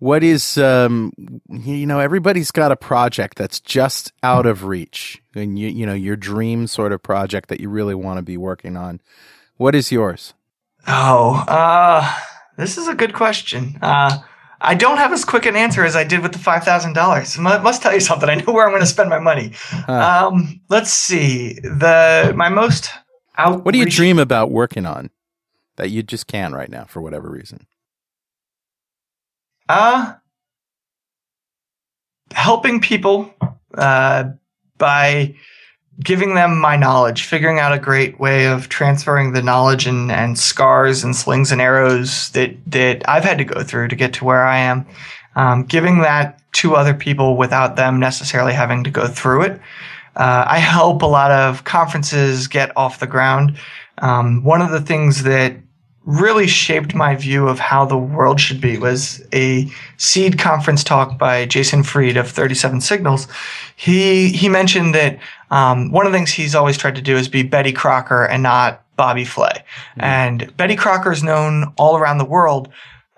What 0.00 0.22
is, 0.22 0.56
um, 0.58 1.12
you 1.48 1.86
know, 1.86 1.98
everybody's 1.98 2.52
got 2.52 2.70
a 2.70 2.76
project 2.76 3.36
that's 3.36 3.58
just 3.58 4.12
out 4.22 4.46
of 4.46 4.64
reach, 4.64 5.20
and 5.34 5.58
you, 5.58 5.68
you 5.68 5.86
know, 5.86 5.94
your 5.94 6.14
dream 6.14 6.68
sort 6.68 6.92
of 6.92 7.02
project 7.02 7.48
that 7.48 7.60
you 7.60 7.68
really 7.68 7.96
want 7.96 8.18
to 8.18 8.22
be 8.22 8.36
working 8.36 8.76
on. 8.76 9.00
What 9.56 9.74
is 9.74 9.90
yours? 9.90 10.34
Oh, 10.86 11.44
uh, 11.48 12.14
this 12.56 12.78
is 12.78 12.86
a 12.86 12.94
good 12.94 13.12
question. 13.12 13.76
Uh, 13.82 14.18
I 14.60 14.74
don't 14.74 14.98
have 14.98 15.12
as 15.12 15.24
quick 15.24 15.46
an 15.46 15.56
answer 15.56 15.84
as 15.84 15.96
I 15.96 16.04
did 16.04 16.20
with 16.20 16.32
the 16.32 16.38
five 16.38 16.64
thousand 16.64 16.92
dollars. 16.92 17.36
Must 17.38 17.82
tell 17.82 17.94
you 17.94 18.00
something. 18.00 18.28
I 18.28 18.36
know 18.36 18.52
where 18.52 18.66
I'm 18.66 18.72
going 18.72 18.82
to 18.82 18.86
spend 18.86 19.10
my 19.10 19.18
money. 19.18 19.52
Huh. 19.54 20.28
Um, 20.28 20.60
let's 20.68 20.90
see. 20.90 21.54
The 21.54 22.32
my 22.36 22.48
most 22.48 22.90
out. 23.36 23.64
What 23.64 23.72
do 23.72 23.78
you 23.78 23.86
dream 23.86 24.18
about 24.18 24.50
working 24.50 24.86
on 24.86 25.10
that 25.76 25.90
you 25.90 26.02
just 26.02 26.26
can't 26.26 26.54
right 26.54 26.70
now 26.70 26.84
for 26.84 27.00
whatever 27.00 27.30
reason? 27.30 27.66
Uh 29.68 30.14
helping 32.32 32.80
people 32.80 33.32
uh, 33.74 34.24
by 34.78 35.34
giving 36.00 36.34
them 36.34 36.58
my 36.58 36.76
knowledge, 36.76 37.24
figuring 37.24 37.58
out 37.58 37.72
a 37.72 37.78
great 37.78 38.20
way 38.20 38.46
of 38.46 38.68
transferring 38.68 39.32
the 39.32 39.42
knowledge 39.42 39.86
and, 39.86 40.12
and 40.12 40.38
scars 40.38 41.02
and 41.02 41.16
slings 41.16 41.50
and 41.50 41.60
arrows 41.60 42.30
that, 42.30 42.54
that 42.66 43.06
I've 43.08 43.24
had 43.24 43.38
to 43.38 43.44
go 43.44 43.62
through 43.62 43.88
to 43.88 43.96
get 43.96 44.12
to 44.14 44.24
where 44.24 44.44
I 44.44 44.58
am, 44.58 44.86
um, 45.34 45.64
giving 45.64 45.98
that 46.02 46.40
to 46.52 46.76
other 46.76 46.94
people 46.94 47.36
without 47.36 47.76
them 47.76 47.98
necessarily 47.98 48.52
having 48.52 48.84
to 48.84 48.90
go 48.90 49.08
through 49.08 49.42
it. 49.42 49.60
Uh, 50.14 50.44
I 50.46 50.58
help 50.58 51.02
a 51.02 51.06
lot 51.06 51.30
of 51.30 51.64
conferences 51.64 52.46
get 52.46 52.76
off 52.76 53.00
the 53.00 53.06
ground. 53.06 53.58
Um, 53.98 54.44
one 54.44 54.62
of 54.62 54.70
the 54.70 54.80
things 54.80 55.24
that 55.24 55.56
really 56.08 56.46
shaped 56.46 56.94
my 56.94 57.14
view 57.14 57.46
of 57.46 57.58
how 57.58 57.84
the 57.84 57.98
world 57.98 58.40
should 58.40 58.62
be 58.62 58.78
was 58.78 59.22
a 59.34 59.70
seed 59.98 60.38
conference 60.38 60.82
talk 60.82 61.18
by 61.18 61.44
Jason 61.44 61.82
Fried 61.82 62.16
of 62.16 62.30
37 62.30 62.80
Signals. 62.80 63.28
He 63.76 64.30
he 64.30 64.48
mentioned 64.48 64.94
that 64.94 65.18
um, 65.50 65.92
one 65.92 66.06
of 66.06 66.12
the 66.12 66.18
things 66.18 66.32
he's 66.32 66.54
always 66.54 66.78
tried 66.78 66.96
to 66.96 67.02
do 67.02 67.14
is 67.16 67.28
be 67.28 67.42
Betty 67.42 67.72
Crocker 67.72 68.24
and 68.24 68.42
not 68.42 68.82
Bobby 68.96 69.26
Flay. 69.26 69.52
Mm-hmm. 69.52 70.00
And 70.00 70.56
Betty 70.56 70.76
Crocker 70.76 71.12
is 71.12 71.22
known 71.22 71.74
all 71.76 71.98
around 71.98 72.16
the 72.16 72.24
world 72.24 72.70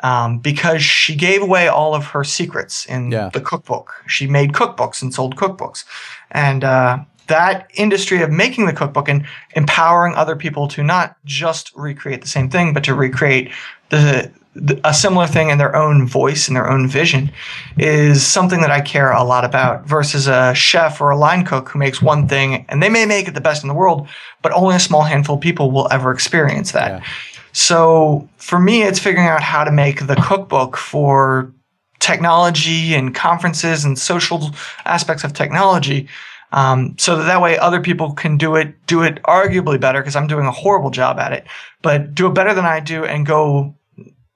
um, 0.03 0.41
because 0.41 0.82
she 0.82 1.14
gave 1.14 1.43
away 1.43 1.68
all 1.68 1.95
of 1.95 2.07
her 2.07 2.24
secrets 2.24 2.86
in 2.86 3.12
yeah. 3.12 3.30
the 3.32 3.41
cookbook. 3.41 3.95
She 4.09 4.26
made 4.26 4.53
cookbooks 4.53 5.01
and 5.01 5.14
sold 5.14 5.36
cookbooks. 5.36 5.84
And 6.32 6.64
uh, 6.64 7.05
that 7.31 7.70
industry 7.74 8.20
of 8.22 8.31
making 8.31 8.66
the 8.66 8.72
cookbook 8.72 9.09
and 9.09 9.26
empowering 9.57 10.14
other 10.14 10.37
people 10.37 10.68
to 10.68 10.83
not 10.83 11.16
just 11.24 11.72
recreate 11.74 12.20
the 12.20 12.28
same 12.28 12.51
thing, 12.51 12.74
but 12.74 12.85
to 12.85 12.95
recreate 12.95 13.51
the, 13.89 14.31
the, 14.55 14.81
a 14.85 14.93
similar 14.93 15.26
thing 15.26 15.49
in 15.49 15.59
their 15.59 15.74
own 15.74 16.07
voice 16.07 16.49
and 16.49 16.57
their 16.57 16.68
own 16.68 16.89
vision 16.89 17.31
is 17.78 18.26
something 18.26 18.61
that 18.61 18.70
I 18.70 18.81
care 18.81 19.12
a 19.12 19.24
lot 19.24 19.45
about 19.45 19.87
versus 19.87 20.26
a 20.26 20.55
chef 20.55 21.01
or 21.01 21.11
a 21.11 21.16
line 21.16 21.45
cook 21.45 21.70
who 21.70 21.78
makes 21.78 22.03
one 22.03 22.28
thing 22.28 22.66
and 22.68 22.83
they 22.83 22.91
may 22.91 23.07
make 23.07 23.28
it 23.28 23.35
the 23.35 23.41
best 23.41 23.62
in 23.62 23.68
the 23.68 23.74
world, 23.74 24.09
but 24.43 24.53
only 24.53 24.76
a 24.76 24.81
small 24.81 25.03
handful 25.03 25.37
of 25.37 25.41
people 25.41 25.70
will 25.70 25.89
ever 25.91 26.12
experience 26.12 26.72
that. 26.72 27.01
Yeah. 27.01 27.07
So 27.53 28.28
for 28.37 28.61
me, 28.61 28.83
it's 28.83 28.99
figuring 28.99 29.26
out 29.26 29.43
how 29.43 29.64
to 29.64 29.72
make 29.72 30.07
the 30.07 30.16
cookbook 30.16 30.76
for 30.76 31.53
technology 32.01 32.95
and 32.95 33.14
conferences 33.14 33.85
and 33.85 33.99
social 33.99 34.51
aspects 34.85 35.22
of 35.22 35.33
technology 35.33 36.09
um, 36.53 36.96
so 36.98 37.16
that, 37.16 37.24
that 37.24 37.42
way 37.42 37.59
other 37.59 37.80
people 37.80 38.12
can 38.12 38.36
do 38.36 38.57
it, 38.57 38.74
do 38.86 39.03
it 39.03 39.22
arguably 39.22 39.80
better 39.80 40.01
because 40.01 40.16
I'm 40.16 40.26
doing 40.26 40.46
a 40.46 40.53
horrible 40.53 40.90
job 40.90 41.18
at 41.18 41.32
it, 41.32 41.44
but 41.82 42.14
do 42.14 42.26
it 42.26 42.34
better 42.34 42.55
than 42.55 42.64
I 42.64 42.80
do 42.80 43.05
and 43.05 43.24
go 43.24 43.74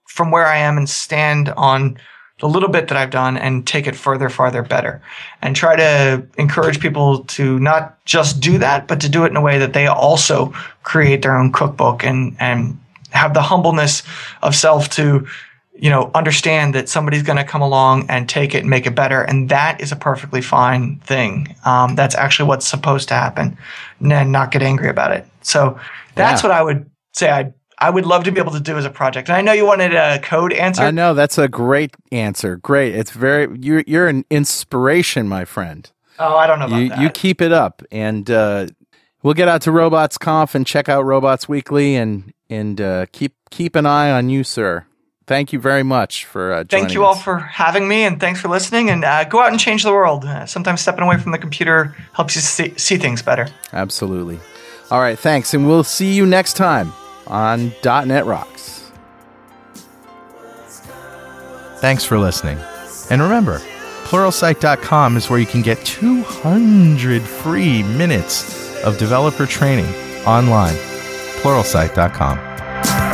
from 0.06 0.30
where 0.30 0.46
I 0.46 0.58
am 0.58 0.78
and 0.78 0.88
stand 0.88 1.48
on 1.50 1.98
the 2.40 2.48
little 2.48 2.68
bit 2.68 2.88
that 2.88 2.96
I've 2.96 3.10
done 3.10 3.36
and 3.36 3.66
take 3.66 3.86
it 3.86 3.96
further, 3.96 4.28
farther, 4.28 4.62
better, 4.62 5.00
and 5.40 5.54
try 5.54 5.76
to 5.76 6.26
encourage 6.36 6.80
people 6.80 7.24
to 7.24 7.58
not 7.60 8.04
just 8.04 8.40
do 8.40 8.58
that, 8.58 8.88
but 8.88 9.00
to 9.00 9.08
do 9.08 9.24
it 9.24 9.28
in 9.28 9.36
a 9.36 9.40
way 9.40 9.58
that 9.58 9.72
they 9.72 9.86
also 9.86 10.52
create 10.82 11.22
their 11.22 11.36
own 11.36 11.52
cookbook 11.52 12.04
and 12.04 12.36
and 12.40 12.78
have 13.10 13.34
the 13.34 13.42
humbleness 13.42 14.02
of 14.42 14.54
self 14.54 14.88
to 14.90 15.26
you 15.74 15.90
know, 15.90 16.10
understand 16.14 16.74
that 16.74 16.88
somebody's 16.88 17.22
going 17.22 17.36
to 17.36 17.44
come 17.44 17.60
along 17.60 18.06
and 18.08 18.28
take 18.28 18.54
it 18.54 18.60
and 18.60 18.70
make 18.70 18.86
it 18.86 18.94
better. 18.94 19.22
And 19.22 19.48
that 19.48 19.80
is 19.80 19.90
a 19.90 19.96
perfectly 19.96 20.40
fine 20.40 21.00
thing. 21.00 21.56
Um, 21.64 21.96
that's 21.96 22.14
actually 22.14 22.48
what's 22.48 22.66
supposed 22.66 23.08
to 23.08 23.14
happen 23.14 23.58
and 24.00 24.30
not 24.30 24.52
get 24.52 24.62
angry 24.62 24.88
about 24.88 25.12
it. 25.12 25.26
So 25.42 25.78
that's 26.14 26.42
yeah. 26.42 26.48
what 26.48 26.56
I 26.56 26.62
would 26.62 26.90
say 27.12 27.30
I 27.30 27.52
I 27.78 27.90
would 27.90 28.06
love 28.06 28.24
to 28.24 28.32
be 28.32 28.40
able 28.40 28.52
to 28.52 28.60
do 28.60 28.78
as 28.78 28.84
a 28.84 28.90
project. 28.90 29.28
And 29.28 29.36
I 29.36 29.40
know 29.40 29.52
you 29.52 29.66
wanted 29.66 29.94
a 29.94 30.20
code 30.20 30.52
answer. 30.52 30.82
I 30.82 30.92
know 30.92 31.12
that's 31.12 31.38
a 31.38 31.48
great 31.48 31.94
answer. 32.12 32.56
Great. 32.56 32.94
It's 32.94 33.10
very 33.10 33.48
you're 33.58 33.82
you're 33.86 34.06
an 34.06 34.24
inspiration, 34.30 35.28
my 35.28 35.44
friend. 35.44 35.90
Oh, 36.18 36.36
I 36.36 36.46
don't 36.46 36.60
know 36.60 36.66
about 36.66 36.78
you, 36.78 36.88
that. 36.90 37.00
You 37.00 37.10
keep 37.10 37.42
it 37.42 37.50
up, 37.50 37.82
and 37.90 38.30
uh, 38.30 38.68
we'll 39.24 39.34
get 39.34 39.48
out 39.48 39.62
to 39.62 39.70
RobotsConf 39.70 40.54
and 40.54 40.64
check 40.64 40.88
out 40.88 41.04
Robots 41.04 41.48
Weekly, 41.48 41.96
and 41.96 42.32
and 42.48 42.80
uh, 42.80 43.06
keep 43.10 43.34
keep 43.50 43.74
an 43.74 43.86
eye 43.86 44.12
on 44.12 44.28
you, 44.28 44.44
sir. 44.44 44.86
Thank 45.26 45.52
you 45.54 45.58
very 45.58 45.82
much 45.82 46.26
for 46.26 46.52
uh, 46.52 46.64
Thank 46.68 46.92
you 46.92 47.04
all 47.04 47.14
for 47.14 47.38
having 47.38 47.88
me, 47.88 48.04
and 48.04 48.20
thanks 48.20 48.40
for 48.40 48.48
listening. 48.48 48.90
And 48.90 49.04
uh, 49.04 49.24
go 49.24 49.40
out 49.40 49.50
and 49.50 49.58
change 49.58 49.82
the 49.82 49.92
world. 49.92 50.24
Uh, 50.24 50.44
sometimes 50.44 50.82
stepping 50.82 51.02
away 51.02 51.18
from 51.18 51.32
the 51.32 51.38
computer 51.38 51.96
helps 52.12 52.36
you 52.36 52.42
see, 52.42 52.74
see 52.76 52.98
things 52.98 53.22
better. 53.22 53.48
Absolutely. 53.72 54.38
All 54.90 55.00
right, 55.00 55.18
thanks, 55.18 55.54
and 55.54 55.66
we'll 55.66 55.84
see 55.84 56.12
you 56.12 56.26
next 56.26 56.54
time 56.54 56.92
on 57.26 57.72
.NET 57.82 58.26
Rocks. 58.26 58.90
Thanks 61.78 62.04
for 62.04 62.18
listening, 62.18 62.58
and 63.10 63.22
remember, 63.22 63.62
Pluralsight.com 64.04 65.16
is 65.16 65.30
where 65.30 65.38
you 65.38 65.46
can 65.46 65.62
get 65.62 65.84
200 65.86 67.22
free 67.22 67.82
minutes 67.82 68.80
of 68.84 68.98
developer 68.98 69.46
training 69.46 69.92
online. 70.26 70.76
Pluralsight.com. 71.40 73.13